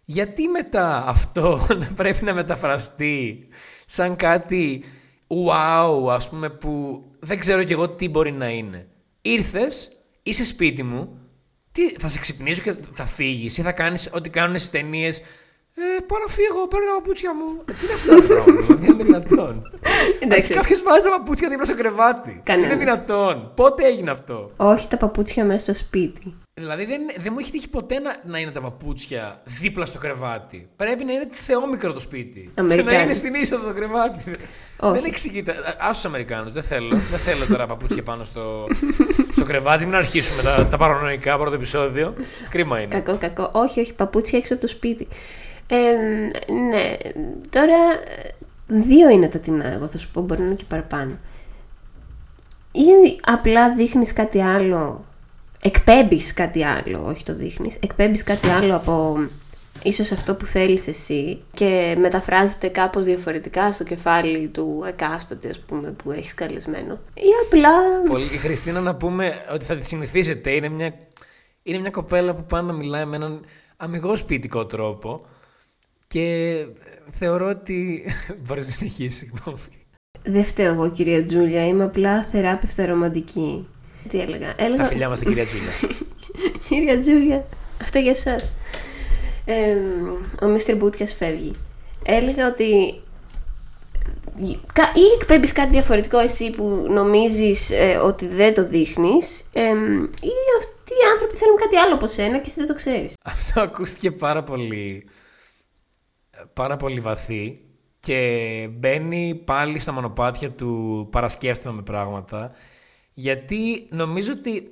Γιατί 0.04 0.48
μετά 0.48 1.04
αυτό 1.06 1.66
να 1.80 1.86
πρέπει 1.94 2.24
να 2.24 2.34
μεταφραστεί 2.34 3.48
σαν 3.86 4.16
κάτι 4.16 4.84
wow, 5.28 6.08
ας 6.10 6.28
πούμε, 6.28 6.50
που 6.50 7.04
δεν 7.18 7.38
ξέρω 7.38 7.64
κι 7.64 7.72
εγώ 7.72 7.88
τι 7.88 8.08
μπορεί 8.08 8.32
να 8.32 8.48
είναι. 8.48 8.88
Ήρθες, 9.22 9.92
είσαι 10.22 10.44
σπίτι 10.44 10.82
μου, 10.82 11.18
τι, 11.72 11.90
θα 11.98 12.08
σε 12.08 12.18
ξυπνήσω 12.18 12.62
και 12.62 12.74
θα 12.92 13.04
φύγεις 13.04 13.58
ή 13.58 13.62
θα 13.62 13.72
κάνεις 13.72 14.10
ό,τι 14.12 14.30
κάνουν 14.30 14.58
στις 14.58 14.70
ταινίες 14.70 15.22
ε, 15.74 16.00
πάω 16.06 16.18
να 16.26 16.32
φύγω, 16.32 16.66
παίρνω 16.68 16.86
τα 16.86 16.94
παπούτσια 16.98 17.34
μου. 17.34 17.48
Ε, 17.64 17.72
τι 17.72 17.84
είναι 17.84 17.94
αυτό 17.94 18.14
το 18.14 18.22
πρόβλημα, 18.22 18.76
δεν 18.80 18.90
είναι 18.92 19.04
δυνατόν. 19.04 19.70
Εντάξει. 20.20 20.54
Κάποιος 20.54 20.82
βάζει 20.82 21.02
τα 21.02 21.10
παπούτσια 21.10 21.48
δίπλα 21.48 21.64
στο 21.64 21.74
κρεβάτι. 21.74 22.40
Κανένας. 22.44 22.70
Είναι 22.70 22.78
δυνατόν. 22.78 23.52
Πότε 23.54 23.86
έγινε 23.86 24.10
αυτό; 24.10 24.50
Όχι 24.56 24.88
τα 24.88 24.96
παπούτσια 24.96 25.44
μέσα 25.44 25.60
στο 25.60 25.74
σπίτι. 25.74 26.34
Δηλαδή 26.54 26.84
δεν, 26.84 27.00
δεν 27.18 27.32
μου 27.32 27.38
έχει 27.38 27.50
τύχει 27.50 27.68
ποτέ 27.68 27.98
να, 27.98 28.16
να 28.24 28.38
είναι 28.38 28.50
τα 28.50 28.60
παπούτσια 28.60 29.40
δίπλα 29.44 29.86
στο 29.86 29.98
κρεβάτι. 29.98 30.68
Πρέπει 30.76 31.04
να 31.04 31.12
είναι 31.12 31.28
θεόμικρο 31.32 31.92
το 31.92 32.00
σπίτι. 32.00 32.40
Και 32.40 32.50
να 32.54 32.62
Αμερικάνοι. 32.62 33.02
είναι 33.02 33.14
στην 33.14 33.34
είσοδο 33.34 33.66
το 33.66 33.74
κρεβάτι. 33.74 34.30
Όχι. 34.80 35.00
Δεν 35.00 35.04
εξηγείται. 35.04 35.54
Άσου 35.78 35.92
τους 35.92 36.04
Αμερικάνους. 36.04 36.52
Δεν 36.52 36.62
θέλω. 36.62 36.88
δεν 36.88 37.18
θέλω 37.18 37.46
τώρα 37.46 37.66
παπούτσια 37.66 38.02
πάνω 38.02 38.24
στο, 38.24 38.66
στο 39.30 39.42
κρεβάτι. 39.44 39.84
Μην 39.84 39.94
αρχίσουμε 39.94 40.42
τα, 40.42 40.66
τα 40.66 40.76
παρανοϊκά 40.76 41.38
πρώτο 41.38 41.54
επεισόδιο. 41.54 42.14
Κρίμα 42.50 42.80
είναι. 42.80 43.00
Κακό, 43.00 43.18
κακό. 43.18 43.50
Όχι, 43.52 43.80
όχι, 43.80 43.94
παπούτσια 43.94 44.38
έξω 44.38 44.52
από 44.52 44.62
το 44.62 44.68
σπίτι. 44.68 45.08
Ε, 45.74 45.96
ναι, 46.52 46.96
τώρα 47.50 47.76
ε, 48.06 48.30
δύο 48.66 49.08
είναι 49.08 49.28
τα 49.28 49.38
τεινά, 49.38 49.72
εγώ 49.72 49.86
θα 49.86 49.98
σου 49.98 50.10
πω, 50.12 50.20
μπορεί 50.20 50.40
να 50.40 50.46
είναι 50.46 50.54
και 50.54 50.64
παραπάνω. 50.68 51.16
Ή 52.72 52.82
απλά 53.22 53.74
δείχνεις 53.74 54.12
κάτι 54.12 54.42
άλλο, 54.42 55.04
εκπέμπεις 55.62 56.34
κάτι 56.34 56.64
άλλο, 56.64 57.04
όχι 57.06 57.24
το 57.24 57.34
δείχνεις, 57.34 57.78
εκπέμπεις 57.82 58.22
κάτι 58.22 58.48
άλλο 58.48 58.76
από 58.76 59.18
ίσως 59.82 60.12
αυτό 60.12 60.34
που 60.34 60.46
θέλεις 60.46 60.88
εσύ 60.88 61.42
και 61.54 61.96
μεταφράζεται 61.98 62.68
κάπως 62.68 63.04
διαφορετικά 63.04 63.72
στο 63.72 63.84
κεφάλι 63.84 64.48
του 64.48 64.84
εκάστοτε, 64.86 65.48
ας 65.48 65.60
πούμε, 65.60 65.90
που 65.90 66.10
έχεις 66.10 66.34
καλεσμένο. 66.34 66.98
Ή 67.14 67.28
απλά... 67.46 67.70
Πολύ. 68.08 68.24
Η 68.24 68.36
Χριστίνα 68.36 68.80
να 68.80 68.94
πούμε 68.94 69.34
ότι 69.52 69.64
θα 69.64 69.76
τη 69.76 69.86
συνηθίσετε. 69.86 70.50
Είναι 70.50 70.68
μια, 70.68 70.94
είναι 71.62 71.78
μια 71.78 71.90
κοπέλα 71.90 72.34
που 72.34 72.44
πάντα 72.44 72.72
μιλάει 72.72 73.04
με 73.04 73.16
έναν 73.16 73.44
αμυγός 73.76 74.18
σπιτικό 74.18 74.66
τρόπο. 74.66 75.26
Και 76.12 76.64
θεωρώ 77.10 77.48
ότι. 77.48 78.04
Μπορεί 78.46 78.60
να 78.60 78.66
συνεχίσει, 78.66 79.18
συγγνώμη. 79.18 79.58
Δεν 80.24 80.44
φταίω 80.44 80.72
εγώ, 80.72 80.90
κυρία 80.90 81.26
Τζούλια. 81.26 81.66
Είμαι 81.66 81.84
απλά 81.84 82.24
θεράπευτα 82.32 82.86
ρομαντική. 82.86 83.66
Τι 84.08 84.20
έλεγα; 84.20 84.54
Τα 84.54 84.64
έλεγα... 84.64 84.84
φιλιά 84.84 85.08
μας 85.08 85.18
την 85.18 85.28
κυρία 85.28 85.44
Τζούλια. 85.44 85.96
κυρία 86.68 86.98
Τζούλια, 87.00 87.46
αυτά 87.82 87.98
για 87.98 88.10
εσάς. 88.10 88.52
ο 90.42 90.46
Μίστερ 90.46 90.76
Μπούτια 90.76 91.06
φεύγει. 91.06 91.52
Έλεγα 92.04 92.46
ότι. 92.48 93.00
κα- 94.72 94.92
Ή 94.94 95.00
εκπέμπεις 95.20 95.52
κάτι 95.52 95.72
διαφορετικό 95.72 96.18
εσύ 96.18 96.50
που 96.50 96.86
νομίζεις 96.90 97.70
ε, 97.70 97.96
ότι 97.96 98.26
δεν 98.26 98.54
το 98.54 98.68
δείχνεις 98.68 99.38
ή 99.40 100.32
αυτοί 100.58 100.92
οι 100.92 101.06
άνθρωποι 101.12 101.36
θέλουν 101.36 101.56
κάτι 101.56 101.76
άλλο 101.76 101.94
από 101.94 102.06
σένα 102.06 102.38
και 102.38 102.44
εσύ 102.46 102.58
δεν 102.58 102.66
το 102.68 102.74
ξέρεις. 102.74 103.12
Αυτό 103.24 103.60
ακούστηκε 103.60 104.10
πάρα 104.10 104.42
πολύ, 104.42 105.04
πάρα 106.52 106.76
πολύ 106.76 107.00
βαθύ 107.00 107.60
και 108.00 108.68
μπαίνει 108.72 109.42
πάλι 109.44 109.78
στα 109.78 109.92
μονοπάτια 109.92 110.50
του 110.50 111.08
παρασκέφτομαι 111.10 111.76
με 111.76 111.82
πράγματα 111.82 112.52
γιατί 113.14 113.86
νομίζω 113.90 114.32
ότι 114.32 114.70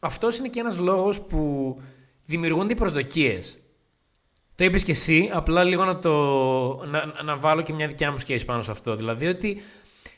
αυτός 0.00 0.38
είναι 0.38 0.48
και 0.48 0.60
ένας 0.60 0.78
λόγος 0.78 1.20
που 1.20 1.76
δημιουργούνται 2.24 2.72
οι 2.72 2.76
προσδοκίες. 2.76 3.58
Το 4.54 4.64
είπες 4.64 4.84
και 4.84 4.90
εσύ, 4.90 5.30
απλά 5.32 5.64
λίγο 5.64 5.84
να, 5.84 5.98
το, 5.98 6.12
να, 6.84 7.22
να 7.22 7.36
βάλω 7.36 7.62
και 7.62 7.72
μια 7.72 7.86
δικιά 7.86 8.10
μου 8.10 8.18
σκέψη 8.18 8.44
πάνω 8.44 8.62
σε 8.62 8.70
αυτό. 8.70 8.96
Δηλαδή 8.96 9.26
ότι 9.26 9.62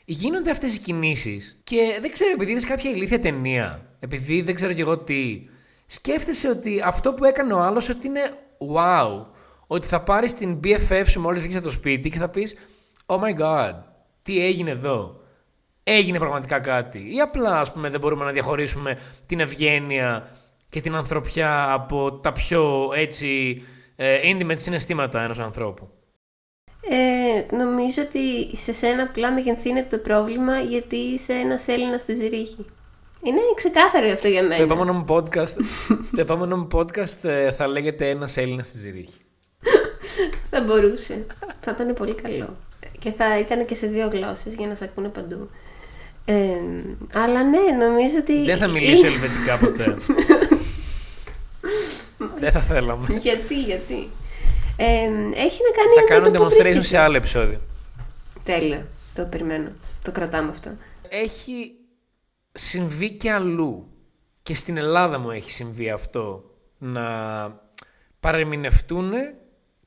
γίνονται 0.05 0.51
αυτές 0.51 0.75
οι 0.75 0.79
κινήσεις 0.79 1.59
και 1.63 1.97
δεν 2.01 2.11
ξέρω, 2.11 2.31
επειδή 2.31 2.51
είδες 2.51 2.65
κάποια 2.65 2.89
ηλίθια 2.89 3.19
ταινία, 3.19 3.85
επειδή 3.99 4.41
δεν 4.41 4.55
ξέρω 4.55 4.73
κι 4.73 4.81
εγώ 4.81 4.97
τι, 4.97 5.41
σκέφτεσαι 5.85 6.49
ότι 6.49 6.81
αυτό 6.83 7.13
που 7.13 7.25
έκανε 7.25 7.53
ο 7.53 7.59
άλλος 7.59 7.89
ότι 7.89 8.07
είναι 8.07 8.37
wow. 8.75 9.25
Ότι 9.67 9.87
θα 9.87 10.01
πάρεις 10.01 10.35
την 10.35 10.59
BFF 10.63 11.03
σου 11.07 11.21
μόλις 11.21 11.41
βγεις 11.41 11.55
από 11.55 11.65
το 11.65 11.71
σπίτι 11.71 12.09
και 12.09 12.17
θα 12.17 12.29
πεις 12.29 12.55
oh 13.05 13.19
my 13.19 13.39
god, 13.39 13.73
τι 14.21 14.45
έγινε 14.45 14.71
εδώ; 14.71 15.19
Έγινε 15.87 16.19
πραγματικά 16.19 16.59
κάτι. 16.59 17.15
Ή 17.15 17.21
απλά, 17.21 17.59
ας 17.59 17.71
πούμε, 17.71 17.89
δεν 17.89 17.99
μπορούμε 17.99 18.25
να 18.25 18.31
διαχωρίσουμε 18.31 18.97
την 19.25 19.39
ευγένεια 19.39 20.29
και 20.69 20.81
την 20.81 20.95
ανθρωπιά 20.95 21.71
από 21.71 22.11
τα 22.11 22.31
πιο 22.31 22.91
έτσι 22.95 23.61
ε, 23.95 24.17
intimate 24.23 24.59
συναισθήματα 24.59 25.21
ενός 25.21 25.39
ανθρώπου. 25.39 25.89
Ε, 26.89 27.55
νομίζω 27.55 28.01
ότι 28.01 28.57
σε 28.57 28.73
σένα 28.73 29.03
απλά 29.03 29.31
μεγενθύνεται 29.31 29.97
το 29.97 30.03
πρόβλημα 30.03 30.59
γιατί 30.59 30.95
είσαι 30.95 31.33
ένας 31.33 31.67
Έλληνας 31.67 32.01
στη 32.01 32.13
Ζηρίχη. 32.13 32.65
Είναι 33.23 33.39
ξεκάθαρο 33.55 34.11
αυτό 34.11 34.27
για 34.27 34.41
μένα. 34.41 34.55
Το 34.55 34.63
επόμενο 34.63 34.93
μου 34.93 35.05
podcast, 35.07 35.55
το 36.15 36.21
επόμενο 36.21 36.57
μου 36.57 36.67
podcast 36.71 37.23
ε, 37.23 37.51
θα 37.51 37.67
λέγεται 37.67 38.09
ένας 38.09 38.37
Έλληνας 38.37 38.67
στη 38.67 38.77
Ζηρίχη. 38.77 39.24
Θα 40.57 40.63
μπορούσε. 40.63 41.25
θα 41.61 41.71
ήταν 41.71 41.93
πολύ 41.93 42.13
καλό. 42.15 42.57
Και 42.99 43.11
θα 43.11 43.39
ήταν 43.39 43.65
και 43.65 43.75
σε 43.75 43.87
δύο 43.87 44.07
γλώσσες 44.07 44.53
για 44.55 44.67
να 44.67 44.75
σε 44.75 44.83
ακούνε 44.83 45.07
παντού. 45.07 45.49
Ε, 46.25 46.35
αλλά 47.13 47.43
ναι, 47.43 47.85
νομίζω 47.85 48.17
ότι... 48.19 48.43
Δεν 48.43 48.57
θα 48.57 48.67
μιλήσω 48.67 49.05
ελβετικά 49.05 49.57
ποτέ. 49.57 49.97
Δεν 52.39 52.51
θα 52.51 52.59
θέλαμε. 52.59 53.07
γιατί, 53.17 53.61
γιατί. 53.61 54.09
Ε, 54.77 54.85
έχει 55.35 55.59
να 55.63 55.71
κάνει 55.75 55.93
Θα 55.95 56.01
με 56.01 56.07
κάνω 56.07 56.31
το 56.31 56.31
που 56.31 56.45
demonstration 56.45 56.61
βρίσκεσαι. 56.61 56.87
σε 56.87 56.97
άλλο 56.97 57.17
επεισόδιο. 57.17 57.59
Τέλεια. 58.43 58.87
Το 59.15 59.25
περιμένω. 59.25 59.69
Το 60.03 60.11
κρατάμε 60.11 60.49
αυτό. 60.49 60.71
Έχει 61.09 61.71
συμβεί 62.51 63.11
και 63.11 63.31
αλλού. 63.31 63.87
Και 64.43 64.55
στην 64.55 64.77
Ελλάδα 64.77 65.19
μου 65.19 65.31
έχει 65.31 65.51
συμβεί 65.51 65.89
αυτό. 65.89 66.43
Να 66.77 67.03
παρεμηνευτούν 68.19 69.11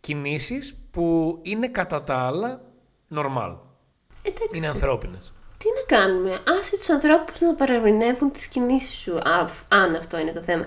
κινήσεις 0.01 0.77
που 0.91 1.39
είναι 1.43 1.69
κατά 1.69 2.03
τα 2.05 2.15
άλλα 2.27 2.61
normal. 3.15 3.57
Εντάξει. 4.23 4.49
Είναι 4.53 4.67
ανθρώπινες. 4.67 5.33
Τι 5.59 5.67
να 5.69 5.97
κάνουμε, 5.97 6.39
άσε 6.59 6.79
τους 6.79 6.91
ανθρώπους 6.91 7.41
να 7.41 7.55
παραμεινεύουν 7.55 8.31
τις 8.33 8.47
κινήσεις 8.47 8.99
σου, 8.99 9.19
αφ- 9.25 9.63
αν 9.69 9.95
αυτό 9.95 10.19
είναι 10.19 10.33
το 10.33 10.41
θέμα. 10.43 10.67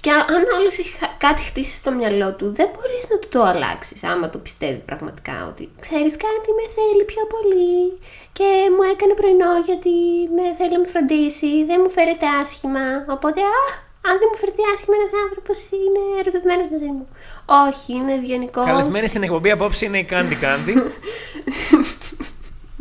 Και 0.00 0.10
α- 0.10 0.24
αν 0.28 0.42
όλος 0.60 0.78
έχει 0.78 0.96
χα- 0.96 1.16
κάτι 1.18 1.42
χτίσει 1.42 1.76
στο 1.76 1.92
μυαλό 1.92 2.32
του, 2.34 2.52
δεν 2.52 2.68
μπορείς 2.74 3.10
να 3.10 3.18
του 3.18 3.28
το 3.28 3.42
αλλάξεις, 3.42 4.04
άμα 4.04 4.30
το 4.30 4.38
πιστεύει 4.38 4.78
πραγματικά 4.78 5.46
ότι 5.48 5.70
ξέρεις 5.80 6.12
κάτι 6.16 6.50
με 6.58 6.64
θέλει 6.76 7.04
πιο 7.04 7.22
πολύ 7.34 7.98
και 8.32 8.44
μου 8.76 8.82
έκανε 8.92 9.14
πρωινό 9.14 9.52
γιατί 9.64 9.90
με 10.36 10.54
θέλει 10.58 10.72
να 10.72 10.78
με 10.78 10.86
φροντίσει, 10.86 11.64
δεν 11.64 11.80
μου 11.82 11.90
φέρεται 11.90 12.26
άσχημα, 12.40 13.04
οπότε 13.08 13.40
α, 13.40 13.64
αν 14.08 14.14
δεν 14.20 14.28
μου 14.30 14.38
φέρεται 14.40 14.62
άσχημα 14.74 14.94
ένας 15.00 15.12
άνθρωπος 15.24 15.58
είναι 15.82 16.02
ερωτευμένος 16.20 16.66
μαζί 16.72 16.90
μου. 16.96 17.06
Όχι, 17.66 17.90
είναι 17.98 18.12
ευγενικός. 18.20 18.66
Καλεσμένη 18.66 19.08
στην 19.08 19.22
εκπομπή 19.22 19.50
απόψε 19.50 19.84
είναι 19.84 19.98
η 19.98 20.04
Κάντι 20.12 20.34
Κάντι. 20.44 20.74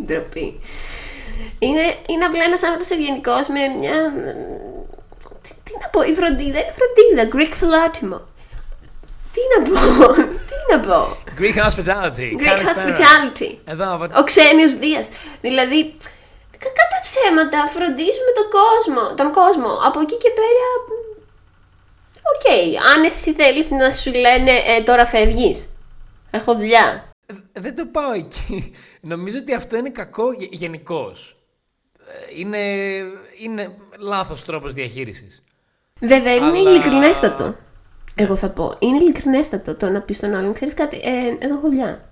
Ντροπή. 0.06 0.60
Είναι, 1.60 1.86
είναι 2.12 2.26
απλά 2.26 2.44
ένας 2.44 2.64
άνθρωπος 2.64 2.90
ευγενικός 2.90 3.46
με 3.56 3.62
μια. 3.80 3.98
Τι, 5.44 5.50
τι 5.64 5.72
να 5.82 5.88
πω, 5.94 6.00
η 6.12 6.14
φροντίδα 6.20 6.60
είναι 6.60 6.74
φροντίδα. 6.78 7.24
Greek 7.36 7.54
φιλότιμο. 7.60 8.20
Τι 9.34 9.42
να 9.52 9.58
πω, 9.70 9.80
τι 10.50 10.58
να 10.72 10.78
πω. 10.88 11.00
Greek 11.40 11.58
hospitality. 11.68 12.28
Greek 12.40 12.46
Καλησπέρα. 12.50 12.82
hospitality. 12.86 13.50
Εδώ, 13.74 13.86
από- 13.96 14.20
Ο 14.20 14.24
ξένιος 14.30 14.74
Δίας. 14.82 15.08
Δηλαδή, 15.46 15.80
κα- 16.64 16.74
κατά 16.80 16.98
ψέματα 17.06 17.60
φροντίζουμε 17.76 18.32
τον 18.40 18.48
κόσμο, 18.60 19.04
τον 19.20 19.30
κόσμο. 19.40 19.70
Από 19.88 20.00
εκεί 20.06 20.18
και 20.24 20.32
πέρα, 20.42 20.66
οκ. 22.36 22.76
Αν 22.96 23.04
εσύ 23.04 23.34
θέλεις 23.34 23.70
να 23.72 23.92
σου 23.92 24.12
λένε 24.14 24.52
ε, 24.52 24.82
τώρα 24.84 25.06
φεύγεις. 25.06 25.78
Έχω 26.32 26.56
δουλειά. 26.56 27.10
Ε, 27.26 27.34
Δεν 27.60 27.76
το 27.76 27.86
πάω 27.86 28.12
εκεί. 28.12 28.74
Νομίζω 29.02 29.38
ότι 29.38 29.54
αυτό 29.54 29.78
είναι 29.78 29.90
κακό 29.90 30.24
γενικώς. 30.52 31.36
Είναι, 32.38 32.60
είναι 33.40 33.72
λάθος 34.00 34.46
τρόπος 34.46 34.74
διαχείρισης. 34.74 35.44
Βέβαια, 36.00 36.34
είναι 36.36 36.46
Αλλά- 36.46 36.70
ειλικρινέστατο. 36.70 37.56
Εγώ 38.16 38.36
θα 38.36 38.50
πω. 38.50 38.76
Είναι 38.80 38.98
ειλικρινέστατο 38.98 39.76
το 39.76 39.90
να 39.90 40.02
πεις 40.02 40.18
στον 40.18 40.36
άλλον, 40.36 40.54
ξέρεις 40.54 40.74
κάτι, 40.74 40.98
ε, 40.98 41.46
εγώ 41.46 41.54
έχω 41.54 41.68
δουλειά. 41.68 42.10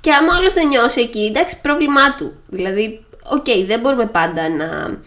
Και 0.00 0.12
άμα 0.12 0.34
ο 0.36 0.38
άλλος 0.38 0.50
δεν 0.50 0.68
νιώσει 0.68 1.00
εκεί, 1.00 1.18
εντάξει, 1.20 1.60
πρόβλημά 1.60 2.14
του. 2.16 2.32
Δηλαδή, 2.46 3.04
οκ, 3.30 3.46
δεν 3.66 3.80
μπορούμε 3.80 4.06
πάντα 4.06 4.48
να 4.48 4.98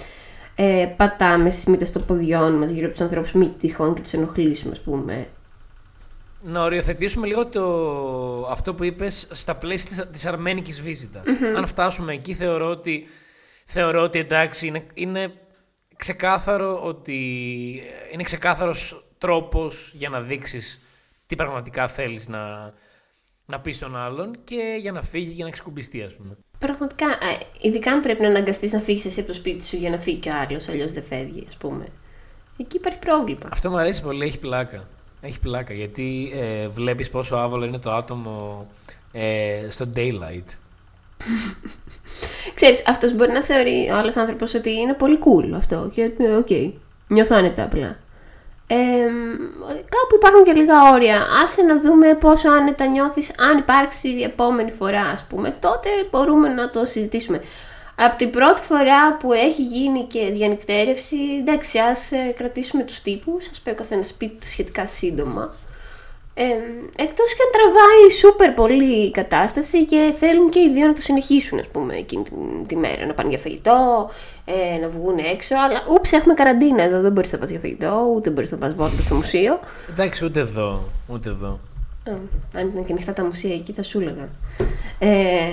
ε, 0.63 0.93
πατάμε 0.97 1.49
στις 1.49 1.69
μύτες 1.69 1.85
των 1.85 2.05
ποδιών 2.05 2.53
μας 2.53 2.71
γύρω 2.71 2.85
από 2.85 2.95
τους 2.95 3.03
ανθρώπους, 3.03 3.31
μη 3.31 3.49
τυχόν 3.59 3.93
και 3.95 4.01
τους 4.01 4.13
ενοχλήσουμε, 4.13 4.71
ας 4.71 4.81
πούμε. 4.81 5.27
Να 6.43 6.63
οριοθετήσουμε 6.63 7.27
λίγο 7.27 7.47
το, 7.47 8.47
αυτό 8.47 8.73
που 8.73 8.83
είπες 8.83 9.27
στα 9.31 9.55
πλαίσια 9.55 9.89
της, 9.89 10.09
της 10.11 10.25
αρμένικης 10.25 10.81
βίζιτας. 10.81 11.23
Αν 11.57 11.67
φτάσουμε 11.67 12.13
εκεί 12.13 12.33
θεωρώ 12.33 12.69
ότι, 12.69 13.07
θεωρώ 13.65 14.01
ότι 14.01 14.19
εντάξει 14.19 14.67
είναι, 14.67 14.85
είναι 14.93 15.33
ξεκάθαρο 15.97 16.83
ότι 16.83 17.19
είναι 18.11 18.23
ξεκάθαρος 18.23 19.05
τρόπος 19.17 19.91
για 19.95 20.09
να 20.09 20.21
δείξεις 20.21 20.81
τι 21.27 21.35
πραγματικά 21.35 21.87
θέλεις 21.87 22.27
να, 22.27 22.73
να 23.45 23.59
πεις 23.59 23.75
στον 23.75 23.97
άλλον 23.97 24.35
και 24.43 24.77
για 24.79 24.91
να 24.91 25.01
φύγει 25.01 25.35
και 25.35 25.43
να 25.43 25.49
ξεκουμπιστεί 25.49 26.01
ας 26.01 26.15
πούμε. 26.15 26.37
Πραγματικά, 26.65 27.05
ε, 27.05 27.37
ειδικά 27.61 27.91
αν 27.91 28.01
πρέπει 28.01 28.21
να 28.21 28.27
αναγκαστείς 28.27 28.71
να 28.71 28.79
φύγεις 28.79 29.05
εσύ 29.05 29.19
από 29.19 29.29
το 29.29 29.33
σπίτι 29.33 29.65
σου 29.65 29.75
για 29.75 29.89
να 29.89 29.97
φύγει 29.97 30.17
και 30.17 30.29
ο 30.29 30.33
άλλος, 30.49 30.69
αλλιώς 30.69 30.91
δεν 30.91 31.03
φεύγει, 31.03 31.43
ας 31.47 31.55
πούμε. 31.55 31.85
Εκεί 32.57 32.77
υπάρχει 32.77 32.99
πρόβλημα. 32.99 33.49
Αυτό 33.51 33.69
μου 33.69 33.77
αρέσει 33.77 34.01
πολύ, 34.01 34.25
έχει 34.25 34.39
πλάκα. 34.39 34.87
Έχει 35.21 35.39
πλάκα 35.39 35.73
γιατί 35.73 36.31
ε, 36.35 36.67
βλέπεις 36.67 37.09
πόσο 37.09 37.35
άβολο 37.35 37.65
είναι 37.65 37.77
το 37.77 37.91
άτομο 37.91 38.67
ε, 39.11 39.67
στο 39.69 39.85
daylight. 39.95 40.45
Ξέρεις, 42.55 42.87
αυτός 42.87 43.15
μπορεί 43.15 43.31
να 43.31 43.43
θεωρεί 43.43 43.89
ο 43.91 43.97
άλλος 43.97 44.15
άνθρωπος 44.15 44.53
ότι 44.53 44.71
είναι 44.71 44.93
πολύ 44.93 45.19
cool 45.19 45.53
αυτό 45.55 45.89
και 45.93 46.11
ε, 46.19 46.35
οκ, 46.35 46.49
νιώθω 47.07 47.35
άνετα 47.35 47.63
απλά. 47.63 47.97
Ε, 48.73 49.07
κάπου 49.67 50.15
υπάρχουν 50.15 50.43
και 50.43 50.51
λίγα 50.51 50.91
όρια. 50.93 51.27
Άσε 51.43 51.61
να 51.61 51.81
δούμε 51.81 52.15
πόσο 52.15 52.49
άνετα 52.49 52.85
νιώθεις 52.85 53.39
αν 53.39 53.57
υπάρξει 53.57 54.09
η 54.09 54.23
επόμενη 54.23 54.71
φορά, 54.71 55.01
ας 55.01 55.25
πούμε. 55.29 55.57
Τότε 55.59 55.89
μπορούμε 56.11 56.49
να 56.49 56.69
το 56.69 56.85
συζητήσουμε. 56.85 57.41
Από 57.95 58.15
την 58.15 58.29
πρώτη 58.29 58.61
φορά 58.61 59.17
που 59.17 59.33
έχει 59.33 59.61
γίνει 59.61 60.03
και 60.03 60.29
διανυκτέρευση, 60.31 61.17
εντάξει, 61.39 61.79
ας 61.79 62.11
ε, 62.11 62.33
κρατήσουμε 62.37 62.83
τους 62.83 63.01
τύπους, 63.01 63.49
ας 63.51 63.59
πάει 63.59 63.73
ο 63.73 63.77
καθένας 63.77 64.07
σπίτι 64.07 64.35
του 64.35 64.47
σχετικά 64.47 64.87
σύντομα. 64.87 65.53
Ε, 66.33 66.43
εκτός 66.95 67.35
και 67.35 67.43
αν 67.43 67.51
τραβάει 67.51 68.11
σούπερ 68.19 68.51
πολύ 68.51 69.05
η 69.05 69.11
κατάσταση 69.11 69.85
και 69.85 70.13
θέλουν 70.19 70.49
και 70.49 70.59
οι 70.59 70.69
δύο 70.73 70.87
να 70.87 70.93
το 70.93 71.01
συνεχίσουν 71.01 71.59
ας 71.59 71.67
πούμε 71.67 71.95
εκείνη 71.95 72.23
την, 72.23 72.67
τη 72.67 72.75
μέρα, 72.75 73.05
να 73.05 73.13
πάνε 73.13 73.29
για 73.29 73.37
φαγητό, 73.37 74.09
ε, 74.45 74.77
να 74.81 74.89
βγουν 74.89 75.17
έξω, 75.17 75.55
αλλά 75.55 75.83
ούψε 75.89 76.15
έχουμε 76.15 76.33
καραντίνα 76.33 76.83
εδώ, 76.83 77.01
δεν 77.01 77.11
μπορείς 77.11 77.31
να 77.31 77.37
πας 77.37 77.49
για 77.49 77.59
φαγητό, 77.59 78.11
ούτε 78.15 78.29
μπορείς 78.29 78.51
να 78.51 78.57
πας 78.57 78.73
βόλτα 78.73 79.01
στο 79.01 79.15
μουσείο. 79.15 79.59
Εντάξει, 79.89 80.25
ούτε 80.25 80.39
εδώ, 80.39 80.83
ούτε 81.07 81.29
εδώ. 81.29 81.59
Ε, 82.03 82.11
αν 82.59 82.67
ήταν 82.67 82.85
και 82.85 82.91
ανοιχτά 82.91 83.13
τα 83.13 83.23
μουσεία 83.23 83.53
εκεί 83.53 83.73
θα 83.73 83.83
σου 83.83 83.99
έλεγα. 83.99 84.29
Ε, 84.99 85.47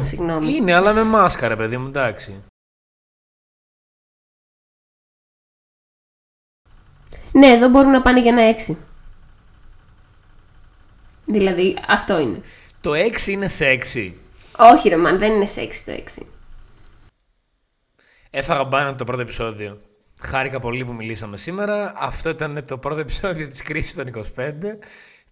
συγγνώμη. 0.00 0.54
Είναι, 0.54 0.74
αλλά 0.74 0.92
με 0.92 1.02
μάσκα, 1.02 1.48
ρε 1.48 1.56
παιδί 1.56 1.76
μου, 1.76 1.86
εντάξει. 1.86 2.42
Ναι, 7.32 7.46
εδώ 7.46 7.68
μπορούν 7.68 7.90
να 7.90 8.02
πάνε 8.02 8.20
για 8.20 8.30
ένα 8.30 8.42
έξι. 8.42 8.78
Δηλαδή, 11.24 11.76
αυτό 11.88 12.20
είναι. 12.20 12.40
Το 12.80 12.90
6 12.94 13.26
είναι 13.26 13.48
σεξι. 13.48 14.16
Όχι 14.58 14.88
ρε 14.88 14.96
μαν, 14.96 15.18
δεν 15.18 15.32
είναι 15.32 15.46
σεξ 15.46 15.84
το 15.84 15.90
έξι. 15.90 16.26
Έφαγα 18.30 18.64
μπάνα 18.64 18.88
από 18.88 18.98
το 18.98 19.04
πρώτο 19.04 19.22
επεισόδιο. 19.22 19.80
Χάρηκα 20.20 20.58
πολύ 20.58 20.84
που 20.84 20.92
μιλήσαμε 20.92 21.36
σήμερα. 21.36 21.92
Αυτό 21.96 22.28
ήταν 22.28 22.64
το 22.66 22.78
πρώτο 22.78 23.00
επεισόδιο 23.00 23.48
της 23.48 23.62
κρίσης 23.62 23.94
των 23.94 24.10
25. 24.14 24.22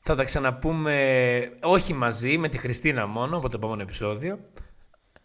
Θα 0.00 0.14
τα 0.14 0.24
ξαναπούμε 0.24 1.52
όχι 1.62 1.92
μαζί, 1.92 2.38
με 2.38 2.48
τη 2.48 2.58
Χριστίνα 2.58 3.06
μόνο, 3.06 3.36
από 3.36 3.48
το 3.48 3.56
επόμενο 3.56 3.82
επεισόδιο. 3.82 4.38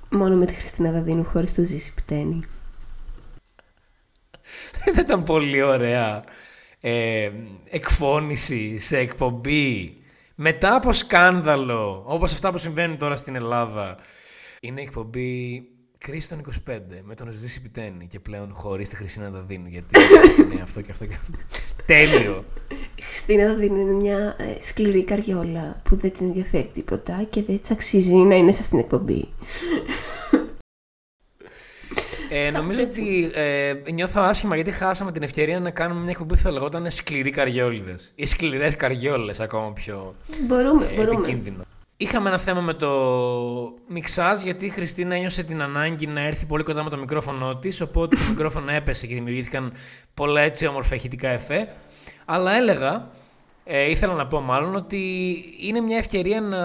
Μόνο 0.09 0.35
με 0.35 0.45
τη 0.45 0.53
Χριστίνα 0.53 0.91
Δαδίνου 0.91 1.23
χωρίς 1.23 1.53
το 1.53 1.63
ζήσει 1.63 1.93
πτένι. 1.93 2.43
Δεν 4.85 5.03
ήταν 5.03 5.23
πολύ 5.23 5.61
ωραία 5.61 6.23
ε, 6.79 7.31
εκφώνηση 7.69 8.79
σε 8.79 8.97
εκπομπή 8.97 9.95
μετά 10.35 10.75
από 10.75 10.93
σκάνδαλο 10.93 12.03
όπως 12.07 12.33
αυτά 12.33 12.51
που 12.51 12.57
συμβαίνουν 12.57 12.97
τώρα 12.97 13.15
στην 13.15 13.35
Ελλάδα. 13.35 13.97
Είναι 14.59 14.81
εκπομπή 14.81 15.67
Κρίση 16.05 16.29
των 16.29 16.41
25 16.67 16.79
με 17.03 17.15
τον 17.15 17.31
Ζήση 17.31 17.61
Πιτένη 17.61 18.07
και 18.07 18.19
πλέον 18.19 18.53
χωρίς 18.53 18.89
τη 18.89 18.95
Χριστίνα 18.95 19.29
Δαδίνου 19.29 19.67
γιατί 19.67 19.99
είναι 20.51 20.61
αυτό 20.61 20.81
και 20.81 20.91
αυτό 20.91 21.05
και 21.05 21.13
αυτό. 21.13 21.31
Τέλειο. 21.85 22.45
Η 22.95 23.01
Χριστίνα 23.01 23.47
Δαδίνου 23.47 23.79
είναι 23.79 23.91
μια 23.91 24.35
ε, 24.39 24.61
σκληρή 24.61 25.03
καριόλα 25.03 25.81
που 25.83 25.95
δεν 25.95 26.11
την 26.11 26.25
ενδιαφέρει 26.25 26.67
τίποτα 26.73 27.23
και 27.29 27.43
δεν 27.43 27.59
της 27.59 27.71
αξίζει 27.71 28.13
να 28.15 28.35
είναι 28.35 28.51
σε 28.51 28.61
αυτήν 28.61 28.77
την 28.77 28.87
εκπομπή. 28.87 29.27
Ε, 32.29 32.51
νομίζω 32.51 32.81
έτσι. 32.81 33.01
ότι 33.01 33.31
ε, 33.33 33.73
νιώθω 33.91 34.21
άσχημα 34.21 34.55
γιατί 34.55 34.71
χάσαμε 34.71 35.11
την 35.11 35.23
ευκαιρία 35.23 35.59
να 35.59 35.69
κάνουμε 35.71 35.99
μια 36.01 36.09
εκπομπή 36.09 36.33
που 36.33 36.41
θα 36.41 36.51
λεγόταν 36.51 36.91
Σκληροί 36.91 37.29
Καριόλιδες 37.29 38.11
ή 38.15 38.25
Σκληρές 38.25 38.75
Καριόλες 38.75 39.39
ακόμα 39.39 39.73
πιο 39.73 40.15
Μπορούμε, 40.47 40.85
ε, 40.85 40.95
μπορούμε. 40.95 41.15
επικίνδυνο. 41.15 41.63
Είχαμε 42.01 42.29
ένα 42.29 42.37
θέμα 42.37 42.61
με 42.61 42.73
το 42.73 42.89
μιξάζ 43.87 44.41
γιατί 44.41 44.65
η 44.65 44.69
Χριστίνα 44.69 45.15
ένιωσε 45.15 45.43
την 45.43 45.61
ανάγκη 45.61 46.07
να 46.07 46.21
έρθει 46.21 46.45
πολύ 46.45 46.63
κοντά 46.63 46.83
με 46.83 46.89
το 46.89 46.97
μικρόφωνο 46.97 47.55
της. 47.55 47.81
Οπότε 47.81 48.15
το 48.15 48.21
μικρόφωνο 48.33 48.71
έπεσε 48.71 49.07
και 49.07 49.13
δημιουργήθηκαν 49.13 49.73
πολλά 50.13 50.41
έτσι 50.41 50.67
όμορφα 50.67 50.95
ηχητικά 50.95 51.29
εφέ. 51.29 51.67
Αλλά 52.25 52.55
έλεγα, 52.55 53.07
ε, 53.63 53.89
ήθελα 53.89 54.13
να 54.13 54.27
πω 54.27 54.39
μάλλον, 54.39 54.75
ότι 54.75 55.33
είναι 55.61 55.79
μια 55.81 55.97
ευκαιρία 55.97 56.41
να 56.41 56.63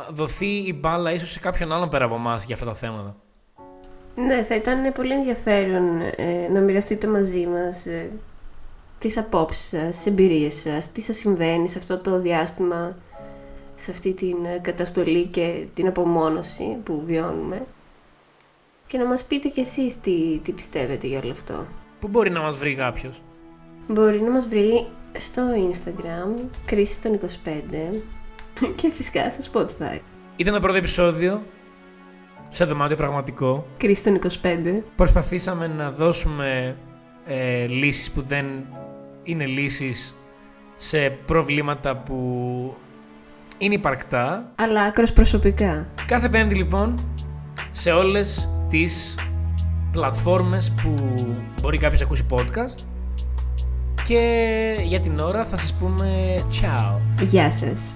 δοθεί 0.00 0.46
η 0.46 0.78
μπάλα 0.80 1.12
ίσως 1.12 1.30
σε 1.30 1.38
κάποιον 1.38 1.72
άλλον 1.72 1.88
πέρα 1.88 2.04
από 2.04 2.14
εμάς 2.14 2.44
για 2.44 2.54
αυτά 2.54 2.66
τα 2.66 2.74
θέματα. 2.74 3.16
Ναι, 4.14 4.42
θα 4.42 4.54
ήταν 4.54 4.92
πολύ 4.92 5.12
ενδιαφέρον 5.12 6.00
ε, 6.16 6.48
να 6.52 6.60
μοιραστείτε 6.60 7.06
μαζί 7.06 7.46
μας 7.46 7.86
ε, 7.86 8.10
τις 8.98 9.18
απόψεις 9.18 9.68
σας, 9.68 9.96
τις 9.96 10.06
εμπειρίες 10.06 10.54
σας, 10.54 10.92
τι 10.92 11.00
σας 11.00 11.16
συμβαίνει 11.16 11.68
σε 11.68 11.78
αυτό 11.78 11.98
το 11.98 12.20
διάστημα, 12.20 12.96
σε 13.78 13.90
αυτή 13.90 14.12
την 14.12 14.36
ε, 14.44 14.58
καταστολή 14.62 15.24
και 15.24 15.66
την 15.74 15.86
απομόνωση 15.86 16.76
που 16.84 17.02
βιώνουμε. 17.06 17.66
Και 18.86 18.98
να 18.98 19.06
μας 19.06 19.24
πείτε 19.24 19.48
κι 19.48 19.60
εσείς 19.60 20.00
τι, 20.00 20.40
τι 20.42 20.52
πιστεύετε 20.52 21.06
για 21.06 21.20
όλο 21.22 21.32
αυτό. 21.32 21.66
Πού 22.00 22.08
μπορεί 22.08 22.30
να 22.30 22.40
μας 22.40 22.56
βρει 22.56 22.74
κάποιος; 22.74 23.20
Μπορεί 23.88 24.20
να 24.20 24.30
μας 24.30 24.48
βρει 24.48 24.86
στο 25.18 25.42
Instagram, 25.72 26.44
κρίση 26.66 27.02
των 27.02 27.20
25 27.44 27.94
και 28.76 28.90
φυσικά 28.90 29.30
στο 29.30 29.52
Spotify. 29.52 29.98
Ήταν 30.36 30.54
το 30.54 30.60
πρώτο 30.60 30.76
επεισόδιο 30.76 31.42
σε 32.50 32.64
δωμάτιο 32.64 32.96
πραγματικό. 32.96 33.66
Κρίση 33.76 34.04
των 34.04 34.20
25. 34.42 34.82
Προσπαθήσαμε 34.96 35.66
να 35.66 35.90
δώσουμε 35.90 36.76
ε, 37.26 37.66
λύσεις 37.66 38.10
που 38.12 38.22
δεν 38.22 38.46
είναι 39.22 39.46
λύσεις 39.46 40.14
σε 40.76 41.10
προβλήματα 41.10 41.96
που 41.96 42.74
είναι 43.58 43.74
υπαρκτά. 43.74 44.52
Αλλά 44.54 44.82
άκρος 44.82 45.12
προσωπικά. 45.12 45.86
Κάθε 46.06 46.28
πέμπτη 46.28 46.54
λοιπόν 46.54 46.94
σε 47.70 47.90
όλες 47.90 48.48
τις 48.68 49.14
πλατφόρμες 49.92 50.72
που 50.82 50.94
μπορεί 51.60 51.78
κάποιος 51.78 52.00
να 52.00 52.06
ακούσει 52.06 52.26
podcast 52.30 52.84
και 54.04 54.76
για 54.82 55.00
την 55.00 55.18
ώρα 55.18 55.44
θα 55.44 55.56
σας 55.56 55.74
πούμε 55.80 56.34
ciao. 56.50 56.98
Γεια 57.22 57.50
σας. 57.50 57.94